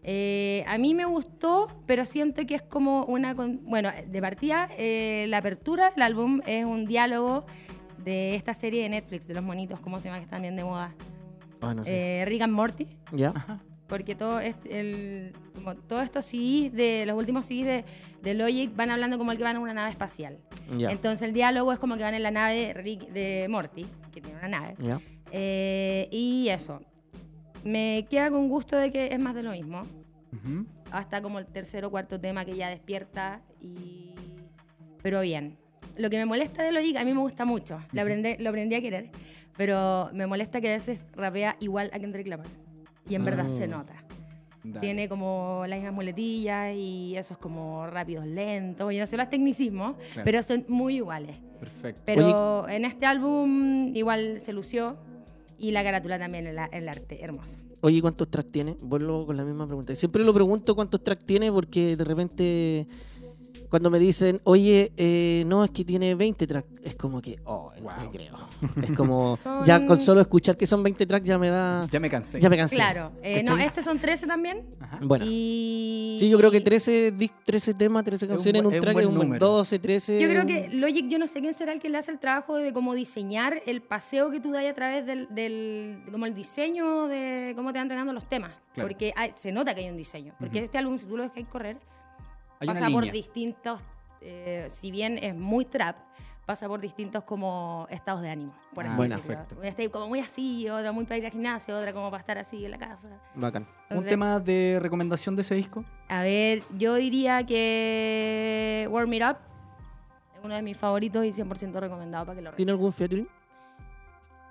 Eh, 0.03 0.63
a 0.67 0.77
mí 0.77 0.93
me 0.93 1.05
gustó, 1.05 1.67
pero 1.85 2.05
siento 2.05 2.45
que 2.45 2.55
es 2.55 2.61
como 2.61 3.05
una... 3.05 3.35
con- 3.35 3.61
Bueno, 3.65 3.89
de 4.07 4.21
partida, 4.21 4.69
eh, 4.77 5.25
la 5.29 5.37
apertura 5.37 5.91
del 5.91 6.01
álbum 6.03 6.41
es 6.45 6.65
un 6.65 6.85
diálogo 6.85 7.45
de 8.03 8.35
esta 8.35 8.53
serie 8.53 8.83
de 8.83 8.89
Netflix, 8.89 9.27
de 9.27 9.33
los 9.33 9.43
monitos, 9.43 9.79
¿cómo 9.79 9.99
se 9.99 10.05
llama? 10.05 10.17
Que 10.17 10.25
están 10.25 10.41
bien 10.41 10.55
de 10.57 10.63
moda. 10.65 10.93
Ah, 11.61 11.73
no 11.73 11.85
sé. 11.85 12.21
Eh, 12.21 12.25
Rick 12.25 12.41
and 12.41 12.53
Morty. 12.53 12.87
¿Ya? 13.13 13.61
Porque 13.87 14.15
todo 14.15 14.39
este- 14.41 14.79
el, 14.79 15.33
como 15.55 15.75
todos 15.75 16.03
estos 16.03 16.25
CDs, 16.25 16.73
de, 16.73 17.05
los 17.05 17.17
últimos 17.17 17.45
CDs 17.45 17.65
de, 17.65 17.85
de 18.21 18.33
Logic 18.33 18.75
van 18.75 18.91
hablando 18.91 19.17
como 19.17 19.31
el 19.31 19.37
que 19.37 19.43
van 19.45 19.55
en 19.55 19.61
una 19.61 19.73
nave 19.73 19.91
espacial. 19.91 20.37
Ya. 20.77 20.91
Entonces 20.91 21.21
el 21.27 21.33
diálogo 21.33 21.71
es 21.71 21.79
como 21.79 21.95
que 21.95 22.03
van 22.03 22.13
en 22.13 22.23
la 22.23 22.31
nave 22.31 22.55
de, 22.55 22.73
Rick- 22.73 23.07
de 23.09 23.47
Morty, 23.49 23.85
que 24.11 24.19
tiene 24.19 24.37
una 24.39 24.47
nave. 24.49 24.75
¿Ya? 24.79 24.99
Eh, 25.31 26.09
y 26.11 26.49
eso. 26.49 26.81
Me 27.63 28.05
queda 28.09 28.29
con 28.29 28.49
gusto 28.49 28.75
de 28.77 28.91
que 28.91 29.05
es 29.07 29.19
más 29.19 29.35
de 29.35 29.43
lo 29.43 29.51
mismo. 29.51 29.81
Hasta 30.91 31.21
como 31.21 31.39
el 31.39 31.45
tercer 31.47 31.85
o 31.85 31.91
cuarto 31.91 32.19
tema 32.19 32.43
que 32.45 32.55
ya 32.55 32.69
despierta 32.69 33.41
y... 33.61 34.13
Pero 35.01 35.21
bien. 35.21 35.57
Lo 35.97 36.09
que 36.09 36.17
me 36.17 36.25
molesta 36.25 36.63
de 36.63 36.71
Logic, 36.71 36.97
a 36.97 37.05
mí 37.05 37.13
me 37.13 37.19
gusta 37.19 37.45
mucho. 37.45 37.79
Lo 37.91 38.01
aprendí, 38.01 38.35
lo 38.39 38.49
aprendí 38.49 38.75
a 38.75 38.81
querer. 38.81 39.09
Pero 39.57 40.09
me 40.13 40.25
molesta 40.27 40.59
que 40.61 40.69
a 40.69 40.73
veces 40.73 41.05
rapea 41.13 41.55
igual 41.59 41.89
a 41.93 41.99
Kendrick 41.99 42.27
Lamar. 42.27 42.47
Y 43.07 43.15
en 43.15 43.23
verdad 43.25 43.47
se 43.47 43.65
Ah. 43.65 43.67
nota. 43.67 43.93
Dale. 44.63 44.79
Tiene 44.79 45.09
como 45.09 45.65
las 45.67 45.77
mismas 45.77 45.93
muletillas 45.93 46.73
y 46.75 47.15
esos 47.17 47.37
como 47.37 47.85
rápidos, 47.85 48.25
lentos. 48.25 48.93
Yo 48.93 48.99
no 49.01 49.05
sé 49.05 49.17
los 49.17 49.29
tecnicismos, 49.29 49.97
Claro. 50.13 50.23
pero 50.23 50.41
son 50.41 50.65
muy 50.69 50.95
iguales. 50.95 51.35
Perfecto. 51.59 52.01
Pero 52.05 52.67
en 52.69 52.85
este 52.85 53.05
álbum 53.05 53.93
igual 53.95 54.39
se 54.39 54.53
lució 54.53 54.97
y 55.57 55.71
la 55.71 55.83
carátula 55.83 56.19
también, 56.19 56.47
el, 56.47 56.57
el 56.71 56.89
arte, 56.89 57.23
hermoso. 57.23 57.57
Oye, 57.81 58.01
¿cuántos 58.01 58.29
tracks 58.29 58.51
tiene? 58.51 58.77
Vuelvo 58.81 59.25
con 59.25 59.35
la 59.35 59.43
misma 59.43 59.67
pregunta. 59.67 59.93
Siempre 59.95 60.23
lo 60.23 60.33
pregunto 60.33 60.73
cuántos 60.73 61.03
tracks 61.03 61.25
tiene 61.25 61.51
porque 61.51 61.97
de 61.97 62.03
repente 62.05 62.87
cuando 63.73 63.89
me 63.89 63.97
dicen, 63.97 64.39
oye, 64.43 64.91
eh, 64.97 65.43
no, 65.47 65.63
es 65.63 65.71
que 65.71 65.83
tiene 65.83 66.13
20 66.13 66.45
tracks, 66.45 66.79
es 66.83 66.95
como 66.95 67.19
que, 67.19 67.39
oh, 67.45 67.71
no 67.75 67.81
Wow. 67.81 67.93
me 68.03 68.07
creo. 68.09 68.35
Es 68.83 68.95
como, 68.95 69.39
ya 69.65 69.83
con 69.87 69.99
solo 69.99 70.21
escuchar 70.21 70.55
que 70.55 70.67
son 70.67 70.83
20 70.83 71.07
tracks 71.07 71.25
ya 71.25 71.39
me 71.39 71.49
da... 71.49 71.87
Ya 71.89 71.99
me 71.99 72.07
cansé. 72.07 72.39
Ya 72.39 72.49
me 72.51 72.57
cansé. 72.57 72.75
Claro, 72.75 73.11
eh, 73.23 73.41
no, 73.41 73.57
estos 73.57 73.83
son 73.83 73.97
13 73.97 74.27
también. 74.27 74.67
Ajá. 74.79 74.99
Bueno. 75.01 75.25
Y... 75.27 76.17
Sí, 76.19 76.29
yo 76.29 76.37
creo 76.37 76.51
que 76.51 76.61
13, 76.61 77.15
dis- 77.17 77.31
13 77.43 77.73
temas, 77.73 78.03
13 78.03 78.25
un 78.25 78.29
canciones 78.29 78.59
en 78.59 78.65
un 78.67 78.73
es 78.73 78.77
un 78.77 78.81
track 78.83 78.93
buen 78.93 79.05
es 79.05 79.09
un 79.09 79.15
buen 79.15 79.27
número. 79.29 79.47
12, 79.47 79.79
13. 79.79 80.19
Yo 80.21 80.29
creo 80.29 80.45
que 80.45 80.69
Logic, 80.69 81.07
yo 81.09 81.17
no 81.17 81.25
sé 81.25 81.41
quién 81.41 81.55
será 81.55 81.73
el 81.73 81.79
que 81.79 81.89
le 81.89 81.97
hace 81.97 82.11
el 82.11 82.19
trabajo 82.19 82.57
de 82.57 82.73
cómo 82.73 82.93
diseñar 82.93 83.59
el 83.65 83.81
paseo 83.81 84.29
que 84.29 84.39
tú 84.39 84.51
das 84.51 84.65
a 84.67 84.73
través 84.75 85.03
del, 85.07 85.27
del 85.31 85.97
como 86.11 86.27
el 86.27 86.35
diseño 86.35 87.07
de 87.07 87.53
cómo 87.55 87.71
te 87.73 87.79
van 87.79 87.85
entregando 87.85 88.13
los 88.13 88.29
temas. 88.29 88.51
Claro. 88.75 88.87
Porque 88.87 89.13
hay- 89.15 89.33
se 89.35 89.51
nota 89.51 89.73
que 89.73 89.81
hay 89.81 89.89
un 89.89 89.97
diseño. 89.97 90.35
Porque 90.39 90.59
Ujú. 90.59 90.65
este 90.65 90.77
álbum, 90.77 90.99
si 90.99 91.07
tú 91.07 91.17
lo 91.17 91.23
dejas 91.23 91.47
correr, 91.47 91.77
Hay 92.63 92.67
pasa 92.67 92.89
por 92.89 93.09
distintos, 93.11 93.81
eh, 94.21 94.67
si 94.71 94.91
bien 94.91 95.17
es 95.21 95.35
muy 95.35 95.65
trap, 95.65 95.95
pasa 96.45 96.67
por 96.67 96.81
distintos 96.81 97.23
como 97.23 97.87
estados 97.89 98.21
de 98.21 98.29
ánimo. 98.31 98.53
Por 98.73 98.85
Ah, 98.85 98.89
así 98.89 98.97
bueno. 98.97 99.15
decirlo. 99.15 99.37
Perfecto. 99.37 99.59
Una 99.59 99.67
está 99.69 99.89
como 99.89 100.07
muy 100.09 100.19
así, 100.19 100.67
otra 100.69 100.91
muy 100.91 101.05
para 101.05 101.17
ir 101.17 101.25
al 101.25 101.31
gimnasio, 101.31 101.77
otra 101.77 101.93
como 101.93 102.09
para 102.09 102.19
estar 102.21 102.37
así 102.37 102.65
en 102.65 102.71
la 102.71 102.77
casa. 102.77 103.07
Bacán. 103.35 103.65
¿Un 103.89 104.03
tema 104.05 104.39
de 104.39 104.77
recomendación 104.81 105.35
de 105.35 105.41
ese 105.41 105.55
disco? 105.55 105.85
A 106.09 106.21
ver, 106.23 106.63
yo 106.77 106.95
diría 106.95 107.43
que 107.45 108.87
Warm 108.91 109.13
It 109.13 109.23
Up 109.23 109.37
es 110.35 110.41
uno 110.43 110.53
de 110.55 110.61
mis 110.61 110.77
favoritos 110.77 111.23
y 111.25 111.31
100% 111.31 111.79
recomendado 111.79 112.25
para 112.25 112.35
que 112.35 112.41
lo 112.41 112.51
¿Tiene 112.53 112.71
revisen. 112.71 112.79
algún 112.79 112.91
featuring? 112.91 113.27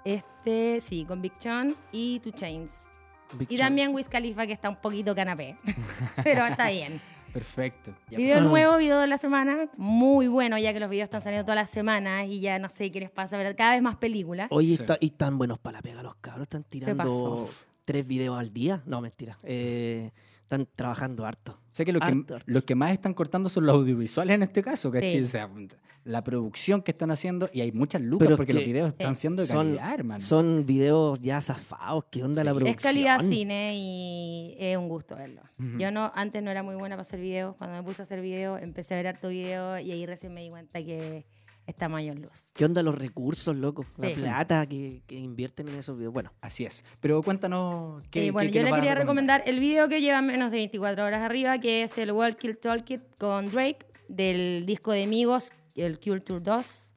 Este, 0.04 0.80
sí, 0.80 1.04
con 1.04 1.20
Big 1.22 1.32
Sean 1.38 1.74
y 1.92 2.18
Two 2.20 2.32
Chains. 2.32 2.88
Big 3.34 3.50
Y 3.52 3.56
también 3.56 3.94
Wiz 3.94 4.08
Khalifa, 4.08 4.46
que 4.46 4.52
está 4.52 4.68
un 4.68 4.76
poquito 4.76 5.14
canapé. 5.14 5.56
Pero 6.24 6.44
está 6.46 6.70
bien. 6.70 7.00
Perfecto. 7.32 7.94
Ya, 8.10 8.18
Video 8.18 8.40
nuevo, 8.42 8.76
video 8.76 9.00
de 9.00 9.06
la 9.06 9.16
semana. 9.18 9.68
Muy 9.78 10.26
bueno, 10.28 10.58
ya 10.58 10.72
que 10.72 10.80
los 10.80 10.90
videos 10.90 11.04
están 11.06 11.22
saliendo 11.22 11.44
todas 11.44 11.56
las 11.56 11.70
semanas 11.70 12.26
y 12.28 12.40
ya 12.40 12.58
no 12.58 12.68
sé 12.68 12.90
qué 12.92 13.00
les 13.00 13.10
pasa, 13.10 13.36
pero 13.38 13.54
cada 13.56 13.72
vez 13.72 13.82
más 13.82 13.96
películas. 13.96 14.48
Oye, 14.50 14.76
Sí. 14.76 14.82
está- 14.82 14.98
y 15.00 15.10
tan 15.10 15.38
buenos 15.38 15.58
para 15.58 15.78
la 15.78 15.82
pega 15.82 16.02
los 16.02 16.14
cabros, 16.16 16.42
están 16.42 16.64
tirando 16.64 16.96
pasó. 17.04 17.48
tres 17.84 18.06
videos 18.06 18.38
al 18.38 18.52
día. 18.52 18.82
No, 18.86 19.00
mentira. 19.00 19.38
Eh, 19.44 20.10
están 20.42 20.68
trabajando 20.76 21.24
harto. 21.24 21.58
Sé 21.70 21.86
que, 21.86 21.92
los 21.92 22.02
que 22.02 22.08
Harto, 22.12 22.34
harto. 22.36 22.46
los 22.52 22.64
que 22.64 22.74
más 22.74 22.92
están 22.92 23.14
cortando 23.14 23.48
son 23.48 23.64
los 23.64 23.74
audiovisuales 23.76 24.34
en 24.34 24.42
este 24.42 24.62
caso, 24.62 24.90
¿cachai? 24.90 25.10
Sí. 25.12 25.20
O 25.22 25.26
sea, 25.26 25.48
la 26.04 26.22
producción 26.24 26.82
que 26.82 26.90
están 26.90 27.10
haciendo 27.12 27.48
y 27.52 27.60
hay 27.60 27.70
muchas 27.72 28.02
lucas 28.02 28.26
Pero 28.26 28.36
porque 28.36 28.52
los 28.52 28.64
videos 28.64 28.88
están 28.88 29.14
Sí. 29.14 29.20
siendo 29.20 29.42
de 29.42 29.48
Son, 29.48 29.76
calidad, 29.76 29.94
hermano. 29.94 30.20
son 30.20 30.66
videos 30.66 31.20
ya 31.20 31.40
zafados. 31.40 32.04
¿Qué 32.10 32.24
onda 32.24 32.40
Sí. 32.42 32.44
la 32.46 32.52
producción? 32.52 32.76
Es 32.76 32.82
calidad 32.82 33.20
cine 33.20 33.74
y 33.76 34.56
es 34.58 34.76
un 34.76 34.88
gusto 34.88 35.14
verlo. 35.16 35.42
Yo 35.78 35.90
no, 35.92 36.10
antes 36.14 36.42
no 36.42 36.50
era 36.50 36.62
muy 36.62 36.74
buena 36.74 36.96
para 36.96 37.02
hacer 37.02 37.20
videos. 37.20 37.54
Cuando 37.56 37.76
me 37.76 37.82
puse 37.84 38.02
a 38.02 38.04
hacer 38.04 38.20
videos, 38.20 38.60
empecé 38.62 38.94
a 38.94 38.96
ver 38.96 39.06
harto 39.08 39.28
video 39.28 39.78
y 39.78 39.92
ahí 39.92 40.04
recién 40.06 40.34
me 40.34 40.42
di 40.42 40.50
cuenta 40.50 40.82
que 40.82 41.24
está 41.68 41.88
mayor 41.88 42.18
luz. 42.18 42.30
¿Qué 42.54 42.64
onda 42.64 42.82
los 42.82 42.96
recursos, 42.96 43.54
loco? 43.54 43.86
La 43.96 44.08
Sí. 44.08 44.14
plata 44.14 44.66
que, 44.66 45.02
que 45.06 45.14
invierten 45.14 45.68
en 45.68 45.76
esos 45.76 45.96
videos. 45.96 46.12
Bueno, 46.12 46.32
Así 46.40 46.64
es. 46.64 46.84
Pero 47.00 47.22
cuéntanos 47.22 48.02
qué. 48.10 48.26
Eh, 48.26 48.30
bueno, 48.32 48.48
qué- 48.48 48.54
qué 48.54 48.58
yo 48.58 48.64
le 48.68 48.74
quería 48.74 48.96
recomendar 48.96 49.44
el 49.46 49.60
video 49.60 49.88
que 49.88 50.00
lleva 50.00 50.20
menos 50.20 50.50
de 50.50 50.56
24 50.56 51.04
horas 51.04 51.20
arriba, 51.22 51.58
que 51.60 51.84
es 51.84 51.96
el 51.98 52.10
World 52.10 52.36
Kill 52.36 52.58
Talk 52.58 52.90
It 52.90 53.02
con 53.20 53.50
Drake, 53.52 53.86
del 54.08 54.66
disco 54.66 54.90
de 54.90 55.04
Amigos, 55.04 55.52
el 55.80 55.98
Culture 55.98 56.40
2. 56.40 56.88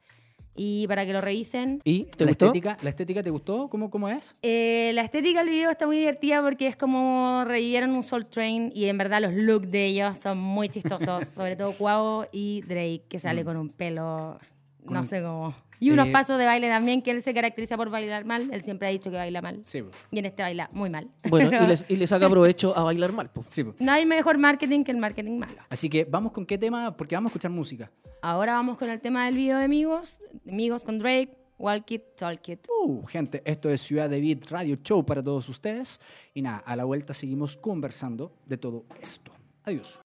Y 0.58 0.88
para 0.88 1.06
que 1.06 1.12
lo 1.12 1.20
revisen. 1.20 1.82
¿y 1.84 2.06
te 2.06 2.24
¿La 2.24 2.32
gustó? 2.32 2.46
estética, 2.46 2.78
¿La 2.82 2.90
estética 2.90 3.22
te 3.22 3.30
gustó? 3.30 3.68
¿Cómo, 3.70 3.90
cómo 3.90 4.08
es? 4.08 4.34
Eh, 4.42 4.92
la 4.94 5.02
estética 5.02 5.40
del 5.40 5.50
video 5.50 5.70
está 5.70 5.86
muy 5.86 5.98
divertida 5.98 6.42
porque 6.42 6.68
es 6.68 6.78
como 6.78 7.44
revivieron 7.46 7.92
un 7.92 8.04
Soul 8.04 8.26
Train 8.28 8.72
y 8.74 8.86
en 8.86 8.98
verdad 8.98 9.22
los 9.22 9.34
looks 9.34 9.70
de 9.70 9.86
ellos 9.88 10.18
son 10.18 10.38
muy 10.38 10.70
chistosos, 10.70 11.28
sobre 11.28 11.58
todo 11.58 11.74
Cuavo 11.74 12.26
y 12.32 12.62
Drake, 12.62 13.04
que 13.10 13.20
sale 13.20 13.44
con 13.44 13.58
un 13.58 13.68
pelo, 13.70 14.40
Con 14.86 14.94
no 14.94 15.00
un- 15.02 15.06
sé 15.06 15.22
cómo. 15.22 15.54
Y 15.80 15.92
unos 15.92 16.08
Eh, 16.08 16.12
pasos 16.12 16.38
de 16.38 16.46
baile 16.46 16.70
también, 16.70 17.02
que 17.02 17.12
él 17.12 17.22
se 17.22 17.34
caracteriza 17.34 17.76
por 17.78 17.90
bailar 17.90 18.26
mal, 18.26 18.50
él 18.52 18.62
siempre 18.64 18.88
ha 18.88 18.92
dicho 18.92 19.12
que 19.12 19.18
baila 19.18 19.42
mal. 19.42 19.62
Sí. 19.66 19.84
Y 20.12 20.20
en 20.20 20.26
este 20.26 20.42
baila 20.44 20.70
muy 20.74 20.90
mal. 20.90 21.10
Bueno, 21.30 21.64
y, 21.64 21.68
les- 21.68 21.86
y 21.90 21.96
le 21.98 22.08
saca 22.08 22.30
provecho 22.30 22.78
a 22.78 22.84
bailar 22.84 23.12
mal. 23.12 23.30
po. 23.30 23.44
sí. 23.48 23.64
po. 23.64 23.76
No 23.80 23.92
hay 23.92 24.06
mejor 24.06 24.38
marketing 24.38 24.84
que 24.84 24.92
el 24.92 24.98
marketing 24.98 25.38
malo. 25.40 25.58
Así 25.70 25.90
que 25.90 26.06
vamos 26.06 26.32
con 26.32 26.46
qué 26.46 26.58
tema, 26.58 26.96
porque 26.96 27.16
vamos 27.16 27.30
a 27.30 27.32
escuchar 27.32 27.52
música. 27.52 27.92
Ahora 28.22 28.54
vamos 28.54 28.78
con 28.78 28.90
el 28.90 29.00
tema 29.02 29.26
del 29.26 29.36
video 29.36 29.58
de 29.58 29.66
Amigos, 29.66 30.20
Amigos 30.50 30.84
con 30.84 30.98
Drake, 31.00 31.38
Walk 31.58 31.92
It, 31.92 32.04
Talk 32.18 32.50
It. 32.50 32.68
Uh, 32.84 33.06
gente, 33.06 33.42
esto 33.46 33.70
es 33.70 33.82
Ciudad 33.82 34.10
de 34.10 34.20
Beat 34.20 34.50
Radio 34.52 34.78
Show 34.84 35.06
para 35.06 35.24
todos 35.24 35.48
ustedes. 35.50 36.00
Y 36.34 36.42
nada, 36.42 36.58
a 36.66 36.76
la 36.76 36.84
vuelta 36.86 37.14
seguimos 37.14 37.56
conversando 37.58 38.34
de 38.46 38.58
todo 38.58 38.86
esto. 39.02 39.32
Adiós. 39.64 40.00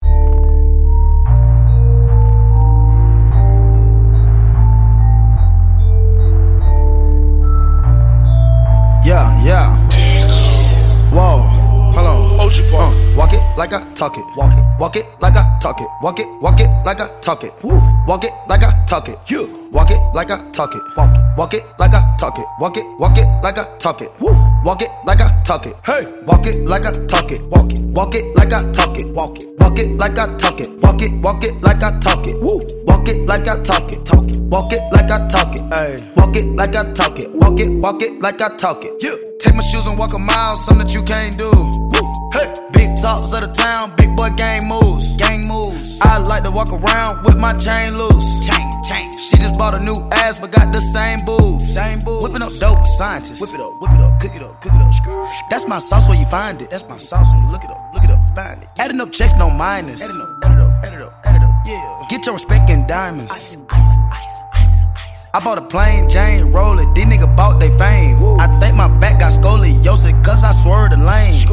Like 13.71 13.83
I 13.83 13.95
talk 13.95 14.19
it. 14.19 14.25
Walk 14.37 14.53
it. 14.53 14.65
Walk 14.81 14.97
it 14.97 15.07
like 15.21 15.37
I 15.37 15.59
talk 15.61 15.81
it. 15.81 15.89
Walk 16.03 16.19
it. 16.19 16.27
Walk 16.41 16.61
it 16.61 16.69
like 16.85 17.01
I 17.01 17.09
talk 17.21 17.45
it. 17.45 17.53
Woo. 17.63 17.81
Walk 18.07 18.25
it 18.25 18.33
like 18.49 18.63
I 18.63 18.85
talk 18.87 19.09
it. 19.09 19.17
You. 19.29 19.69
Walk 19.71 19.91
it 19.91 20.01
like 20.15 20.31
I 20.31 20.51
talk 20.51 20.75
it. 20.75 20.83
Walk 20.97 21.15
it. 21.17 21.23
Walk 21.37 21.55
it 21.55 21.63
like 21.79 21.95
I 21.95 22.17
talk 22.19 22.39
it. 22.39 22.47
Walk 22.59 22.77
it. 22.77 22.85
Walk 22.99 23.17
it 23.17 23.27
like 23.43 23.59
I 23.59 23.79
talk 23.79 24.03
it. 24.03 24.11
Woo. 24.21 24.33
Walk 24.65 24.83
it 24.83 24.91
like 25.07 25.21
I 25.21 25.43
talk 25.45 25.67
it. 25.67 25.75
Hey. 25.85 26.07
Walk 26.27 26.47
it 26.47 26.67
like 26.67 26.85
I 26.85 26.93
talk 27.07 27.31
it. 27.31 27.43
Walk 27.47 27.71
it. 27.73 27.81
Walk 27.83 28.15
it 28.15 28.37
like 28.37 28.53
I 28.53 28.73
talk 28.73 28.99
it. 28.99 29.07
Walk 29.15 29.39
it. 29.39 29.49
Walk 29.61 29.79
it 29.79 29.89
like 29.97 30.19
I 30.19 30.37
talk 30.37 30.61
it. 30.61 30.71
Walk 30.83 31.03
it. 31.03 31.13
Walk 31.23 31.45
it 31.45 31.63
like 31.63 31.83
I 31.83 32.01
talk 32.01 32.27
it. 32.27 32.41
Woo. 32.41 32.61
Walk 32.87 33.09
it 33.09 33.27
like 33.27 33.47
I 33.47 33.63
talk 33.63 33.93
it. 33.93 34.05
Talk 34.05 34.29
it. 34.29 34.41
Walk 34.41 34.73
it 34.73 34.83
like 34.93 35.11
I 35.11 35.29
talk 35.29 35.55
it. 35.55 35.63
Ay. 35.73 35.97
Walk 36.17 36.35
it 36.35 36.47
like 36.57 36.75
I 36.75 36.93
talk 36.93 37.19
it. 37.19 37.31
Walk 37.33 37.61
it, 37.61 37.71
walk 37.81 38.03
it 38.03 38.21
like 38.21 38.41
I 38.41 38.57
talk 38.57 38.85
it. 38.85 38.95
Yeah. 39.01 39.30
Take 39.41 39.55
my 39.55 39.63
shoes 39.63 39.87
and 39.87 39.99
walk 39.99 40.13
a 40.13 40.19
mile, 40.19 40.57
something 40.57 40.87
that 40.87 40.95
you 40.95 41.03
can't 41.03 41.37
do. 41.37 41.51
Woo. 41.51 42.31
Hey. 42.33 42.53
Big 42.73 42.97
talks 43.01 43.33
of 43.33 43.41
the 43.41 43.53
town, 43.53 43.93
big 43.97 44.15
boy 44.15 44.29
gang 44.37 44.69
moves. 44.69 45.17
Gang 45.17 45.49
moves. 45.49 45.99
I 46.03 46.19
like 46.19 46.45
to 46.45 46.51
walk 46.51 46.73
around 46.73 47.25
with 47.25 47.39
my 47.39 47.53
chain 47.57 47.97
loose. 47.97 48.47
Chain, 48.47 48.67
chain. 48.85 49.13
She 49.19 49.37
just 49.37 49.59
bought 49.59 49.77
a 49.77 49.83
new 49.83 49.97
ass, 50.13 50.41
but 50.41 50.53
got 50.53 50.73
the 50.73 50.81
same 50.81 51.25
booze. 51.25 51.75
Same 51.75 52.01
booze. 52.01 52.23
Whipping 52.23 52.43
up 52.43 52.53
dope 52.61 52.87
scientists. 52.87 53.41
Whip 53.41 53.55
it 53.55 53.61
up, 53.61 53.81
whip 53.81 53.91
it 53.93 54.01
up, 54.01 54.21
cook 54.21 54.35
it 54.35 54.43
up, 54.43 54.61
cook 54.61 54.73
it 54.75 54.81
up. 54.81 54.91
That's 55.51 55.67
my 55.67 55.79
sauce 55.79 56.09
where 56.09 56.19
you 56.19 56.27
find 56.27 56.61
it. 56.61 56.71
That's 56.71 56.87
my 56.89 56.97
sauce 56.97 57.29
when 57.33 57.43
you 57.45 57.51
look 57.51 57.65
it 57.65 57.71
up, 57.71 57.95
look 57.95 58.05
it 58.05 58.11
up, 58.11 58.21
find 58.37 58.63
it. 58.63 58.69
Adding 58.79 59.01
up 59.01 59.11
checks, 59.13 59.35
no 59.39 59.49
minus. 59.49 60.03
Adding 60.03 60.21
up, 60.21 60.29
add 60.45 60.53
it 60.53 60.61
up, 60.61 60.85
add 60.85 60.95
it 60.95 61.03
up, 61.03 61.13
add 61.25 61.37
it 61.37 61.43
up. 61.43 61.55
Yeah. 61.65 62.07
Get 62.11 62.27
your 62.27 62.35
respect 62.35 62.69
in 62.69 62.87
diamonds. 62.87 63.33
Ice, 63.33 63.57
ice. 63.71 63.97
I 65.33 65.39
bought 65.39 65.59
a 65.59 65.63
plain 65.63 66.09
Jane 66.09 66.51
roller. 66.51 66.93
These 66.93 67.05
nigga 67.05 67.37
bought 67.37 67.61
they 67.61 67.69
fame. 67.79 68.19
I 68.41 68.49
think 68.59 68.75
my 68.75 68.89
back 68.99 69.21
got 69.21 69.31
scoliosis, 69.33 70.25
cause 70.25 70.43
I 70.43 70.51
swerved 70.51 70.93
the 70.93 70.97
lane. 70.97 71.47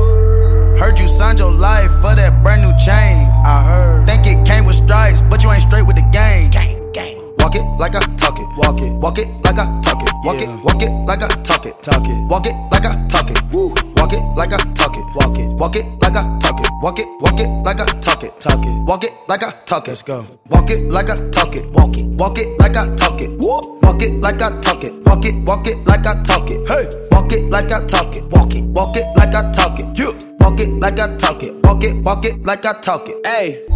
Heard 0.80 0.98
you 0.98 1.08
signed 1.08 1.38
your 1.38 1.52
life 1.52 1.92
for 2.02 2.16
that 2.16 2.42
brand 2.44 2.64
new 2.64 2.74
chain. 2.82 3.30
I 3.46 3.64
heard. 3.64 4.08
Think 4.08 4.26
it 4.26 4.48
came 4.48 4.66
with 4.66 4.78
stripes, 4.78 5.22
but 5.22 5.44
you 5.44 5.52
ain't 5.52 5.62
straight 5.62 5.86
with 5.86 5.96
the 5.96 6.10
game. 6.12 6.50
Gang, 6.50 6.92
gang. 6.92 7.18
Walk 7.38 7.54
it 7.54 7.66
like 7.78 7.94
I 7.94 8.00
talk 8.18 8.40
it. 8.40 8.48
Walk 8.58 8.82
it. 8.82 8.94
Walk 8.94 9.20
it 9.20 9.28
like 9.46 9.60
I 9.60 9.66
talk 9.82 10.02
it. 10.02 10.10
Walk 10.24 10.42
it. 10.42 10.50
Walk 10.64 10.82
it 10.82 10.92
like 11.06 11.22
I 11.22 11.28
talk 11.44 11.66
it. 11.68 11.78
Talk 11.84 12.02
it. 12.02 12.28
Walk 12.30 12.48
it 12.48 12.56
like 12.72 12.86
I 12.86 13.08
talk 13.08 13.30
it. 13.30 13.40
Woo. 13.52 13.76
Walk 14.08 14.16
it 14.16 14.24
like 14.38 14.54
I 14.54 14.58
talk 14.74 14.96
it. 14.96 15.04
Walk 15.16 15.38
it. 15.38 15.48
Walk 15.58 15.76
it 15.76 15.86
like 16.02 16.16
I 16.16 16.40
talk 16.40 16.62
it. 16.62 16.72
Walk 16.82 16.98
it. 16.98 17.08
Walk 17.20 17.40
it 17.42 17.50
like 17.66 17.82
I 17.82 17.86
talk 18.00 18.24
it. 18.24 18.40
Talk 18.40 18.64
it. 18.64 18.88
Walk 18.88 19.04
it 19.04 19.12
like 19.28 19.44
I 19.44 19.52
talk 19.66 19.86
it. 19.86 19.90
Let's 19.90 20.02
go. 20.02 20.26
Walk 20.50 20.70
it 20.70 20.84
like 20.84 21.10
I 21.10 21.16
talk 21.32 21.54
it. 21.54 21.70
Walk 21.72 21.98
it. 21.98 22.06
Walk 22.18 22.38
it 22.40 22.58
like 22.58 22.78
I 22.78 22.96
talk 22.96 23.22
it. 23.22 23.32
Walk 23.38 24.02
it 24.02 24.12
like 24.22 24.42
I 24.42 24.62
talk 24.62 24.82
it. 24.86 24.94
Walk 25.06 25.26
it. 25.26 25.36
Walk 25.46 25.68
it 25.68 25.78
like 25.86 26.06
I 26.08 26.24
talk 26.24 26.50
it. 26.50 26.70
Hey. 26.70 26.88
Walk 27.12 27.34
it 27.34 27.50
like 27.52 27.70
I 27.70 27.86
talk 27.86 28.16
it. 28.16 28.24
Walk 28.32 28.56
it. 28.56 28.64
Walk 28.64 28.96
it 28.96 29.06
like 29.18 29.36
I 29.36 29.52
talk 29.52 29.78
it. 29.78 30.00
You. 30.00 30.18
Walk 30.40 30.62
it 30.62 30.70
like 30.80 31.00
I 31.00 31.18
talk 31.18 31.44
it. 31.44 31.54
Walk 31.66 31.84
it. 31.84 32.02
Walk 32.02 32.24
it 32.24 32.42
like 32.44 32.66
I 32.66 32.80
talk 32.80 33.10
it. 33.10 33.28
Hey, 33.28 33.68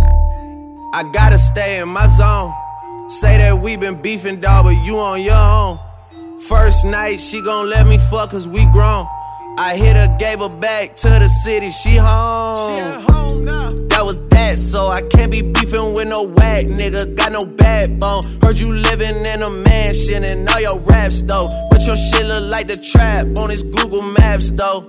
I 0.94 1.12
gotta 1.12 1.38
stay 1.38 1.82
in 1.82 1.90
my 1.90 2.08
zone. 2.08 2.54
Say 3.10 3.38
that 3.38 3.60
we 3.62 3.76
been 3.76 4.02
beefing, 4.02 4.40
dog, 4.40 4.64
but 4.64 4.82
you 4.86 4.96
on 4.96 5.20
your 5.20 5.36
own. 5.36 5.78
First 6.40 6.86
night, 6.86 7.20
she 7.20 7.44
gon' 7.44 7.70
let 7.70 7.86
me 7.86 7.98
fuck 7.98 8.32
cause 8.32 8.48
we 8.48 8.64
grown. 8.72 9.06
I 9.58 9.76
hit 9.76 9.96
her, 9.96 10.16
gave 10.18 10.40
her 10.40 10.50
back 10.50 10.96
to 10.98 11.10
the 11.10 11.28
city, 11.28 11.72
she 11.72 11.96
home. 11.96 12.72
She 12.72 12.80
at 12.80 13.02
home 13.12 13.46
now. 13.46 13.70
That 13.90 14.06
was 14.06 14.18
that, 14.30 14.58
so 14.58 14.88
I 14.88 15.02
can't 15.02 15.32
be 15.32 15.42
beefing 15.42 15.94
with 15.94 16.08
no 16.08 16.28
whack 16.28 16.66
nigga. 16.66 17.16
Got 17.16 17.32
no 17.34 17.46
backbone. 17.46 18.24
Heard 18.42 18.60
you 18.60 18.72
living 18.72 19.16
in 19.26 19.44
a 19.44 19.50
mansion 19.50 20.24
and 20.24 20.48
all 20.50 20.62
your 20.62 20.80
raps 20.80 21.22
though. 21.22 21.50
But 21.70 21.86
your 21.86 21.98
shit 21.98 22.26
look 22.26 22.50
like 22.50 22.68
the 22.68 22.78
trap 22.78 23.28
on 23.38 23.50
his 23.50 23.64
Google 23.64 24.02
Maps 24.20 24.52
though. 24.52 24.88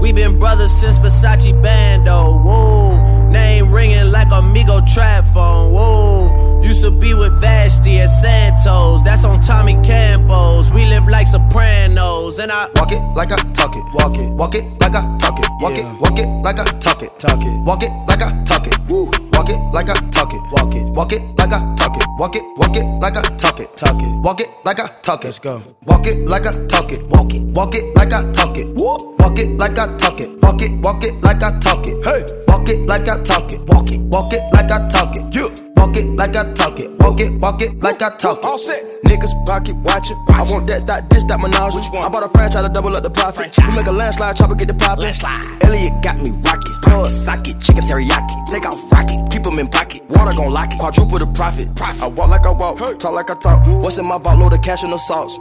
We 0.00 0.12
been 0.12 0.38
brothers 0.38 0.72
since 0.72 0.98
Versace 0.98 1.52
Bando. 1.62 2.38
Whoa, 2.42 2.97
name 3.30 3.70
ringing 3.70 4.10
like 4.10 4.28
Amigo 4.32 4.80
trap 4.86 5.24
phone. 5.24 5.72
Whoa, 5.72 6.62
used 6.62 6.82
to 6.82 6.90
be 6.90 7.14
with 7.14 7.40
Vashti 7.40 8.00
at 8.00 8.08
Santos. 8.08 9.02
That's 9.02 9.24
on 9.24 9.40
Tommy 9.40 9.74
Campos. 9.84 10.70
We 10.72 10.86
live 10.86 11.06
like 11.08 11.26
Sopranos, 11.26 12.38
and 12.38 12.50
I 12.50 12.68
Walk 12.76 12.92
it 12.92 13.02
like 13.14 13.32
I 13.32 13.36
talk 13.52 13.74
it. 13.76 13.84
Walk 13.94 14.16
it. 14.16 14.30
Walk 14.32 14.54
it 14.54 14.64
like 14.80 14.94
I 14.94 15.02
talk 15.18 15.38
it. 15.38 15.46
Walk 15.60 15.76
it. 15.76 15.84
Walk 16.00 16.18
it 16.18 16.28
like 16.42 16.58
I 16.58 16.64
talk 16.78 17.02
it. 17.02 17.10
Talk 17.18 17.42
it. 17.42 17.64
Walk 17.66 17.82
it 17.82 17.90
like 18.08 18.22
I 18.22 18.44
talk 18.44 18.66
it. 18.66 18.78
Woo. 18.88 19.10
Walk 19.32 19.50
it 19.50 19.58
like 19.72 19.88
I 19.88 19.94
talk 20.10 20.32
it. 20.32 20.40
Walk 20.52 20.74
it. 20.74 20.82
Walk 20.92 21.12
it 21.12 21.22
like 21.38 21.52
I 21.52 21.74
talk 21.76 21.96
it. 21.96 22.04
Walk 22.18 22.36
it. 22.36 22.42
Walk 22.56 22.76
it 22.76 22.84
like 23.00 23.16
I 23.16 23.22
talk 23.36 23.60
it. 23.60 23.76
Talk 23.76 24.00
it. 24.00 24.22
Walk 24.22 24.40
it 24.40 24.48
like 24.64 24.80
I 24.80 24.88
talk 25.02 25.22
it. 25.22 25.26
Let's 25.26 25.38
go. 25.38 25.62
Walk 25.86 26.06
it 26.06 26.26
like 26.26 26.46
I 26.46 26.52
talk 26.66 26.92
it. 26.92 27.06
Walk 27.08 27.34
it. 27.34 27.42
Walk 27.56 27.74
it 27.74 27.94
like 27.94 28.12
I 28.12 28.32
talk 28.32 28.56
it. 28.56 28.66
Walk 28.76 29.38
it 29.38 29.48
like 29.58 29.78
I 29.78 29.96
talk 29.98 30.20
it. 30.20 30.42
Walk 30.42 30.62
it. 30.62 30.70
Walk 30.82 31.04
it 31.04 31.14
like 31.22 31.42
I 31.42 31.58
talk 31.60 31.86
it. 31.86 32.04
Hey. 32.04 32.47
Walk 32.68 32.76
it 32.76 32.86
like 32.86 33.08
I 33.08 33.22
talk 33.22 33.50
it. 33.50 33.60
Walk 33.62 33.90
it. 33.90 33.98
Walk 33.98 34.32
it 34.34 34.42
like 34.52 34.70
I 34.70 34.86
talk 34.88 35.16
it. 35.16 35.34
You. 35.34 35.67
Walk 35.78 35.96
it 35.96 36.06
like 36.16 36.36
I 36.36 36.52
talk 36.54 36.78
it. 36.80 36.90
Walk 37.00 37.20
it. 37.20 37.32
Walk 37.40 37.62
it 37.62 37.78
like 37.80 38.02
I 38.02 38.10
talk 38.16 38.38
it. 38.38 38.44
all 38.44 38.58
set. 38.58 38.82
Niggas 39.04 39.32
pocket 39.46 39.76
watching. 39.76 40.18
I 40.28 40.42
want 40.50 40.66
that, 40.68 40.86
that, 40.86 41.08
this, 41.08 41.24
that 41.24 41.40
menage. 41.40 41.74
Which 41.74 41.88
one? 41.92 42.04
I 42.04 42.08
bought 42.08 42.24
a 42.24 42.28
franchise 42.28 42.62
to 42.62 42.68
double 42.68 42.94
up 42.96 43.02
the 43.02 43.10
profit. 43.10 43.56
We 43.56 43.74
make 43.74 43.86
a 43.86 43.92
landslide, 43.92 44.36
chopper 44.36 44.54
get 44.54 44.68
the 44.68 44.74
poppin'. 44.74 45.04
Landslide. 45.04 45.62
Elliot 45.62 46.02
got 46.02 46.16
me 46.20 46.30
rocket. 46.30 46.74
Plug 46.82 47.08
socket, 47.08 47.60
chicken 47.60 47.84
teriyaki. 47.84 48.34
Take 48.50 48.66
off 48.66 48.92
rocket, 48.92 49.18
keep 49.30 49.46
'em 49.46 49.58
in 49.58 49.68
pocket. 49.68 50.02
Water 50.10 50.34
gon' 50.36 50.52
lock 50.52 50.72
it. 50.72 50.78
Quadruple 50.78 51.18
the 51.18 51.26
profit. 51.26 51.68
I 51.80 52.06
walk 52.06 52.28
like 52.28 52.46
I 52.46 52.50
walk, 52.50 52.98
talk 52.98 53.12
like 53.12 53.30
I 53.30 53.34
talk. 53.34 53.66
What's 53.66 53.98
in 53.98 54.04
my 54.06 54.18
vault? 54.18 54.38
Load 54.38 54.52
of 54.52 54.62
cash 54.62 54.82
and 54.82 54.92
the 54.92 54.98
sauce. 54.98 55.38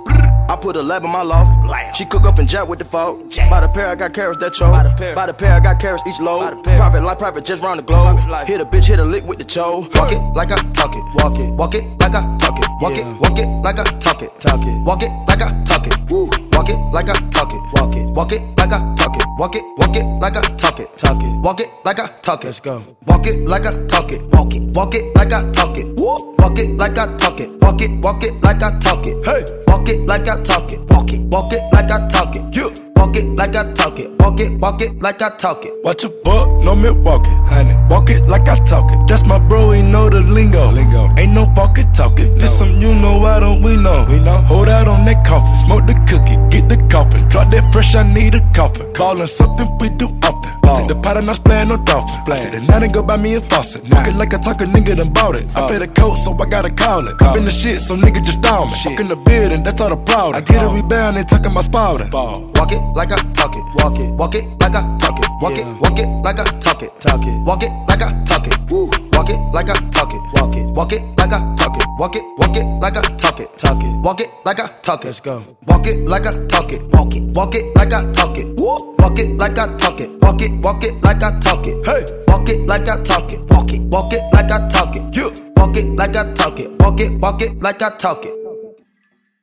I 0.49 0.55
put 0.55 0.77
a 0.77 0.81
lab 0.81 1.03
in 1.03 1.11
my 1.11 1.23
loft. 1.23 1.51
Lamb. 1.67 1.93
She 1.93 2.05
cook 2.05 2.25
up 2.25 2.39
and 2.39 2.47
jack 2.47 2.67
with 2.67 2.79
the 2.79 2.85
fault. 2.85 3.29
Jack. 3.29 3.49
By 3.49 3.59
the 3.61 3.67
pair, 3.67 3.87
I 3.87 3.95
got 3.95 4.13
carrots 4.13 4.39
that 4.39 4.53
choke. 4.53 4.71
By 4.71 4.83
the 4.83 4.93
pair. 4.95 5.13
By 5.15 5.25
the 5.25 5.33
pair, 5.33 5.53
I 5.53 5.59
got 5.59 5.79
carrots 5.79 6.03
each 6.07 6.19
load. 6.19 6.63
Private 6.63 7.03
life, 7.03 7.19
private 7.19 7.43
just 7.43 7.61
round 7.63 7.79
the 7.79 7.83
globe. 7.83 8.17
Hit 8.47 8.61
a 8.61 8.65
bitch, 8.65 8.85
hit 8.85 8.99
a 8.99 9.03
lick 9.03 9.25
with 9.25 9.39
the 9.39 9.43
cho. 9.43 9.87
Walk 9.95 10.11
it 10.11 10.21
like 10.35 10.51
I 10.51 10.57
talk 10.73 10.95
it. 10.95 11.03
Walk 11.15 11.39
it. 11.39 11.53
Walk 11.53 11.75
it 11.75 11.83
like 11.99 12.15
I 12.15 12.21
talk 12.37 12.57
it. 12.57 12.67
Walk 12.81 12.97
it. 12.97 13.05
Walk 13.19 13.39
it 13.39 13.47
like 13.63 13.79
I 13.79 13.83
talk 13.99 14.21
it. 14.21 14.31
Talk 14.39 14.61
it. 14.61 14.83
Walk 14.85 15.03
it 15.03 15.11
like 15.27 15.41
I 15.41 15.63
talk 15.63 15.87
it. 15.87 15.97
Woo. 16.09 16.29
Walk 16.53 16.69
it 16.69 16.77
like 16.93 17.09
I 17.09 17.13
talk 17.29 17.51
it. 17.53 17.61
Walk 17.73 17.95
it. 17.95 18.05
Walk 18.15 18.31
it 18.31 18.41
like 18.57 18.71
I 18.71 18.95
talk 18.95 19.15
it. 19.15 19.25
Walk 19.37 19.55
it. 19.55 19.63
Walk 19.77 19.95
it 19.95 20.05
like 20.21 20.35
I 20.37 20.41
talk 20.57 20.79
it. 20.79 20.97
Talk 20.97 21.21
it. 21.21 21.41
Walk 21.41 21.59
it 21.59 21.67
like 21.85 21.99
I 21.99 22.07
talk 22.21 22.43
it. 22.43 22.47
Let's 22.47 22.59
go. 22.59 22.81
Walk 23.07 23.27
it 23.27 23.47
like 23.47 23.65
I 23.65 23.71
talk 23.87 24.11
it. 24.11 24.21
Walk 24.33 24.53
it. 24.55 24.63
Walk 24.75 24.95
it 24.95 25.15
like 25.15 25.33
I 25.33 25.51
talk 25.51 25.77
it. 25.77 25.87
Walk 25.99 26.59
it 26.59 26.69
like 26.77 26.97
I 26.97 27.17
talk 27.17 27.39
it. 27.39 27.61
Walk 27.61 27.81
it. 27.81 27.91
Walk 28.03 28.23
it 28.23 28.33
like 28.41 28.63
I 28.63 28.79
talk 28.79 29.05
it. 29.07 29.25
Hey. 29.25 29.45
Walk 29.67 29.89
it 29.89 29.99
like 30.07 30.27
I 30.27 30.41
talk 30.43 30.71
it. 30.71 30.79
Walk 30.91 31.13
it. 31.13 31.21
Walk 31.21 31.53
it 31.53 31.61
like 31.73 31.91
I 31.91 32.07
talk 32.07 32.35
it. 32.35 32.55
You. 32.55 32.86
Walk 32.97 33.15
it 33.15 33.25
like 33.37 33.55
I 33.55 33.73
talk 33.73 33.99
it. 33.99 34.11
Walk 34.19 34.39
it. 34.39 34.59
Walk 34.59 34.81
it 34.81 34.99
like 35.01 35.21
I 35.21 35.29
talk 35.37 35.65
it. 35.65 35.73
Watch 35.83 36.03
a 36.03 36.09
buck, 36.09 36.49
no 36.63 36.75
Milwaukee, 36.75 37.29
honey. 37.45 37.75
Walk 37.89 38.09
it 38.09 38.27
like 38.27 38.47
I 38.47 38.57
talk 38.65 38.91
it. 38.91 39.07
That's 39.07 39.23
my 39.23 39.39
bro, 39.39 39.71
he 39.71 39.81
know 39.81 40.09
the 40.09 40.21
lingo. 40.21 40.71
Lingo. 40.71 41.09
Ain't 41.17 41.33
no 41.33 41.45
pocket 41.45 41.87
talking. 41.93 42.37
This 42.37 42.57
some 42.57 42.81
you 42.81 42.93
know, 42.95 43.19
why 43.19 43.39
don't 43.39 43.61
we 43.61 43.77
know? 43.77 44.05
We 44.09 44.19
know. 44.19 44.41
Hold 44.41 44.67
out 44.67 44.87
on 44.87 45.05
that 45.05 45.25
coffin, 45.25 45.55
smoke 45.57 45.85
the 45.85 45.93
cookie, 46.09 46.37
get 46.49 46.69
the 46.69 46.77
coffin. 46.89 47.27
Drop 47.29 47.51
that 47.51 47.71
fresh, 47.71 47.95
I 47.95 48.03
need 48.03 48.35
a 48.35 48.41
coffin. 48.53 48.91
Callin' 48.93 49.27
something 49.27 49.77
we 49.79 49.89
do 49.89 50.07
often. 50.23 50.51
Oh. 50.65 50.77
Take 50.79 50.87
the 50.87 50.95
pot 50.95 51.17
and 51.17 51.29
I 51.29 51.33
splayin' 51.33 51.69
no 51.69 51.77
dolphin. 51.77 52.25
Take 52.25 52.51
the 52.51 52.61
night 52.61 52.83
and 52.83 52.93
go 52.93 53.01
buy 53.01 53.17
me 53.17 53.35
a 53.35 53.41
faucet. 53.41 53.83
Walk 53.89 54.07
it 54.07 54.15
like 54.15 54.33
I 54.33 54.37
talk 54.37 54.59
a 54.59 54.65
nigga 54.65 54.95
done 54.95 55.13
bought 55.13 55.39
it. 55.39 55.45
I 55.55 55.65
oh. 55.65 55.69
pay 55.69 55.77
the 55.77 55.87
coat, 55.87 56.15
so 56.15 56.35
I 56.39 56.45
gotta 56.49 56.69
call 56.69 57.07
it. 57.07 57.17
Cop 57.17 57.37
in 57.37 57.45
the 57.45 57.51
shit, 57.51 57.79
so 57.79 57.95
nigga 57.95 58.23
just 58.23 58.41
down 58.41 58.67
me. 58.67 58.73
Walk 58.85 58.99
in 58.99 59.07
the 59.07 59.15
building, 59.15 59.63
that's 59.63 59.79
all 59.79 59.89
the 59.89 59.97
problem. 59.97 60.35
I 60.35 60.41
get 60.41 60.65
it, 60.65 60.73
we 60.73 60.81
oh. 60.81 60.87
bound, 60.87 61.15
they 61.15 61.23
talking 61.23 61.51
about 61.51 61.63
spouting. 61.63 62.11
Walk 62.11 62.71
it 62.71 62.81
like 62.95 63.11
I 63.11 63.17
talk 63.33 63.55
it. 63.55 63.63
Walk 63.75 63.99
it. 63.99 64.11
Walk 64.13 64.35
it 64.35 64.45
like 64.61 64.75
I 64.75 64.81
talk 64.97 65.19
it. 65.19 65.29
Walk 65.41 65.57
it. 65.57 65.65
Walk 65.81 65.99
it 65.99 66.07
like 66.23 66.39
I 66.39 66.43
talk 66.59 66.81
it. 66.83 66.91
Talk 66.99 67.21
it. 67.23 67.45
Walk 67.45 67.63
it 67.63 67.71
like 67.87 68.01
I 68.01 68.23
talk 68.23 68.47
it. 68.47 68.57
Woo. 68.69 68.89
Walk 69.13 69.29
it 69.29 69.39
like 69.53 69.69
I 69.69 69.73
talk 69.89 70.13
it. 70.13 70.21
Walk 70.33 70.55
it. 70.55 70.65
Walk 70.75 70.93
it 70.93 71.01
like 71.17 71.33
I 71.33 71.55
talk 71.55 71.77
it. 71.77 71.85
Walk 71.99 72.15
it. 72.15 72.23
Walk 72.37 72.55
it 72.55 72.65
like 72.81 72.97
I 72.97 73.01
talk 73.17 73.39
it. 73.39 73.57
Talk 73.57 73.83
it. 73.83 74.01
Walk 74.03 74.21
it 74.21 74.29
like 74.45 74.59
I 74.59 74.67
talk 74.81 75.01
it. 75.01 75.07
Let's 75.07 75.19
go. 75.19 75.43
Walk 75.67 75.87
it 75.87 76.07
like 76.07 76.25
I 76.25 76.31
talk 76.47 76.71
it. 76.71 76.81
Walk 76.93 77.15
it. 77.15 77.23
Walk 77.35 77.55
it 77.55 77.75
like 77.75 77.93
I 77.93 78.11
talk 78.11 78.37
it. 78.37 78.45
Woo. 78.59 78.95
Walk 78.99 79.19
it 79.19 79.37
like 79.37 79.57
I 79.57 79.77
talk 79.77 79.99
it. 79.99 80.09
Walk 80.21 80.41
it. 80.41 80.51
Walk 80.63 80.83
it 80.83 80.93
like 81.03 81.23
I 81.23 81.39
talk 81.39 81.67
it. 81.67 81.85
Hey. 81.85 82.05
Walk 82.27 82.49
it 82.49 82.67
like 82.67 82.87
I 82.87 83.03
talk 83.03 83.31
it. 83.33 83.39
Walk 83.51 83.73
it. 83.73 83.81
Walk 83.81 84.13
it 84.13 84.21
like 84.33 84.51
I 84.51 84.67
talk 84.69 84.95
it. 84.95 85.15
You. 85.15 85.33
Walk 85.57 85.77
it 85.77 85.85
like 85.97 86.15
I 86.15 86.33
talk 86.33 86.59
it. 86.59 86.71
Walk 86.81 86.99
it. 86.99 87.19
Walk 87.19 87.41
it 87.41 87.61
like 87.61 87.81
I 87.81 87.89
talk 87.97 88.25
it. 88.25 88.46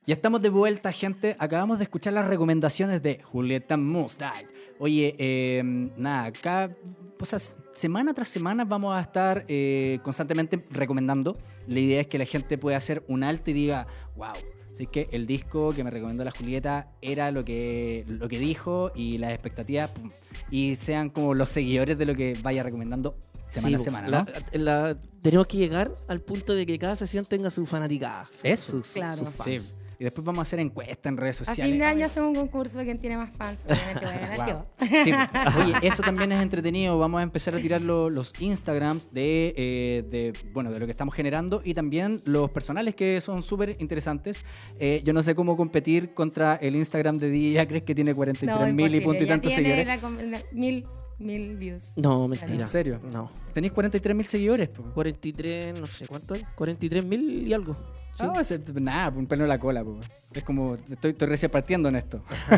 Ya 0.07 0.15
estamos 0.15 0.43
de 0.43 0.51
vuelta, 0.51 0.93
gente. 0.93 1.35
Acabamos 1.39 1.79
de 1.79 1.85
escuchar 1.85 2.13
las 2.13 2.27
recomendaciones 2.27 3.03
de 3.03 3.21
Julieta 3.23 3.77
Mustard. 3.77 4.45
Oye, 4.79 5.15
eh, 5.19 5.63
nada, 5.97 6.25
acá, 6.27 6.71
o 7.19 7.25
sea, 7.25 7.39
semana 7.75 8.13
tras 8.13 8.29
semana 8.29 8.65
vamos 8.65 8.95
a 8.95 9.01
estar 9.01 9.45
eh, 9.49 10.01
constantemente 10.03 10.63
recomendando. 10.71 11.35
La 11.69 11.81
idea 11.81 12.01
es 12.03 12.07
que 12.07 12.19
la 12.19 12.27
gente 12.27 12.59
pueda 12.59 12.77
hacer 12.77 13.03
un 13.09 13.23
alto 13.25 13.51
y 13.51 13.55
diga, 13.55 13.87
wow. 14.17 14.35
Así 14.71 14.87
que 14.89 15.09
el 15.13 15.27
disco 15.27 15.73
que 15.73 15.85
me 15.85 15.91
recomendó 15.91 16.25
la 16.25 16.33
Julieta 16.33 16.89
era 17.01 17.31
lo 17.31 17.45
que, 17.45 18.05
lo 18.09 18.29
que 18.29 18.41
dijo 18.41 18.91
y 18.95 19.19
las 19.19 19.31
expectativas, 19.31 19.91
pum, 19.93 20.09
y 20.51 20.75
sean 20.75 21.11
como 21.11 21.33
los 21.33 21.49
seguidores 21.49 21.97
de 21.97 22.05
lo 22.07 22.17
que 22.17 22.37
vaya 22.43 22.65
recomendando 22.65 23.17
semana 23.49 23.77
a 23.77 23.79
Sí, 23.79 23.85
semana, 23.85 24.09
¿no? 24.09 24.27
la- 24.59 24.99
tenemos 25.23 25.47
que 25.47 25.59
llegar 25.59 25.93
al 26.09 26.21
punto 26.21 26.55
de 26.55 26.67
que 26.67 26.77
cada 26.77 26.97
sesión 26.97 27.25
tenga 27.25 27.53
su 27.53 27.65
fanaticada. 27.67 28.29
Eso. 28.43 28.73
sus- 28.73 28.95
Claro. 28.95 29.17
sus 29.25 29.45
Sí. 29.45 29.75
Y 29.99 30.05
después 30.05 30.25
vamos 30.25 30.41
a 30.41 30.43
hacer 30.43 30.61
encuestas 30.61 31.07
en 31.07 31.17
redes 31.17 31.41
A 31.43 31.45
sociales. 31.45 31.73
fin 31.73 31.79
de 31.79 31.85
año 31.87 32.07
hacemos 32.07 32.31
un 32.31 32.35
concurso 32.37 32.79
de 32.79 32.85
quién 32.85 32.99
tiene 32.99 33.17
más 33.17 33.31
fans. 33.37 33.65
Obviamente 33.67 34.05
voy 34.07 34.15
a 34.15 34.19
ganar 34.19 34.39
Wow. 34.39 34.49
yo. 34.49 34.87
Sí, 35.05 35.13
oye, 35.63 35.75
eso 35.83 36.03
también 36.03 36.33
es 36.33 36.43
entretenido. 36.43 36.99
Vamos 36.99 37.21
a 37.21 37.23
empezar 37.23 37.55
a 37.55 37.59
tirar 37.61 37.81
lo- 37.81 38.11
los 38.11 38.39
Instagrams 38.41 39.13
de, 39.13 39.55
eh, 39.57 40.05
de, 40.11 40.33
bueno, 40.53 40.71
de 40.73 40.79
lo 40.81 40.87
que 40.87 40.93
estamos 40.93 41.15
generando 41.15 41.61
y 41.65 41.75
también 41.75 42.21
los 42.27 42.51
personales 42.51 42.95
que 42.95 43.21
son 43.21 43.43
súper 43.43 43.77
interesantes. 43.79 44.45
Eh, 44.79 45.01
yo 45.05 45.13
no 45.13 45.23
sé 45.23 45.35
cómo 45.35 45.57
competir 45.57 46.15
contra 46.15 46.57
el 46.57 46.77
Instagram 46.77 47.19
de 47.19 47.31
DJ 47.31 47.61
Acres 47.61 47.83
que 47.83 47.95
tiene 47.95 48.15
43 48.15 48.75
mil 48.75 48.95
y 48.95 49.01
punto 49.01 49.23
y 49.23 49.27
tantos 49.27 49.53
seguidores. 49.53 49.87
la 49.87 49.99
com- 49.99 50.19
la- 50.19 50.43
mil 50.53 50.85
mil 51.19 51.57
views. 51.57 51.93
No, 51.97 52.25
¿En 52.25 52.31
mentira. 52.31 52.67
serio? 52.67 53.01
No. 53.03 53.31
Tenéis 53.53 53.73
43 53.73 54.17
mil 54.17 54.27
seguidores. 54.27 54.69
po. 54.69 54.83
43, 54.95 55.79
no 55.81 55.87
sé, 55.87 56.07
¿cuánto 56.07 56.35
hay? 56.35 56.45
43 56.55 57.05
mil 57.05 57.47
y 57.47 57.53
algo. 57.53 57.77
Sí. 58.15 58.25
No, 58.25 58.39
es 58.41 58.75
nada, 58.75 59.11
un 59.17 59.27
pelo 59.27 59.45
en 59.45 59.49
la 59.49 59.59
cola. 59.59 59.83
po. 59.85 60.01
Es 60.35 60.43
como, 60.45 60.75
estoy, 60.91 61.13
estoy 61.13 61.29
recién 61.29 61.51
partiendo 61.51 61.89
en 61.89 61.97
esto. 61.97 62.23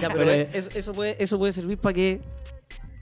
Ya, 0.00 0.08
pero 0.08 0.24
Pero- 0.24 0.30
eso, 0.52 0.70
eso 0.74 0.92
puede, 0.94 1.22
eso 1.22 1.38
puede 1.38 1.52
servir 1.52 1.76
para 1.78 1.92
que 1.92 2.20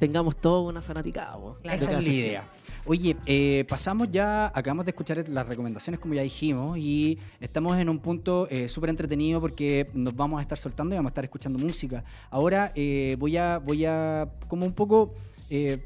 tengamos 0.01 0.37
toda 0.37 0.61
una 0.63 0.83
fanaticada. 0.83 1.35
po. 1.37 1.59
Claro. 1.63 1.77
Esa 1.77 1.99
es 1.99 2.07
la 2.07 2.13
idea. 2.13 2.49
Oye, 2.91 3.19
eh, 3.27 3.67
pasamos 3.69 4.11
ya, 4.11 4.47
acabamos 4.47 4.87
de 4.87 4.93
escuchar 4.93 5.23
las 5.29 5.47
recomendaciones 5.47 6.01
como 6.01 6.15
ya 6.15 6.23
dijimos 6.23 6.79
y 6.79 7.19
estamos 7.39 7.77
en 7.77 7.91
un 7.91 7.99
punto 7.99 8.49
eh, 8.51 8.67
súper 8.67 8.89
entretenido 8.89 9.43
porque 9.43 9.91
nos 9.93 10.17
vamos 10.17 10.39
a 10.39 10.43
estar 10.43 10.57
soltando 10.57 10.95
y 10.95 10.97
vamos 10.97 11.11
a 11.11 11.13
estar 11.13 11.25
escuchando 11.25 11.59
música. 11.59 12.03
Ahora 12.31 12.73
eh, 12.75 13.17
voy 13.19 13.37
a, 13.37 13.59
voy 13.59 13.85
a 13.85 14.31
como 14.49 14.65
un 14.65 14.73
poco 14.73 15.13
eh, 15.51 15.85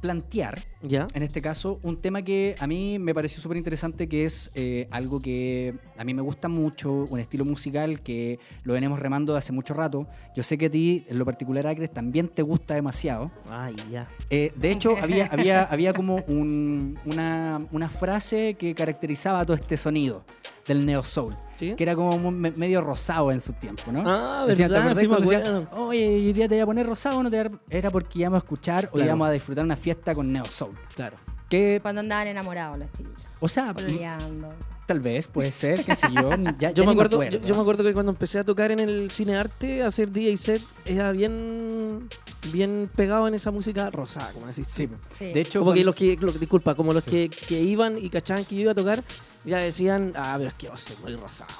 plantear, 0.00 0.64
¿Ya? 0.88 1.06
en 1.14 1.22
este 1.22 1.42
caso, 1.42 1.78
un 1.82 1.96
tema 2.00 2.22
que 2.22 2.56
a 2.58 2.66
mí 2.66 2.98
me 2.98 3.14
pareció 3.14 3.40
súper 3.42 3.56
interesante, 3.56 4.08
que 4.08 4.24
es 4.24 4.50
eh, 4.54 4.86
algo 4.90 5.20
que 5.20 5.74
a 5.98 6.04
mí 6.04 6.14
me 6.14 6.22
gusta 6.22 6.48
mucho, 6.48 7.04
un 7.10 7.18
estilo 7.18 7.44
musical 7.44 8.00
que 8.00 8.38
lo 8.62 8.74
venimos 8.74 8.98
remando 8.98 9.32
de 9.32 9.38
hace 9.38 9.52
mucho 9.52 9.74
rato. 9.74 10.06
Yo 10.34 10.42
sé 10.42 10.56
que 10.58 10.66
a 10.66 10.70
ti, 10.70 11.04
en 11.08 11.18
lo 11.18 11.24
particular, 11.24 11.66
Acres, 11.66 11.92
también 11.92 12.28
te 12.28 12.42
gusta 12.42 12.74
demasiado. 12.74 13.30
Ay, 13.50 13.74
ya. 13.90 14.08
Eh, 14.30 14.52
de 14.56 14.70
hecho, 14.70 14.94
había, 15.02 15.26
había, 15.26 15.62
había 15.64 15.92
como 15.92 16.16
un- 16.28 16.98
una, 17.04 17.60
una 17.72 17.88
frase 17.88 18.54
que 18.54 18.74
caracterizaba 18.74 19.44
todo 19.44 19.56
este 19.56 19.76
sonido 19.76 20.24
del 20.66 20.84
neo 20.84 21.02
soul, 21.04 21.36
¿Sí? 21.54 21.74
que 21.76 21.82
era 21.84 21.94
como 21.94 22.30
medio 22.32 22.80
rosado 22.80 23.30
en 23.30 23.40
su 23.40 23.52
tiempo, 23.52 23.92
¿no? 23.92 24.02
Ah, 24.04 24.44
Decían, 24.48 24.68
¿te 24.68 24.74
verdad, 24.74 25.00
sí 25.00 25.06
me 25.08 25.20
decían. 25.20 25.68
Oye, 25.72 26.08
hoy 26.08 26.32
día 26.32 26.48
te 26.48 26.56
voy 26.56 26.62
a 26.62 26.66
poner 26.66 26.86
rosado, 26.86 27.22
no 27.22 27.30
te 27.30 27.40
voy 27.44 27.56
a- 27.70 27.76
era 27.76 27.90
porque 27.90 28.18
íbamos 28.18 28.38
a 28.38 28.42
escuchar 28.44 28.90
o 28.92 28.98
íbamos 28.98 29.28
a 29.28 29.30
disfrutar 29.30 29.64
una 29.64 29.76
fiesta 29.76 30.12
con 30.12 30.32
neo 30.32 30.44
soul. 30.46 30.75
Claro. 30.94 31.16
Que, 31.48 31.78
Cuando 31.80 32.00
andaban 32.00 32.26
enamorados 32.26 32.78
los 32.78 32.90
chicos. 32.92 33.12
o 33.38 33.46
sea, 33.48 33.72
Pololeando. 33.72 34.52
tal 34.84 34.98
vez, 34.98 35.28
puede 35.28 35.52
ser, 35.52 35.84
qué 35.84 35.94
sé 35.94 36.08
yo. 36.12 36.28
Ya, 36.58 36.72
Yo 36.72 36.82
ya 36.82 36.86
me, 36.86 36.90
acuerdo, 36.92 37.22
yo, 37.22 37.38
yo 37.40 37.54
me 37.54 37.60
acuerdo 37.60 37.84
que 37.84 37.92
cuando 37.92 38.10
empecé 38.10 38.40
a 38.40 38.44
tocar 38.44 38.72
en 38.72 38.80
el 38.80 39.12
cine 39.12 39.36
arte, 39.36 39.82
a 39.84 39.86
hacer 39.86 40.10
DJ 40.10 40.36
set, 40.38 40.62
era 40.84 41.12
bien, 41.12 42.08
bien 42.52 42.90
pegado 42.96 43.28
en 43.28 43.34
esa 43.34 43.52
música 43.52 43.90
rosada, 43.90 44.32
como 44.32 44.46
decís. 44.46 44.66
Sí, 44.68 44.88
de 45.20 45.40
hecho, 45.40 45.60
como 45.60 45.72
que 45.72 45.84
los 45.84 45.94
que, 45.94 46.16
lo- 46.20 46.32
disculpa, 46.32 46.74
como 46.74 46.92
los 46.92 47.04
que, 47.04 47.28
que 47.28 47.60
iban 47.60 47.96
y 47.96 48.10
cachaban 48.10 48.44
que 48.44 48.56
yo 48.56 48.62
iba 48.62 48.72
a 48.72 48.74
tocar, 48.74 49.04
ya 49.44 49.58
decían, 49.58 50.10
ah, 50.16 50.34
pero 50.38 50.48
es 50.48 50.54
que 50.54 50.68
vos 50.68 50.80
sos 50.80 50.98
muy 50.98 51.14
rosado. 51.14 51.52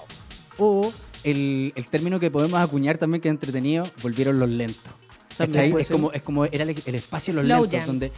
O 0.58 0.92
el, 1.22 1.72
el 1.76 1.90
término 1.90 2.18
que 2.18 2.30
podemos 2.32 2.58
acuñar 2.58 2.98
también 2.98 3.20
que 3.20 3.28
es 3.28 3.32
entretenido, 3.34 3.84
volvieron 4.02 4.38
los 4.40 4.48
lentos. 4.48 4.94
Es 5.38 5.90
como, 5.90 6.10
es 6.12 6.22
como 6.22 6.46
era 6.46 6.64
el, 6.64 6.82
el 6.86 6.94
espacio 6.94 7.34
de 7.34 7.42
los 7.42 7.46
Slow 7.46 7.62
lentos, 7.64 7.78
jams. 7.80 7.86
donde, 7.86 8.12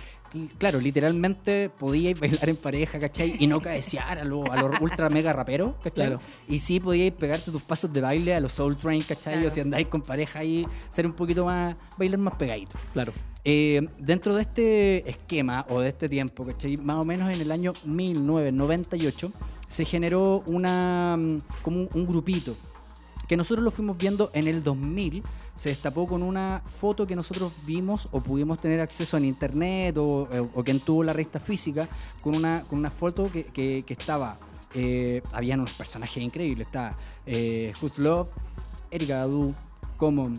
claro, 0.58 0.80
literalmente 0.80 1.70
podíais 1.70 2.18
bailar 2.18 2.48
en 2.48 2.56
pareja, 2.56 2.98
¿cachai? 2.98 3.36
Y 3.38 3.46
no 3.46 3.60
cabecear 3.60 4.18
a 4.18 4.24
los 4.24 4.48
a 4.50 4.56
los 4.56 4.80
ultra 4.80 5.08
mega 5.08 5.32
raperos, 5.32 5.74
¿cachai? 5.82 6.08
Claro. 6.08 6.20
Y 6.48 6.58
sí 6.58 6.80
podíais 6.80 7.12
pegarte 7.12 7.50
tus 7.50 7.62
pasos 7.62 7.92
de 7.92 8.00
baile 8.00 8.34
a 8.34 8.40
los 8.40 8.52
Soul 8.52 8.76
Train, 8.76 9.02
¿cachai? 9.02 9.34
Claro. 9.34 9.48
O 9.48 9.50
si 9.50 9.60
andáis 9.60 9.88
con 9.88 10.02
pareja 10.02 10.40
ahí, 10.40 10.66
ser 10.90 11.06
un 11.06 11.12
poquito 11.12 11.44
más, 11.44 11.76
bailar 11.96 12.18
más 12.18 12.34
pegadito. 12.34 12.78
Claro. 12.92 13.12
Eh, 13.44 13.88
dentro 13.98 14.34
de 14.34 14.42
este 14.42 15.08
esquema 15.08 15.64
o 15.70 15.80
de 15.80 15.88
este 15.88 16.08
tiempo, 16.08 16.44
¿cachai? 16.44 16.76
Más 16.76 16.96
o 16.96 17.04
menos 17.04 17.32
en 17.32 17.40
el 17.40 17.50
año 17.50 17.72
1998 17.84 19.32
se 19.68 19.84
generó 19.84 20.42
una 20.46 21.16
mm, 21.18 21.38
como 21.62 21.78
un, 21.80 21.88
un 21.94 22.06
grupito 22.06 22.52
que 23.28 23.36
nosotros 23.36 23.62
lo 23.62 23.70
fuimos 23.70 23.98
viendo 23.98 24.30
en 24.32 24.48
el 24.48 24.64
2000, 24.64 25.22
se 25.54 25.68
destapó 25.68 26.06
con 26.06 26.22
una 26.22 26.62
foto 26.66 27.06
que 27.06 27.14
nosotros 27.14 27.52
vimos 27.66 28.08
o 28.12 28.20
pudimos 28.20 28.58
tener 28.60 28.80
acceso 28.80 29.16
en 29.18 29.26
internet 29.26 29.96
o, 29.98 30.26
o 30.54 30.64
quien 30.64 30.80
tuvo 30.80 31.04
la 31.04 31.12
revista 31.12 31.38
física, 31.38 31.88
con 32.22 32.34
una, 32.34 32.64
con 32.66 32.78
una 32.78 32.90
foto 32.90 33.30
que, 33.30 33.44
que- 33.44 33.84
estaba, 33.88 34.38
eh, 34.74 35.22
habían 35.32 35.60
unos 35.60 35.72
personajes 35.74 36.22
increíbles, 36.22 36.66
estaba 36.66 36.96
eh, 37.26 37.72
Who's 37.82 37.98
Love, 37.98 38.28
Erika 38.90 39.18
Badu, 39.18 39.54
Common, 39.98 40.34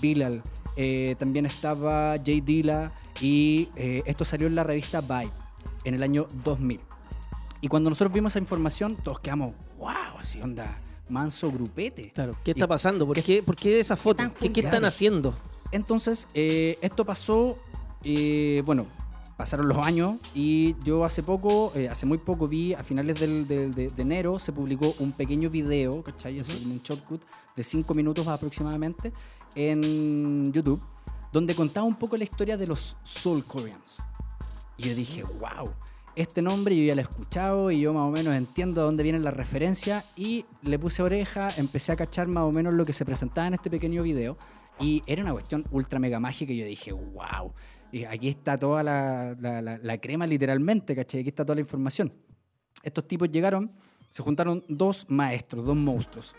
Bilal, 0.00 0.42
eh, 0.76 1.16
también 1.18 1.46
estaba 1.46 2.16
Jay 2.24 2.40
Dilla 2.42 2.92
y 3.20 3.68
eh, 3.76 4.02
esto 4.04 4.24
salió 4.24 4.46
en 4.48 4.54
la 4.54 4.64
revista 4.64 5.00
Vibe 5.00 5.30
en 5.84 5.94
el 5.94 6.02
año 6.02 6.26
2000. 6.44 6.80
Y 7.62 7.68
cuando 7.68 7.88
nosotros 7.88 8.12
vimos 8.12 8.32
esa 8.32 8.40
información, 8.40 8.96
todos 8.96 9.20
quedamos, 9.20 9.54
wow, 9.78 10.18
así 10.18 10.42
onda, 10.42 10.78
manso 11.08 11.50
grupete. 11.52 12.10
Claro. 12.14 12.32
¿Qué 12.44 12.50
Y- 12.50 12.54
está 12.54 12.66
pasando? 12.66 13.06
¿Por 13.06 13.22
qué, 13.22 13.42
por 13.42 13.56
qué 13.56 13.80
esa 13.80 13.96
foto? 13.96 14.22
están 14.22 14.38
¿Qué, 14.40 14.52
qué 14.52 14.60
están 14.60 14.84
haciendo? 14.84 15.34
Entonces, 15.72 16.28
eh, 16.34 16.78
esto 16.80 17.04
pasó, 17.04 17.58
eh, 18.02 18.62
bueno, 18.64 18.86
pasaron 19.36 19.66
los 19.66 19.78
años 19.78 20.16
y 20.34 20.76
yo 20.84 21.04
hace 21.04 21.22
poco, 21.22 21.72
eh, 21.74 21.88
hace 21.88 22.06
muy 22.06 22.18
poco 22.18 22.46
vi, 22.46 22.72
a 22.74 22.84
finales 22.84 23.18
del- 23.18 23.46
del- 23.48 23.74
de, 23.74 23.88
de 23.88 24.02
enero, 24.02 24.38
se 24.38 24.52
publicó 24.52 24.94
un 25.00 25.10
pequeño 25.12 25.50
video, 25.50 26.02
¿cachai? 26.04 26.38
Así 26.38 26.54
como 26.60 26.74
un 26.74 26.80
shortcut 26.82 27.22
de 27.56 27.64
5 27.64 27.92
minutos 27.94 28.26
aproximadamente 28.28 29.12
en 29.56 30.52
YouTube, 30.52 30.80
donde 31.32 31.54
contaba 31.54 31.84
un 31.86 31.96
poco 31.96 32.16
la 32.16 32.24
historia 32.24 32.56
de 32.56 32.66
los 32.66 32.96
Soul 33.02 33.44
Koreans. 33.44 33.98
Y 34.76 34.84
yo 34.88 34.94
dije, 34.94 35.22
wow, 35.40 35.72
este 36.16 36.42
nombre 36.42 36.76
yo 36.76 36.82
ya 36.84 36.94
lo 36.94 37.00
he 37.00 37.04
escuchado 37.04 37.70
y 37.70 37.80
yo 37.80 37.92
más 37.92 38.02
o 38.04 38.10
menos 38.10 38.36
entiendo 38.36 38.80
de 38.80 38.86
dónde 38.86 39.02
vienen 39.02 39.24
las 39.24 39.34
referencias 39.34 40.04
y 40.16 40.44
le 40.62 40.78
puse 40.78 41.02
oreja, 41.02 41.48
empecé 41.56 41.92
a 41.92 41.96
cachar 41.96 42.28
más 42.28 42.44
o 42.44 42.52
menos 42.52 42.72
lo 42.74 42.84
que 42.84 42.92
se 42.92 43.04
presentaba 43.04 43.48
en 43.48 43.54
este 43.54 43.70
pequeño 43.70 44.02
video 44.02 44.36
y 44.80 45.02
era 45.06 45.22
una 45.22 45.32
cuestión 45.32 45.64
ultra 45.70 45.98
mega 45.98 46.20
mágica 46.20 46.52
y 46.52 46.58
yo 46.58 46.66
dije, 46.66 46.92
wow, 46.92 47.52
y 47.92 48.04
aquí 48.04 48.28
está 48.28 48.58
toda 48.58 48.82
la, 48.82 49.36
la- 49.40 49.62
la- 49.62 49.78
la 49.78 49.98
crema 49.98 50.26
literalmente, 50.26 50.94
¿cachai? 50.96 51.20
Aquí 51.20 51.28
está 51.28 51.44
toda 51.44 51.54
la 51.56 51.60
información. 51.60 52.12
Estos 52.82 53.06
tipos 53.06 53.30
llegaron, 53.30 53.70
se 54.10 54.22
juntaron 54.22 54.64
dos 54.68 55.06
maestros, 55.08 55.64
dos 55.64 55.76
monstruos. 55.76 56.34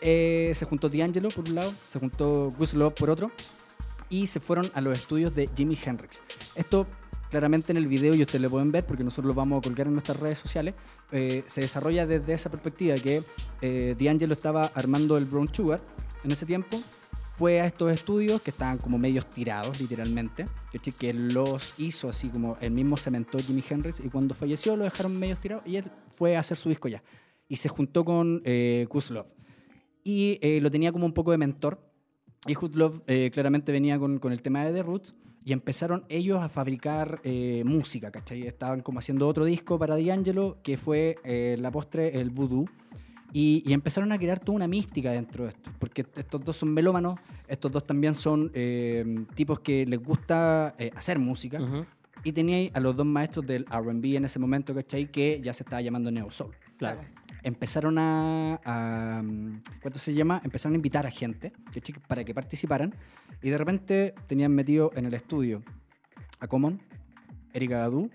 Eh, 0.00 0.52
se 0.54 0.64
juntó 0.64 0.88
D'Angelo 0.88 1.28
por 1.30 1.48
un 1.48 1.54
lado, 1.54 1.72
se 1.74 1.98
juntó 1.98 2.50
Gus 2.58 2.74
Love 2.74 2.94
por 2.94 3.10
otro 3.10 3.30
y 4.10 4.26
se 4.26 4.38
fueron 4.40 4.70
a 4.74 4.80
los 4.80 4.96
estudios 4.96 5.34
de 5.34 5.48
Jimi 5.56 5.76
Hendrix. 5.84 6.22
Esto 6.54 6.86
claramente 7.30 7.72
en 7.72 7.78
el 7.78 7.86
video 7.86 8.14
y 8.14 8.22
ustedes 8.22 8.42
lo 8.42 8.50
pueden 8.50 8.72
ver 8.72 8.84
porque 8.86 9.04
nosotros 9.04 9.34
lo 9.34 9.40
vamos 9.40 9.58
a 9.58 9.62
colgar 9.62 9.86
en 9.86 9.94
nuestras 9.94 10.18
redes 10.18 10.38
sociales. 10.38 10.74
eh, 11.12 11.42
se 11.46 11.62
desarrolla 11.62 12.06
desde 12.06 12.32
esa 12.32 12.50
perspectiva 12.50 12.94
que 12.96 13.22
eh, 13.62 13.96
D'Angelo 13.98 14.32
estaba 14.32 14.66
armando 14.74 15.16
el 15.16 15.24
Brown 15.24 15.52
Sugar 15.52 15.80
en 16.24 16.32
ese 16.32 16.46
tiempo. 16.46 16.80
Fue 17.36 17.60
a 17.60 17.66
estos 17.66 17.92
estudios 17.92 18.42
que 18.42 18.50
estaban 18.50 18.78
como 18.78 18.98
medios 18.98 19.30
tirados, 19.30 19.80
literalmente, 19.80 20.44
que 20.98 21.12
los 21.12 21.78
hizo 21.78 22.08
así 22.08 22.30
como 22.30 22.56
el 22.60 22.72
mismo 22.72 22.96
cementó 22.96 23.38
Jimi 23.38 23.62
Hendrix 23.68 24.00
y 24.00 24.08
cuando 24.08 24.34
falleció 24.34 24.76
lo 24.76 24.82
dejaron 24.82 25.16
medios 25.16 25.38
tirados 25.38 25.64
y 25.64 25.76
él 25.76 25.84
fue 26.16 26.36
a 26.36 26.40
hacer 26.40 26.56
su 26.56 26.68
disco 26.68 26.88
ya. 26.88 27.02
Y 27.48 27.56
se 27.56 27.68
juntó 27.68 28.04
con 28.04 28.42
eh, 28.44 28.86
Kuslov. 28.88 29.26
Y 30.02 30.38
eh, 30.42 30.60
lo 30.60 30.70
tenía 30.70 30.90
como 30.90 31.06
un 31.06 31.12
poco 31.12 31.30
de 31.30 31.38
mentor. 31.38 31.80
Y 32.46 32.56
Hutlov 32.56 33.02
eh, 33.06 33.30
claramente 33.32 33.72
venía 33.72 33.98
con, 33.98 34.18
con 34.18 34.32
el 34.32 34.42
tema 34.42 34.64
de 34.64 34.72
The 34.72 34.82
Roots 34.82 35.14
y 35.48 35.54
empezaron 35.54 36.04
ellos 36.10 36.42
a 36.42 36.50
fabricar 36.50 37.22
eh, 37.24 37.62
música, 37.64 38.10
¿cachai? 38.10 38.46
Estaban 38.46 38.82
como 38.82 38.98
haciendo 38.98 39.26
otro 39.26 39.46
disco 39.46 39.78
para 39.78 39.96
D'Angelo 39.96 40.58
que 40.62 40.76
fue 40.76 41.16
eh, 41.24 41.56
la 41.58 41.70
postre, 41.70 42.20
el 42.20 42.28
voodoo. 42.28 42.66
Y, 43.32 43.62
y 43.64 43.72
empezaron 43.72 44.12
a 44.12 44.18
crear 44.18 44.40
toda 44.40 44.56
una 44.56 44.68
mística 44.68 45.10
dentro 45.10 45.44
de 45.44 45.50
esto, 45.50 45.70
porque 45.78 46.04
estos 46.16 46.44
dos 46.44 46.54
son 46.54 46.74
melómanos, 46.74 47.18
estos 47.46 47.72
dos 47.72 47.86
también 47.86 48.12
son 48.14 48.50
eh, 48.52 49.24
tipos 49.34 49.60
que 49.60 49.86
les 49.86 50.02
gusta 50.02 50.74
eh, 50.78 50.90
hacer 50.94 51.18
música. 51.18 51.62
Ujú. 51.62 51.86
Y 52.24 52.32
tenía 52.32 52.70
a 52.74 52.80
los 52.80 52.94
dos 52.94 53.06
maestros 53.06 53.46
del 53.46 53.64
RB 53.64 54.16
en 54.16 54.26
ese 54.26 54.38
momento, 54.38 54.74
¿cachai? 54.74 55.10
Que 55.10 55.40
ya 55.42 55.54
se 55.54 55.62
estaba 55.62 55.80
llamando 55.80 56.10
Neo 56.10 56.30
Soul 56.30 56.54
Claro. 56.76 57.00
Empezaron 57.42 57.98
a, 57.98 58.60
a, 58.64 59.22
mm, 59.22 59.62
¿cuánto 59.82 59.98
se 59.98 60.14
llama? 60.14 60.40
Empezaron 60.44 60.74
a 60.74 60.76
invitar 60.76 61.06
a 61.06 61.10
gente 61.10 61.52
para 62.06 62.24
que 62.24 62.34
participaran 62.34 62.94
y 63.42 63.50
de 63.50 63.58
repente 63.58 64.14
tenían 64.26 64.52
metido 64.52 64.90
en 64.94 65.06
el 65.06 65.14
estudio 65.14 65.62
a 66.40 66.46
Common, 66.46 66.80
Erika 67.52 67.78
Badu 67.78 68.10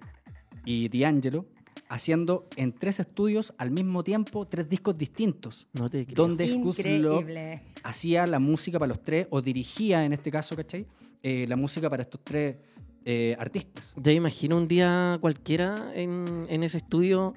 y 0.66 0.90
D'Angelo 0.90 1.46
haciendo 1.90 2.48
en 2.56 2.74
tres 2.74 3.00
estudios 3.00 3.54
al 3.58 3.70
mismo 3.72 4.04
tiempo 4.04 4.48
tres 4.48 4.68
discos 4.70 4.98
distintos 4.98 5.68
No 5.74 5.90
te 5.90 6.06
creo. 6.06 6.16
donde 6.16 6.46
Increíble. 6.46 7.62
hacía 7.84 8.26
la 8.26 8.40
música 8.40 8.80
para 8.80 8.90
los 8.90 9.04
tres 9.04 9.28
o 9.30 9.42
dirigía 9.42 10.06
en 10.06 10.14
este 10.14 10.32
caso, 10.32 10.56
¿cachai? 10.56 10.88
Eh, 11.22 11.46
la 11.48 11.56
música 11.56 11.90
para 11.90 12.04
estos 12.04 12.22
tres 12.24 12.58
eh, 13.06 13.36
artistas. 13.38 13.94
Ya 13.98 14.12
imagino 14.12 14.58
un 14.58 14.68
día 14.68 15.18
cualquiera 15.22 15.92
en, 15.94 16.46
en 16.50 16.64
ese 16.64 16.78
estudio, 16.78 17.34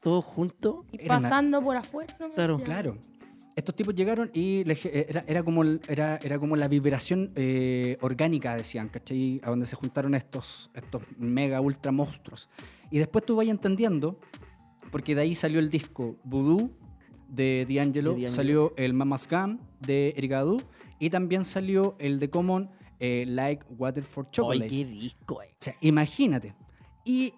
todos 0.00 0.24
juntos. 0.24 0.84
Y 0.92 1.02
Era 1.04 1.16
una- 1.18 1.22
pasando 1.28 1.62
por 1.62 1.76
afuera. 1.76 2.16
¿no? 2.20 2.32
Claro. 2.34 2.58
Claro. 2.62 2.98
Estos 3.56 3.74
tipos 3.74 3.94
llegaron 3.94 4.30
y 4.32 4.64
les- 4.64 4.84
era, 4.86 5.22
era, 5.26 5.42
como, 5.42 5.62
era, 5.64 6.18
era 6.22 6.38
como 6.38 6.56
la 6.56 6.68
vibración 6.68 7.32
eh, 7.34 7.98
orgánica, 8.00 8.54
decían, 8.56 8.88
¿cachai? 8.88 9.40
A 9.44 9.50
donde 9.50 9.66
se 9.66 9.76
juntaron 9.76 10.14
estos, 10.14 10.70
estos 10.74 11.02
mega 11.18 11.60
ultra 11.60 11.92
monstruos. 11.92 12.48
Y 12.90 12.98
después 12.98 13.24
tú 13.26 13.36
vayas 13.36 13.52
entendiendo, 13.52 14.18
porque 14.90 15.14
de 15.14 15.22
ahí 15.22 15.34
salió 15.34 15.58
el 15.58 15.68
disco 15.68 16.16
Voodoo 16.24 16.70
de 17.28 17.66
D'Angelo, 17.68 18.16
salió 18.28 18.72
el 18.76 18.94
Mama's 18.94 19.28
Gun 19.28 19.60
de 19.80 20.14
Erika 20.16 20.44
y 20.98 21.10
también 21.10 21.44
salió 21.44 21.96
el 21.98 22.18
de 22.18 22.30
Common 22.30 22.70
eh, 22.98 23.24
Like 23.26 23.64
Water 23.78 24.02
for 24.04 24.30
Chocolate. 24.30 24.64
Ay, 24.64 24.84
qué 24.84 24.90
disco, 24.90 25.42
eh. 25.42 25.48
O 25.52 25.56
sea, 25.64 25.74
imagínate. 25.80 26.54
Y 27.04 27.32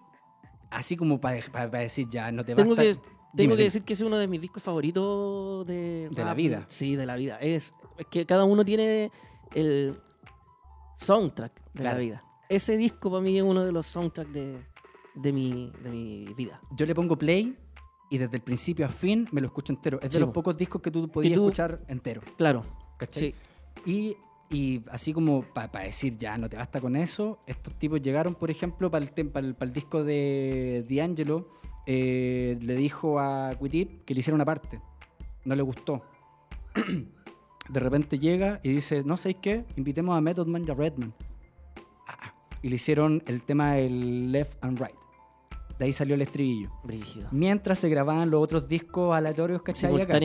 así 0.73 0.95
como 0.97 1.19
para 1.21 1.39
decir, 1.79 2.07
ya 2.09 2.31
no 2.31 2.43
te 2.43 2.55
Tengo 2.55 2.75
basta. 2.75 2.83
que, 2.83 2.93
tengo 2.95 3.05
Dime, 3.33 3.55
que 3.57 3.63
decir 3.63 3.83
que 3.83 3.93
es 3.93 4.01
uno 4.01 4.17
de 4.17 4.27
mis 4.27 4.41
discos 4.41 4.61
favoritos 4.63 5.65
de, 5.65 6.09
De 6.11 6.23
la 6.25 6.33
vida. 6.33 6.65
Sí, 6.67 6.95
de 6.95 7.05
la 7.05 7.15
vida. 7.15 7.37
Es, 7.39 7.73
es 7.97 8.05
que 8.07 8.25
cada 8.25 8.43
uno 8.43 8.63
tiene 8.65 9.11
el 9.55 9.95
soundtrack 10.97 11.53
de 11.73 11.81
Claro. 11.81 11.97
la 11.97 12.01
vida. 12.01 12.23
Ese 12.49 12.77
disco 12.77 13.09
para 13.09 13.21
mí 13.23 13.37
es 13.37 13.43
uno 13.43 13.63
de 13.65 13.71
los 13.71 13.87
soundtracks 13.87 14.31
de, 14.31 14.59
de, 15.15 15.33
mi, 15.33 15.71
de 15.83 15.89
mi 15.89 16.25
vida. 16.35 16.59
Yo 16.75 16.85
le 16.85 16.93
pongo 16.93 17.17
play 17.17 17.57
y 18.11 18.17
desde 18.19 18.35
el 18.37 18.43
principio 18.43 18.85
a 18.85 18.89
fin 18.89 19.27
me 19.31 19.41
lo 19.41 19.47
escucho 19.47 19.73
entero. 19.73 19.97
Es 20.01 20.09
de 20.09 20.13
Sí, 20.15 20.19
los 20.19 20.27
po. 20.29 20.33
pocos 20.33 20.57
discos 20.57 20.81
que 20.81 20.91
tú 20.91 21.09
podías 21.09 21.33
escuchar 21.33 21.79
entero. 21.87 22.21
Claro. 22.37 22.63
¿Cachai? 22.97 23.33
Y, 23.85 24.15
y 24.49 24.81
así 24.91 25.13
como 25.13 25.41
para 25.41 25.83
decir, 25.83 26.17
ya 26.17 26.37
no 26.37 26.49
te 26.49 26.57
basta 26.57 26.79
con 26.79 26.95
eso, 26.95 27.39
estos 27.47 27.73
tipos 27.75 28.01
llegaron, 28.01 28.35
por 28.35 28.51
ejemplo, 28.51 28.91
para 28.91 29.03
el, 29.05 29.73
disco 29.73 30.03
de 30.03 30.85
D'Angelo, 30.89 31.47
eh, 31.85 32.57
le 32.61 32.75
dijo 32.75 33.19
a 33.19 33.55
Quitip 33.59 34.05
que 34.05 34.13
le 34.13 34.19
hiciera 34.19 34.35
una 34.35 34.45
parte. 34.45 34.79
No 35.45 35.55
le 35.55 35.63
gustó. 35.63 36.03
de 37.69 37.79
repente 37.79 38.19
llega 38.19 38.59
y 38.63 38.69
dice, 38.69 39.03
no 39.03 39.17
sé 39.17 39.35
qué, 39.35 39.65
invitemos 39.75 40.15
a 40.17 40.21
Method 40.21 40.47
Man 40.47 40.65
y 40.67 40.71
a 40.71 40.73
Redman. 40.73 41.13
Ah, 42.07 42.33
y 42.61 42.69
le 42.69 42.75
hicieron 42.75 43.23
el 43.25 43.43
tema 43.43 43.73
del 43.73 44.31
Left 44.31 44.63
and 44.63 44.79
Right. 44.79 44.95
De 45.79 45.85
ahí 45.85 45.93
salió 45.93 46.15
el 46.15 46.21
estribillo. 46.21 46.71
Brígido. 46.83 47.27
Mientras 47.31 47.79
se 47.79 47.89
grababan 47.89 48.29
los 48.29 48.41
otros 48.43 48.67
discos 48.67 49.15
aleatorios, 49.15 49.61
¿cachai? 49.63 49.99
Acá. 49.99 50.19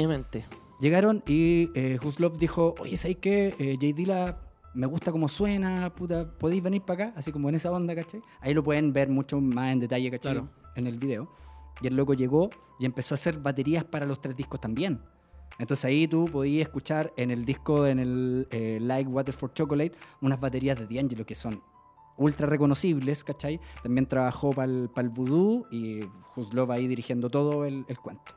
Llegaron 0.80 1.24
y 1.26 1.70
eh, 1.74 1.98
Huslov 2.02 2.38
dijo, 2.38 2.74
oye, 2.78 2.96
¿sabes 2.96 3.16
qué? 3.16 3.54
Eh, 3.58 3.74
J. 3.80 3.96
Dilla 3.96 4.38
me 4.74 4.86
gusta 4.86 5.10
cómo 5.10 5.28
suena, 5.28 5.92
puta, 5.92 6.30
¿podéis 6.38 6.62
venir 6.62 6.82
para 6.82 7.06
acá? 7.06 7.18
Así 7.18 7.32
como 7.32 7.48
en 7.48 7.56
esa 7.56 7.72
onda, 7.72 7.96
¿cachai? 7.96 8.20
Ahí 8.40 8.54
lo 8.54 8.62
pueden 8.62 8.92
ver 8.92 9.08
mucho 9.08 9.40
más 9.40 9.72
en 9.72 9.80
detalle, 9.80 10.08
¿cachai? 10.10 10.34
Claro. 10.34 10.48
En 10.76 10.86
el 10.86 10.98
video. 10.98 11.28
Y 11.80 11.88
el 11.88 11.96
loco 11.96 12.14
llegó 12.14 12.50
y 12.78 12.84
empezó 12.86 13.14
a 13.14 13.16
hacer 13.16 13.38
baterías 13.38 13.84
para 13.84 14.06
los 14.06 14.20
tres 14.20 14.36
discos 14.36 14.60
también. 14.60 15.00
Entonces 15.58 15.84
ahí 15.84 16.06
tú 16.06 16.26
podías 16.30 16.68
escuchar 16.68 17.12
en 17.16 17.32
el 17.32 17.44
disco, 17.44 17.86
en 17.86 17.98
el 17.98 18.46
eh, 18.52 18.78
Like 18.80 19.10
Water 19.10 19.34
for 19.34 19.52
Chocolate, 19.52 19.92
unas 20.20 20.38
baterías 20.38 20.78
de 20.78 20.86
D'Angelo 20.86 21.26
que 21.26 21.34
son 21.34 21.60
ultra 22.16 22.46
reconocibles, 22.46 23.24
¿cachai? 23.24 23.60
También 23.82 24.06
trabajó 24.06 24.52
para 24.52 24.66
el 24.70 25.08
Voodoo 25.08 25.66
y 25.72 26.00
Huslov 26.36 26.70
ahí 26.70 26.86
dirigiendo 26.86 27.30
todo 27.30 27.64
el, 27.64 27.84
el 27.88 27.98
cuento. 27.98 28.32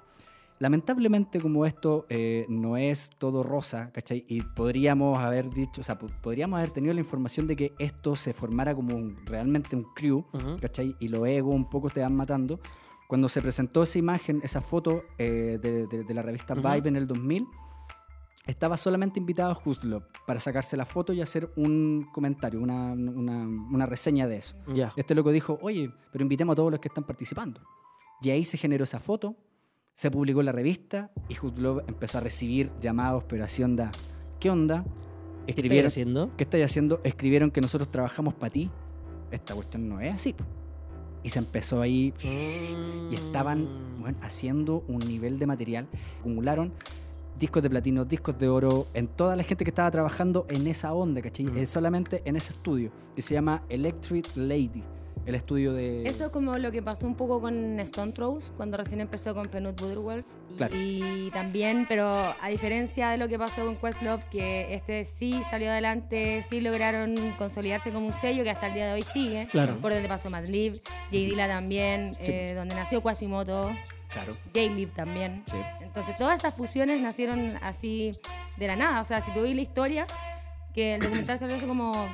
Lamentablemente, 0.61 1.41
como 1.41 1.65
esto 1.65 2.05
eh, 2.07 2.45
no 2.47 2.77
es 2.77 3.09
todo 3.17 3.41
rosa, 3.41 3.91
¿cachai? 3.91 4.25
Y 4.27 4.41
podríamos 4.43 5.17
haber 5.17 5.49
dicho, 5.49 5.81
o 5.81 5.83
sea, 5.83 5.97
po- 5.97 6.05
podríamos 6.21 6.57
haber 6.59 6.69
tenido 6.69 6.93
la 6.93 6.99
información 6.99 7.47
de 7.47 7.55
que 7.55 7.73
esto 7.79 8.15
se 8.15 8.31
formara 8.31 8.75
como 8.75 8.95
un- 8.95 9.17
realmente 9.25 9.75
un 9.75 9.85
crew. 9.95 10.23
¿cachai? 10.61 10.95
Y 10.99 11.07
los 11.07 11.25
egos 11.27 11.55
un 11.55 11.67
poco 11.67 11.89
te 11.89 12.01
van 12.01 12.15
matando. 12.15 12.59
Cuando 13.07 13.27
se 13.27 13.41
presentó 13.41 13.81
esa 13.81 13.97
imagen, 13.97 14.39
esa 14.43 14.61
foto 14.61 15.01
eh, 15.17 15.57
de, 15.59 15.87
de- 15.87 16.03
de 16.03 16.13
la 16.13 16.21
revista 16.21 16.53
Ujú. 16.53 16.61
Vibe 16.61 16.89
en 16.89 16.95
el 16.95 17.07
2000, 17.07 17.47
estaba 18.45 18.77
solamente 18.77 19.19
invitado 19.19 19.59
Huslov 19.65 20.03
para 20.27 20.39
sacarse 20.39 20.77
la 20.77 20.85
foto 20.85 21.11
y 21.11 21.21
hacer 21.21 21.51
un 21.55 22.07
comentario, 22.13 22.61
una, 22.61 22.91
una- 22.93 23.47
una 23.47 23.85
reseña 23.87 24.27
de 24.27 24.37
eso. 24.37 24.55
Ya. 24.75 24.93
Este 24.95 25.15
loco 25.15 25.31
dijo, 25.31 25.57
oye, 25.63 25.91
pero 26.11 26.21
invitemos 26.21 26.53
a 26.53 26.55
todos 26.57 26.69
los 26.69 26.79
que 26.79 26.87
están 26.87 27.03
participando. 27.03 27.61
Y 28.21 28.29
ahí 28.29 28.45
se 28.45 28.57
generó 28.59 28.83
esa 28.83 28.99
foto, 28.99 29.35
se 29.93 30.09
publicó 30.11 30.39
en 30.39 30.47
la 30.47 30.51
revista 30.51 31.11
y 31.29 31.35
Hutlov 31.39 31.83
empezó 31.87 32.17
a 32.17 32.21
recibir 32.21 32.71
llamados, 32.79 33.23
pero 33.27 33.43
así 33.43 33.63
onda, 33.63 33.91
¿qué 34.39 34.49
onda? 34.49 34.83
¿Qué 35.45 35.53
estáis 35.61 35.85
haciendo? 35.85 36.31
¿Qué 36.37 36.43
estáis 36.43 36.65
haciendo? 36.65 37.01
Escribieron 37.03 37.51
que 37.51 37.61
nosotros 37.61 37.89
trabajamos 37.91 38.33
para 38.33 38.51
ti. 38.51 38.69
Esta 39.31 39.53
cuestión 39.55 39.87
no 39.89 39.99
es 39.99 40.13
así. 40.13 40.35
Y 41.23 41.29
se 41.29 41.39
empezó 41.39 41.81
ahí 41.81 42.13
y 43.11 43.13
estaban 43.15 43.63
Mm. 43.97 44.01
bueno, 44.01 44.17
haciendo 44.21 44.83
un 44.87 44.99
nivel 44.99 45.37
de 45.39 45.45
material. 45.47 45.87
Acumularon 46.19 46.71
discos 47.39 47.61
de 47.63 47.69
platino, 47.69 48.05
discos 48.05 48.37
de 48.39 48.47
oro, 48.49 48.87
en 48.93 49.07
toda 49.07 49.35
la 49.35 49.43
gente 49.43 49.63
que 49.63 49.71
estaba 49.71 49.89
trabajando 49.91 50.45
en 50.49 50.65
esa 50.67 50.93
onda, 50.93 51.21
¿cachai? 51.21 51.45
Mm. 51.45 51.57
Eh, 51.57 51.67
solamente 51.67 52.21
en 52.25 52.35
ese 52.35 52.53
estudio, 52.53 52.91
que 53.15 53.21
se 53.21 53.33
llama 53.33 53.63
Electric 53.69 54.27
Lady, 54.35 54.83
el 55.25 55.35
estudio 55.35 55.73
de... 55.73 56.03
Eso 56.07 56.25
es 56.25 56.31
como 56.31 56.57
lo 56.57 56.71
que 56.71 56.81
pasó 56.81 57.05
un 57.07 57.15
poco 57.15 57.39
con 57.41 57.79
Stone 57.81 58.11
Throws, 58.11 58.51
cuando 58.57 58.77
recién 58.77 59.01
empezó 59.01 59.33
con 59.35 59.45
Penut. 59.47 59.79
Y, 59.81 60.55
Claro. 60.57 60.75
y 60.75 61.29
también, 61.31 61.85
pero 61.87 62.05
a 62.07 62.49
diferencia 62.49 63.09
de 63.11 63.17
lo 63.17 63.27
que 63.27 63.39
pasó 63.39 63.65
con 63.65 63.77
Questlove, 63.77 64.23
que 64.29 64.73
este 64.73 65.05
sí 65.05 65.41
salió 65.49 65.69
adelante, 65.71 66.43
sí 66.49 66.59
lograron 66.61 67.15
consolidarse 67.37 67.91
como 67.91 68.07
un 68.07 68.13
sello 68.13 68.43
que 68.43 68.49
hasta 68.49 68.67
el 68.67 68.73
día 68.73 68.87
de 68.87 68.93
hoy 68.93 69.03
sigue. 69.03 69.47
Claro. 69.51 69.77
Por 69.79 69.93
donde 69.93 70.07
pasó 70.09 70.29
Madlib, 70.29 70.73
J. 70.73 70.91
Dilla 71.11 71.47
también, 71.47 72.13
Sí. 72.19 72.31
eh, 72.31 72.53
donde 72.53 72.75
nació 72.75 73.01
Quasimoto, 73.01 73.71
Claro. 74.11 74.33
J-Live 74.53 74.91
también. 74.93 75.43
Sí. 75.45 75.57
Entonces 75.81 76.15
todas 76.15 76.37
esas 76.39 76.53
fusiones 76.53 76.99
nacieron 77.01 77.47
así 77.61 78.11
de 78.57 78.67
la 78.67 78.75
nada. 78.75 78.99
O 78.99 79.03
sea, 79.05 79.21
si 79.21 79.31
tú 79.31 79.41
la 79.41 79.61
historia, 79.61 80.05
que 80.73 80.95
el 80.95 81.01
documental 81.01 81.39
salió 81.39 81.55
hace 81.55 81.65
como 81.67 82.07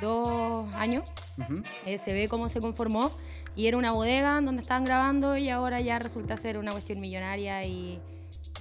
dos 0.00 0.72
años, 0.74 1.12
eh, 1.86 1.98
se 1.98 2.12
ve 2.14 2.28
cómo 2.28 2.48
se 2.48 2.60
conformó. 2.60 3.10
Y 3.56 3.66
era 3.66 3.76
una 3.76 3.92
bodega 3.92 4.40
donde 4.40 4.62
estaban 4.62 4.84
grabando 4.84 5.36
y 5.36 5.50
ahora 5.50 5.80
ya 5.80 5.98
resulta 5.98 6.36
ser 6.36 6.56
una 6.56 6.70
cuestión 6.70 7.00
millonaria 7.00 7.64
y 7.64 8.00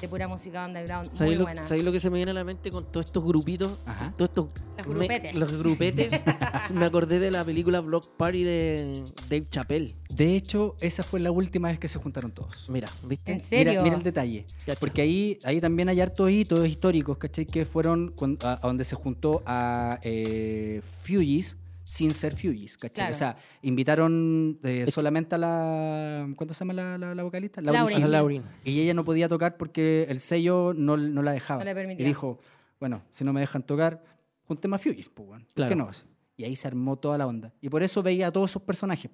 de 0.01 0.07
pura 0.07 0.27
música 0.27 0.63
underground 0.65 1.09
muy 1.09 1.17
¿Sabéis 1.17 1.37
lo, 1.37 1.43
buena. 1.43 1.63
sabéis 1.63 1.83
lo 1.83 1.91
que 1.91 1.99
se 1.99 2.09
me 2.09 2.17
viene 2.17 2.31
a 2.31 2.33
la 2.33 2.43
mente 2.43 2.71
con 2.71 2.85
todos 2.91 3.05
estos 3.07 3.23
grupitos? 3.25 3.73
Ajá. 3.85 4.13
Todos 4.17 4.29
estos 4.29 4.47
Los 4.77 4.87
me- 4.87 4.93
grupetes. 5.07 5.35
los 5.35 5.55
grupetes. 5.57 6.21
me 6.73 6.85
acordé 6.85 7.19
de 7.19 7.31
la 7.31 7.43
película 7.43 7.79
Block 7.81 8.07
Party 8.17 8.43
de 8.43 9.03
Dave 9.29 9.47
Chappelle. 9.49 9.95
De 10.15 10.35
hecho, 10.35 10.75
esa 10.81 11.03
fue 11.03 11.19
la 11.19 11.31
última 11.31 11.69
vez 11.69 11.79
que 11.79 11.87
se 11.87 11.99
juntaron 11.99 12.31
todos. 12.31 12.69
Mira, 12.69 12.87
¿viste? 13.03 13.31
¿En 13.33 13.39
serio? 13.41 13.71
Mira, 13.73 13.83
mira 13.83 13.95
el 13.97 14.03
detalle. 14.03 14.45
Cacha. 14.65 14.79
Porque 14.79 15.01
ahí, 15.01 15.37
ahí 15.43 15.59
también 15.61 15.89
hay 15.89 15.99
hartos 16.01 16.31
hitos 16.31 16.67
históricos, 16.67 17.17
¿cachai? 17.17 17.45
Que 17.45 17.65
fueron 17.65 18.13
a, 18.43 18.53
a 18.53 18.67
donde 18.67 18.83
se 18.85 18.95
juntó 18.95 19.43
a 19.45 19.99
eh, 20.03 20.81
Fugees 21.03 21.57
sin 21.89 22.11
ser 22.13 22.33
Fugees, 22.33 22.77
¿cachai? 22.77 22.93
Claro. 22.93 23.11
O 23.11 23.17
sea, 23.17 23.37
invitaron 23.63 24.59
eh, 24.63 24.85
solamente 24.91 25.35
a 25.35 25.37
la... 25.37 26.29
¿Cuánto 26.35 26.53
se 26.53 26.59
llama 26.59 26.73
la, 26.73 26.97
la- 26.97 27.15
la 27.15 27.23
vocalista? 27.23 27.61
A 27.61 27.63
Lauren. 27.63 28.43
Y 28.63 28.81
ella 28.81 28.93
no 28.93 29.03
podía 29.03 29.27
tocar 29.27 29.57
porque 29.57 30.05
el 30.09 30.19
sello 30.21 30.73
no, 30.75 30.97
no 30.97 31.23
la 31.23 31.31
dejaba. 31.31 31.59
No 31.59 31.65
le 31.65 31.73
permitía. 31.73 32.05
Y 32.05 32.07
dijo, 32.07 32.39
bueno, 32.79 33.01
si 33.11 33.23
no 33.23 33.33
me 33.33 33.39
dejan 33.39 33.63
tocar, 33.63 34.03
juntemos 34.43 34.79
a 34.79 34.83
Fugees, 34.83 35.09
pues, 35.09 35.29
weón. 35.29 35.41
¿Por 35.45 35.53
Claro. 35.55 35.69
qué 35.69 35.75
no? 35.75 35.89
Y 36.37 36.43
ahí 36.43 36.55
se 36.55 36.67
armó 36.67 36.95
toda 36.97 37.17
la 37.17 37.25
onda. 37.27 37.53
Y 37.59 37.69
por 37.69 37.81
eso 37.83 38.03
veía 38.03 38.27
a 38.27 38.31
todos 38.31 38.51
esos 38.51 38.61
personajes. 38.61 39.09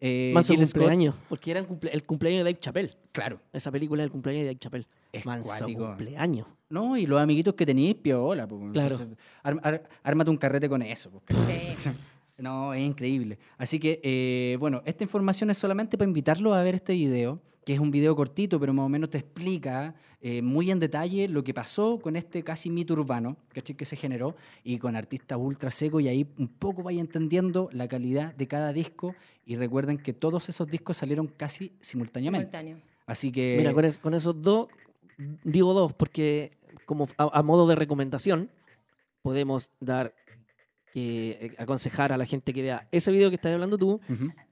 Eh, 0.00 0.32
Manso 0.34 0.54
Scott- 0.54 0.72
cumpleaños. 0.72 1.14
Porque 1.28 1.50
era 1.52 1.60
el, 1.60 1.68
cumple- 1.68 1.90
el 1.92 2.04
cumpleaños 2.04 2.38
de 2.40 2.44
Dave 2.52 2.58
Chappelle. 2.60 2.94
Claro. 3.12 3.40
Esa 3.52 3.70
película 3.70 4.02
es 4.02 4.06
el 4.06 4.10
cumpleaños 4.10 4.40
de 4.42 4.46
Dave 4.46 4.58
Chappelle. 4.58 4.86
Es 5.12 5.24
Manso 5.24 5.48
cuático. 5.56 5.86
cumpleaños. 5.86 6.46
No, 6.68 6.96
y 6.96 7.06
los 7.06 7.20
amiguitos 7.20 7.54
que 7.54 7.64
tenéis, 7.64 7.94
piola. 7.94 8.48
po. 8.48 8.58
Claro. 8.72 8.96
Entonces, 8.96 9.16
ar- 9.44 9.60
ar- 9.62 9.88
ármate 10.02 10.30
un 10.30 10.36
carrete 10.36 10.68
con 10.68 10.82
eso. 10.82 11.10
po, 11.10 11.20
¿cachai? 11.24 11.74
Sí. 11.76 11.90
No, 12.38 12.74
es 12.74 12.80
increíble. 12.82 13.38
Así 13.58 13.78
que, 13.78 14.00
eh, 14.02 14.56
bueno, 14.58 14.82
esta 14.84 15.04
información 15.04 15.50
es 15.50 15.58
solamente 15.58 15.96
para 15.96 16.08
invitarlos 16.08 16.54
a 16.54 16.62
ver 16.62 16.74
este 16.74 16.92
video, 16.94 17.40
que 17.64 17.74
es 17.74 17.78
un 17.80 17.90
video 17.90 18.14
cortito, 18.16 18.58
pero 18.60 18.72
más 18.74 18.86
o 18.86 18.88
menos 18.88 19.08
te 19.10 19.18
explica 19.18 19.94
eh, 20.20 20.42
muy 20.42 20.70
en 20.70 20.80
detalle 20.80 21.28
lo 21.28 21.44
que 21.44 21.54
pasó 21.54 21.98
con 22.00 22.16
este 22.16 22.42
casi 22.42 22.70
mito 22.70 22.94
urbano, 22.94 23.36
¿cachai? 23.52 23.76
Que 23.76 23.84
se 23.84 23.94
generó, 23.96 24.34
y 24.64 24.78
con 24.78 24.96
artistas 24.96 25.38
ultra 25.40 25.70
secos, 25.70 26.02
y 26.02 26.08
ahí 26.08 26.26
un 26.38 26.48
poco 26.48 26.82
vaya 26.82 27.00
entendiendo 27.00 27.68
la 27.72 27.86
calidad 27.88 28.34
de 28.34 28.48
cada 28.48 28.72
disco, 28.72 29.14
y 29.46 29.56
recuerden 29.56 29.98
que 29.98 30.12
todos 30.12 30.48
esos 30.48 30.66
discos 30.66 30.96
salieron 30.96 31.26
casi 31.28 31.72
simultáneamente. 31.80 32.46
Simultáneo. 32.46 32.78
Así 33.06 33.30
que... 33.30 33.56
Mira, 33.58 33.72
con, 33.74 33.84
es- 33.84 33.98
con 33.98 34.14
esos 34.14 34.40
dos, 34.42 34.68
digo 35.44 35.72
dos, 35.74 35.92
porque 35.92 36.52
como 36.86 37.06
a, 37.16 37.38
a 37.38 37.42
modo 37.42 37.66
de 37.66 37.76
recomendación, 37.76 38.50
podemos 39.22 39.70
dar, 39.80 40.14
que 40.94 41.30
eh, 41.40 41.52
aconsejar 41.58 42.12
a 42.12 42.16
la 42.16 42.24
gente 42.24 42.52
que 42.52 42.62
vea 42.62 42.86
ese 42.92 43.10
video 43.10 43.28
que 43.28 43.34
estás 43.34 43.52
hablando 43.52 43.76
tú, 43.76 44.00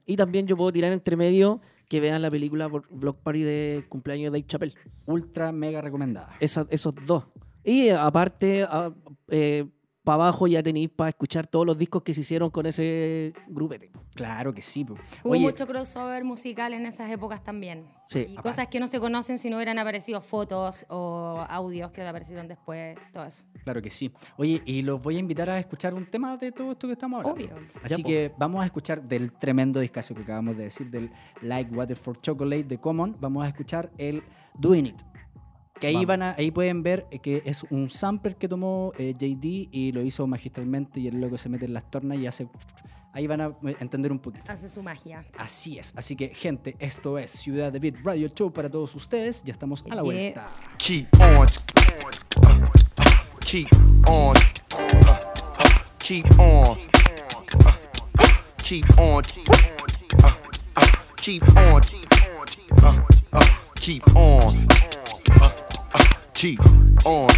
y 0.05 0.17
también 0.17 0.45
yo 0.45 0.57
puedo 0.57 0.73
tirar 0.73 0.91
entre 0.91 1.15
medio 1.15 1.61
que 1.87 2.01
vean 2.01 2.21
la 2.21 2.29
película 2.29 2.67
Blo- 2.67 2.83
Block 2.89 3.17
Party 3.23 3.43
de 3.43 3.85
cumpleaños 3.87 4.31
de 4.33 4.39
Dave 4.39 4.47
Chappelle. 4.47 4.73
ultra 5.05 5.53
mega 5.53 5.79
recomendada. 5.81 6.35
Esa- 6.41 6.67
esos 6.69 6.93
dos. 7.05 7.23
Y 7.63 7.83
eh, 7.87 7.93
aparte, 7.93 8.65
para 10.03 10.15
abajo 10.15 10.47
ya 10.47 10.61
tenéis 10.61 10.89
para 10.89 11.09
escuchar 11.09 11.47
todos 11.47 11.65
los 11.65 11.77
discos 11.77 12.03
que 12.03 12.13
se 12.13 12.21
hicieron 12.21 12.49
con 12.49 12.65
ese 12.65 13.33
grupete. 13.47 13.89
Claro 14.15 14.53
que 14.53 14.61
sí. 14.61 14.83
po. 14.83 14.95
Hubo 15.23 15.31
Oye, 15.31 15.41
mucho 15.41 15.65
crossover 15.65 16.23
musical 16.23 16.73
en 16.73 16.85
esas 16.85 17.09
épocas 17.09 17.43
también. 17.43 17.85
Sí. 18.07 18.25
Y 18.29 18.35
cosas 18.35 18.67
que 18.67 18.79
no 18.79 18.87
se 18.87 18.99
conocen 18.99 19.39
si 19.39 19.49
no 19.49 19.55
hubieran 19.57 19.79
aparecido 19.79 20.19
fotos 20.21 20.85
o 20.89 21.45
audios 21.49 21.91
que 21.91 22.01
aparecieron 22.05 22.47
después, 22.47 22.97
todo 23.13 23.25
eso. 23.25 23.43
Claro 23.63 23.81
que 23.81 23.89
sí. 23.89 24.11
Oye, 24.37 24.61
y 24.65 24.81
los 24.81 25.01
voy 25.01 25.15
a 25.15 25.19
invitar 25.19 25.49
a 25.49 25.57
escuchar 25.57 25.93
un 25.93 26.05
tema 26.05 26.35
de 26.37 26.51
todo 26.51 26.73
esto 26.73 26.87
que 26.87 26.93
estamos 26.93 27.19
hablando. 27.25 27.55
Obvio. 27.55 27.67
Así 27.81 28.03
Ya, 28.03 28.07
que 28.07 28.31
vamos 28.37 28.61
a 28.61 28.65
escuchar 28.65 29.01
del 29.01 29.31
tremendo 29.31 29.79
discazo 29.79 30.13
que 30.13 30.21
acabamos 30.23 30.57
de 30.57 30.65
decir, 30.65 30.91
del 30.91 31.09
Like 31.41 31.73
Water 31.73 31.95
for 31.95 32.19
Chocolate 32.19 32.63
de 32.65 32.77
Common. 32.77 33.15
Vamos 33.19 33.45
a 33.45 33.47
escuchar 33.47 33.89
el 33.97 34.21
Doing 34.59 34.87
It. 34.87 35.01
Que 35.83 35.87
ahí 35.87 35.95
Vamos. 35.95 36.07
van 36.07 36.21
a, 36.21 36.35
ahí 36.37 36.49
pueden 36.49 36.81
ver 36.81 37.07
eh, 37.11 37.19
que 37.19 37.43
es 37.43 37.63
un 37.63 37.89
sampler 37.89 38.37
que 38.37 38.47
tomó 38.47 38.93
eh, 38.97 39.13
JD 39.19 39.67
y 39.69 39.91
lo 39.91 40.01
hizo 40.01 40.25
magistralmente 40.25 41.01
y 41.01 41.09
el 41.09 41.19
loco 41.19 41.37
se 41.37 41.49
mete 41.49 41.65
en 41.65 41.73
las 41.73 41.91
tornas 41.91 42.17
y 42.19 42.25
hace. 42.25 42.47
Ahí 43.11 43.27
van 43.27 43.41
a 43.41 43.47
eh, 43.47 43.75
entender 43.81 44.09
un 44.13 44.19
poquito. 44.19 44.49
Hace 44.49 44.69
su 44.69 44.81
magia. 44.81 45.25
Así 45.37 45.77
es. 45.77 45.91
Así 45.97 46.15
que, 46.15 46.29
gente, 46.29 46.77
esto 46.79 47.17
es 47.17 47.31
Ciudad 47.31 47.69
de 47.69 47.79
Beat 47.79 47.95
Radio 48.01 48.29
Show 48.29 48.53
para 48.53 48.69
todos 48.69 48.95
ustedes. 48.95 49.43
Ya 49.43 49.51
estamos 49.51 49.83
a 49.89 49.95
la 49.95 50.03
vuelta. 50.03 50.51
Keep 50.77 51.09
on. 51.19 51.47
Keep 53.45 53.75
on. 54.07 54.35
Keep 55.97 56.39
on. 56.39 56.77
Keep 58.63 58.99
on. 58.99 59.17
Keep 59.17 59.17
on. 59.17 59.23
Keep 61.17 61.43
on. 61.57 61.81
Keep 63.75 64.15
on. 64.15 65.62
Keep. 66.43 66.59
On, 67.05 67.29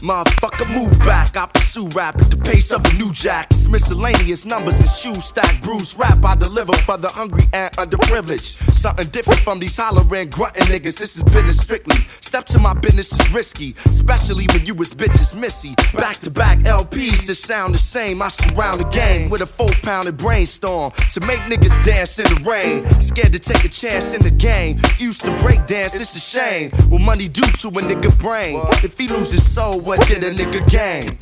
motherfucker, 0.00 0.72
move 0.72 0.98
back. 1.00 1.36
I 1.36 1.46
pursue 1.52 1.88
rap 1.88 2.18
at 2.18 2.30
the 2.30 2.38
pace 2.38 2.72
of 2.72 2.82
a 2.86 2.94
new 2.94 3.12
jack. 3.12 3.48
It's 3.50 3.68
miscellaneous 3.68 4.46
numbers 4.46 4.80
and 4.80 4.88
shoes 4.88 5.26
stack. 5.26 5.60
Bruce 5.60 5.94
rap 5.94 6.24
I 6.24 6.36
deliver 6.36 6.72
for 6.72 6.96
the 6.96 7.08
hungry 7.08 7.44
and 7.52 7.70
underprivileged. 7.76 8.71
Something 8.82 9.10
different 9.10 9.38
from 9.38 9.60
these 9.60 9.76
hollering, 9.76 10.28
grunting 10.28 10.64
niggas. 10.64 10.98
This 10.98 11.16
is 11.16 11.22
business 11.22 11.58
strictly. 11.58 11.94
Step 12.20 12.46
to 12.46 12.58
my 12.58 12.74
business 12.74 13.12
is 13.12 13.32
risky, 13.32 13.76
especially 13.86 14.48
when 14.52 14.66
you 14.66 14.74
was 14.74 14.92
bitches 14.92 15.38
missy. 15.38 15.76
Back 15.94 16.16
to 16.22 16.32
back 16.32 16.58
LPs 16.58 17.28
that 17.28 17.36
sound 17.36 17.74
the 17.74 17.78
same. 17.78 18.20
I 18.20 18.26
surround 18.26 18.80
the 18.80 18.88
game 18.88 19.30
with 19.30 19.40
a 19.40 19.46
four 19.46 19.70
pounded 19.84 20.16
brainstorm 20.16 20.90
to 21.12 21.20
make 21.20 21.38
niggas 21.42 21.80
dance 21.84 22.18
in 22.18 22.24
the 22.24 22.42
rain. 22.42 22.84
Scared 23.00 23.32
to 23.32 23.38
take 23.38 23.64
a 23.64 23.68
chance 23.68 24.14
in 24.14 24.22
the 24.24 24.32
game. 24.32 24.80
Used 24.98 25.20
to 25.20 25.30
break 25.42 25.64
dance, 25.66 25.94
it's 25.94 26.16
a 26.16 26.18
shame. 26.18 26.72
What 26.90 27.02
money 27.02 27.28
do 27.28 27.42
to 27.42 27.68
a 27.68 27.82
nigga 27.82 28.18
brain? 28.18 28.60
If 28.82 28.98
he 28.98 29.06
lose 29.06 29.30
his 29.30 29.48
soul, 29.48 29.78
what 29.78 30.04
did 30.08 30.24
a 30.24 30.32
nigga 30.32 30.68
gain? 30.68 31.18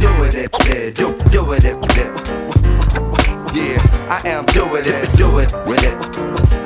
Do 0.00 0.24
it, 0.24 0.34
it, 0.34 0.66
it, 0.66 0.94
do, 0.96 1.16
do 1.30 1.52
it, 1.52 1.62
it, 1.62 1.76
it. 1.96 2.61
Yeah, 3.54 3.82
I 4.08 4.28
am 4.28 4.46
doing 4.46 4.82
it, 4.86 5.16
do 5.16 5.38
it 5.38 5.52
with 5.66 5.84
it. 5.84 5.94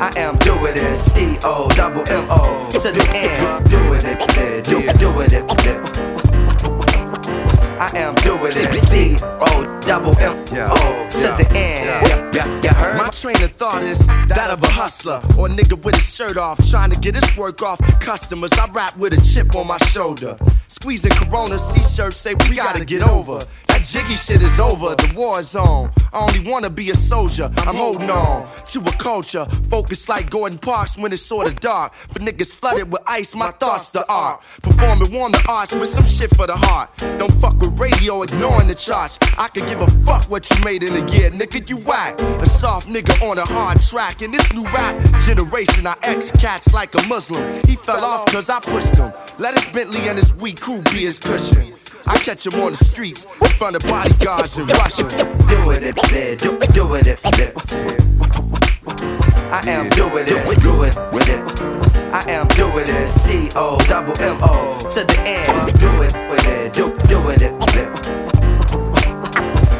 I 0.01 0.13
am 0.17 0.37
doing 0.39 0.77
it, 0.77 0.95
C 0.95 1.37
O 1.43 1.69
double 1.75 2.07
M 2.09 2.27
O 2.31 2.69
to 2.71 2.79
the 2.79 3.11
end. 3.15 3.69
Doing 3.69 4.05
it, 4.05 4.39
it, 4.39 4.65
do, 4.65 4.81
doing 4.99 5.31
it, 5.33 5.45
it. 5.67 5.99
I 7.79 7.91
am 7.97 8.15
doing 8.17 8.53
it, 8.55 8.75
C 8.77 9.17
O 9.23 9.81
double 9.81 10.17
M 10.19 10.37
O 10.49 11.09
to 11.11 11.19
the 11.19 11.47
end. 11.57 12.33
Yeah, 12.35 12.61
yeah, 12.63 12.73
heard? 12.75 12.99
My 12.99 13.09
train 13.09 13.43
of 13.43 13.53
thought 13.53 13.83
is 13.83 14.07
that 14.07 14.51
of 14.51 14.63
a 14.63 14.69
hustler 14.69 15.21
or 15.37 15.47
a 15.47 15.51
nigga 15.51 15.83
with 15.83 15.95
his 15.95 16.15
shirt 16.15 16.37
off, 16.37 16.59
trying 16.69 16.91
to 16.91 16.99
get 17.01 17.15
his 17.15 17.37
work 17.37 17.63
off 17.63 17.79
to 17.79 17.93
customers. 17.95 18.53
I 18.53 18.71
rap 18.71 18.97
with 18.97 19.13
a 19.13 19.21
chip 19.21 19.55
on 19.57 19.67
my 19.67 19.79
shoulder. 19.79 20.39
Squeezing 20.69 21.13
Corona 21.13 21.59
C-shirts 21.59 22.17
say 22.17 22.35
we 22.49 22.57
gotta 22.57 22.85
get 22.85 23.03
over. 23.03 23.41
Jiggy 23.87 24.17
shit 24.17 24.43
is 24.43 24.59
over, 24.59 24.97
the 24.97 25.13
war 25.15 25.39
is 25.39 25.55
on. 25.55 25.93
I 26.13 26.27
only 26.27 26.51
wanna 26.51 26.69
be 26.69 26.91
a 26.91 26.95
soldier, 26.97 27.49
I'm 27.59 27.77
holding 27.77 28.11
on 28.11 28.49
to 28.67 28.81
a 28.81 28.93
culture. 28.99 29.47
Focused 29.71 30.09
like 30.09 30.29
Gordon 30.29 30.59
Parks 30.59 30.99
when 30.99 31.13
it's 31.13 31.23
sorta 31.23 31.55
dark. 31.55 31.95
For 31.95 32.19
niggas 32.19 32.53
flooded 32.53 32.91
with 32.91 33.01
ice, 33.07 33.33
my 33.37 33.53
thoughts 33.53 33.93
the 33.93 34.05
art. 34.09 34.43
Performing 34.61 35.13
warm 35.13 35.31
the 35.31 35.47
arts 35.49 35.73
with 35.73 35.89
some 35.89 36.03
shit 36.03 36.35
for 36.35 36.49
the 36.49 36.57
heart. 36.57 36.91
Don't 37.17 37.33
fuck 37.35 37.61
with 37.61 37.79
radio, 37.79 38.23
ignoring 38.23 38.67
the 38.67 38.75
charts. 38.75 39.21
I 39.39 39.47
could 39.47 39.69
give 39.69 39.81
a 39.81 39.87
fuck 40.05 40.25
what 40.25 40.51
you 40.51 40.65
made 40.65 40.83
in 40.83 40.93
a 40.93 41.09
year, 41.13 41.31
nigga, 41.31 41.71
you 41.71 41.77
whack. 41.77 42.19
A 42.19 42.47
soft 42.47 42.89
nigga 42.89 43.23
on 43.23 43.39
a 43.39 43.45
hard 43.45 43.81
track. 43.81 44.21
In 44.21 44.33
this 44.33 44.53
new 44.53 44.65
rap 44.65 44.97
generation, 45.21 45.87
I 45.87 45.95
ex 46.03 46.33
cats 46.33 46.75
like 46.75 46.93
a 46.97 47.07
Muslim. 47.07 47.63
He 47.69 47.77
fell 47.77 48.05
off 48.05 48.27
cause 48.33 48.51
I 48.51 48.59
pushed 48.59 48.97
him. 48.97 49.13
Let 49.39 49.55
his 49.55 49.67
Bentley 49.67 50.09
and 50.09 50.19
his 50.19 50.35
weak 50.35 50.61
crew 50.61 50.83
be 50.83 51.05
his 51.05 51.21
cushion. 51.21 51.73
I 52.09 52.19
catch 52.19 52.47
him 52.47 52.61
on 52.61 52.73
the 52.73 52.85
streets 52.85 53.25
in 53.25 53.49
front 53.59 53.77
of 53.77 53.83
bodyguards 53.83 54.57
and 54.57 54.71
rush 54.71 54.99
him. 54.99 55.09
Do 55.09 55.71
it, 55.71 55.83
it, 55.83 55.99
it, 56.13 56.39
do, 56.39 56.59
do 56.73 56.95
it, 56.95 57.07
it, 57.07 57.21
it. 57.25 57.53
I 59.53 59.63
am 59.69 59.89
doing 59.91 60.25
it, 60.27 60.61
do 60.61 60.83
it. 60.83 60.97
I 62.13 62.25
am 62.31 62.47
doing 62.49 62.87
it, 62.87 63.09
C 63.09 63.51
O 63.57 63.79
double 63.89 64.19
M 64.21 64.39
O 64.43 64.79
to 64.91 65.05
the 65.05 65.19
end. 65.27 65.79
Do 65.81 65.89
it 66.03 66.15
with 66.31 66.47
it, 66.47 66.73
do, 66.73 66.97
do 67.09 67.29
it, 67.31 67.43
it. 67.43 67.53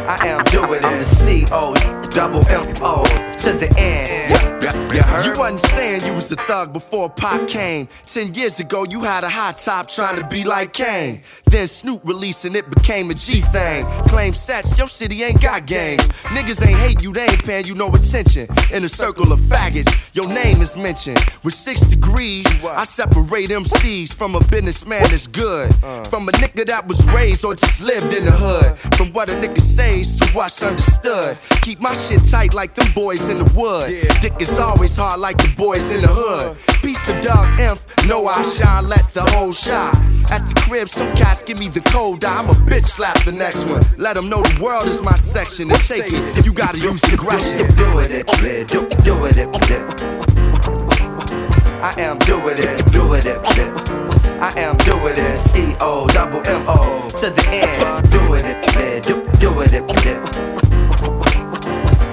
I 0.09 0.27
am 0.27 0.45
doing 0.45 0.81
it, 0.83 1.03
C 1.03 1.47
O 1.53 1.75
double 2.11 2.47
M 2.49 2.75
O 2.81 3.05
to 3.37 3.53
the 3.53 3.73
end. 3.79 4.56
You, 4.75 5.03
heard? 5.03 5.25
You 5.25 5.39
wasn't 5.39 5.61
saying 5.61 6.07
you 6.07 6.13
was 6.13 6.33
a 6.33 6.37
thug 6.37 6.73
before 6.73 7.09
Pop 7.09 7.47
came. 7.47 7.89
Ten 8.05 8.35
years 8.35 8.59
ago, 8.59 8.85
you 8.91 9.01
had 9.01 9.23
a 9.23 9.29
high 9.29 9.53
top 9.53 9.89
trying 9.89 10.21
to 10.21 10.27
be 10.27 10.43
like 10.43 10.73
Kane. 10.73 11.23
Then 11.45 11.69
Snoop 11.69 12.01
releasing 12.05 12.57
it 12.57 12.69
became 12.69 13.09
a 13.11 13.15
G 13.15 13.43
thing. 13.43 13.87
Claim 14.09 14.33
sets, 14.33 14.77
your 14.77 14.89
city 14.89 15.23
ain't 15.23 15.41
got 15.41 15.67
gangs. 15.67 16.03
Niggas 16.35 16.67
ain't 16.67 16.79
hate 16.79 17.01
you, 17.01 17.13
they 17.13 17.23
ain't 17.23 17.45
paying 17.45 17.67
you 17.67 17.75
no 17.77 17.89
attention. 17.95 18.49
In 18.73 18.83
a 18.83 18.89
circle 18.89 19.33
of 19.33 19.39
faggots, 19.41 19.97
your 20.15 20.29
name 20.29 20.61
is 20.61 20.77
mentioned. 20.77 21.25
With 21.45 21.55
six 21.55 21.83
degrees, 21.83 22.47
I 22.65 22.85
separate 22.85 23.51
MCs 23.51 24.15
from 24.15 24.35
a 24.35 24.41
businessman 24.47 25.03
that's 25.03 25.29
good. 25.29 25.71
Uh. 25.83 26.03
From 26.05 26.29
a 26.29 26.33
nigga 26.33 26.67
that 26.67 26.89
was 26.89 27.05
raised 27.11 27.45
or 27.45 27.55
just 27.55 27.81
lived 27.81 28.13
in 28.13 28.25
the 28.25 28.33
hood. 28.33 28.77
From 28.97 29.13
what 29.13 29.31
a 29.31 29.35
nigga 29.35 29.61
says 29.61 30.19
to 30.19 30.27
what's 30.33 30.61
understood. 30.61 31.39
Keep 31.63 31.81
my 31.81 31.95
shit 31.95 32.25
tight 32.25 32.53
like 32.53 32.75
them 32.75 32.93
boys 32.95 33.29
in 33.29 33.39
the 33.39 33.53
wood. 33.55 33.95
Dick 34.21 34.35
is 34.41 34.57
always 34.67 34.97
hard 34.97 35.21
like 35.21 35.39
the 35.39 35.53
boys 35.57 35.91
in 35.91 36.01
the 36.03 36.09
hood. 36.09 36.57
Peace 36.83 37.01
to 37.03 37.19
Doug 37.21 37.61
Imp, 37.61 37.81
know 38.09 38.27
I 38.27 38.43
shine, 38.43 38.89
let 38.89 39.09
the 39.15 39.23
whole 39.33 39.53
shine. 39.53 39.95
At 40.31 40.43
the 40.49 40.61
crib, 40.61 40.89
some 40.89 41.15
cats 41.15 41.41
give 41.43 41.59
me 41.59 41.69
the 41.69 41.81
cold 41.81 42.25
eye. 42.25 42.39
I'm 42.39 42.51
a 42.51 42.53
bitch 42.53 42.85
slap 42.85 43.17
the 43.25 43.33
next 43.33 43.65
one. 43.65 43.83
Let 43.97 44.17
them 44.17 44.29
know 44.29 44.43
the 44.43 44.63
world 44.63 44.89
is 44.89 45.01
my 45.01 45.15
section 45.15 45.71
and 45.71 45.81
take 45.81 46.13
it. 46.13 46.45
You 46.45 46.53
gotta 46.53 46.81
use 46.81 47.03
aggression. 47.13 47.59
Do 47.77 47.99
it, 48.01 48.11
it, 48.11 48.27
it, 48.43 48.69
do, 48.69 48.89
do 49.05 49.25
it. 49.27 49.37
I 51.83 51.95
am 51.99 52.19
doing 52.19 52.59
it, 52.59 52.93
doing 52.93 53.25
it. 53.25 53.39
I 54.43 54.53
am 54.59 54.77
doing 54.79 55.15
it, 55.17 55.37
C 55.37 55.77
O 55.81 56.09
double 56.09 56.45
M 56.45 56.65
O 56.67 57.09
to 57.21 57.31
the 57.31 57.45
end. 57.53 58.11
Doing 58.11 58.45
it, 58.45 59.05
do, 59.05 59.25
doing 59.39 59.73
it. 59.73 59.85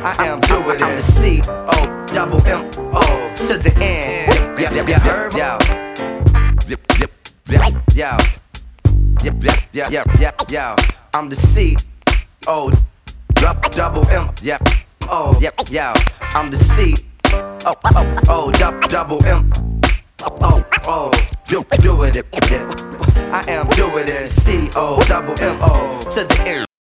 I 0.06 0.14
am 0.28 0.40
doing 0.42 0.78
it, 0.80 1.00
C 1.00 1.42
O 1.48 2.03
double 2.14 2.46
M 2.48 2.70
O 2.94 3.34
to 3.38 3.58
the 3.58 3.74
end. 3.82 4.60
Yeah, 4.60 4.72
yeah, 4.74 4.84
yeah, 4.88 5.30
yeah, 5.36 5.58
yeah, 7.96 8.18
yeah, 9.74 9.90
yeah, 9.90 10.04
yeah, 10.20 10.32
yeah. 10.50 10.76
I'm 11.14 11.30
the 11.30 11.36
C 11.36 11.76
O 12.48 12.72
double 13.72 14.08
M, 14.10 14.30
Yeah, 14.42 14.58
Oh, 15.10 15.38
yep, 15.42 15.54
yeah. 15.70 15.94
I'm 16.36 16.50
the 16.52 16.58
C 16.58 16.96
O 17.66 17.76
O 17.86 18.18
O 18.30 18.52
dou- 18.52 18.80
double 18.88 19.24
M. 19.26 19.52
Oh, 20.42 20.64
oh, 20.86 21.12
do, 21.48 21.66
do 21.82 22.04
it, 22.04 22.16
it, 22.16 22.26
it. 22.32 22.82
I 23.34 23.44
am 23.48 23.68
doing 23.70 24.08
it, 24.08 24.28
C 24.28 24.70
O 24.76 25.02
double 25.08 25.40
M 25.42 25.58
O 25.62 26.00
to 26.10 26.24
the 26.24 26.44
end. 26.48 26.66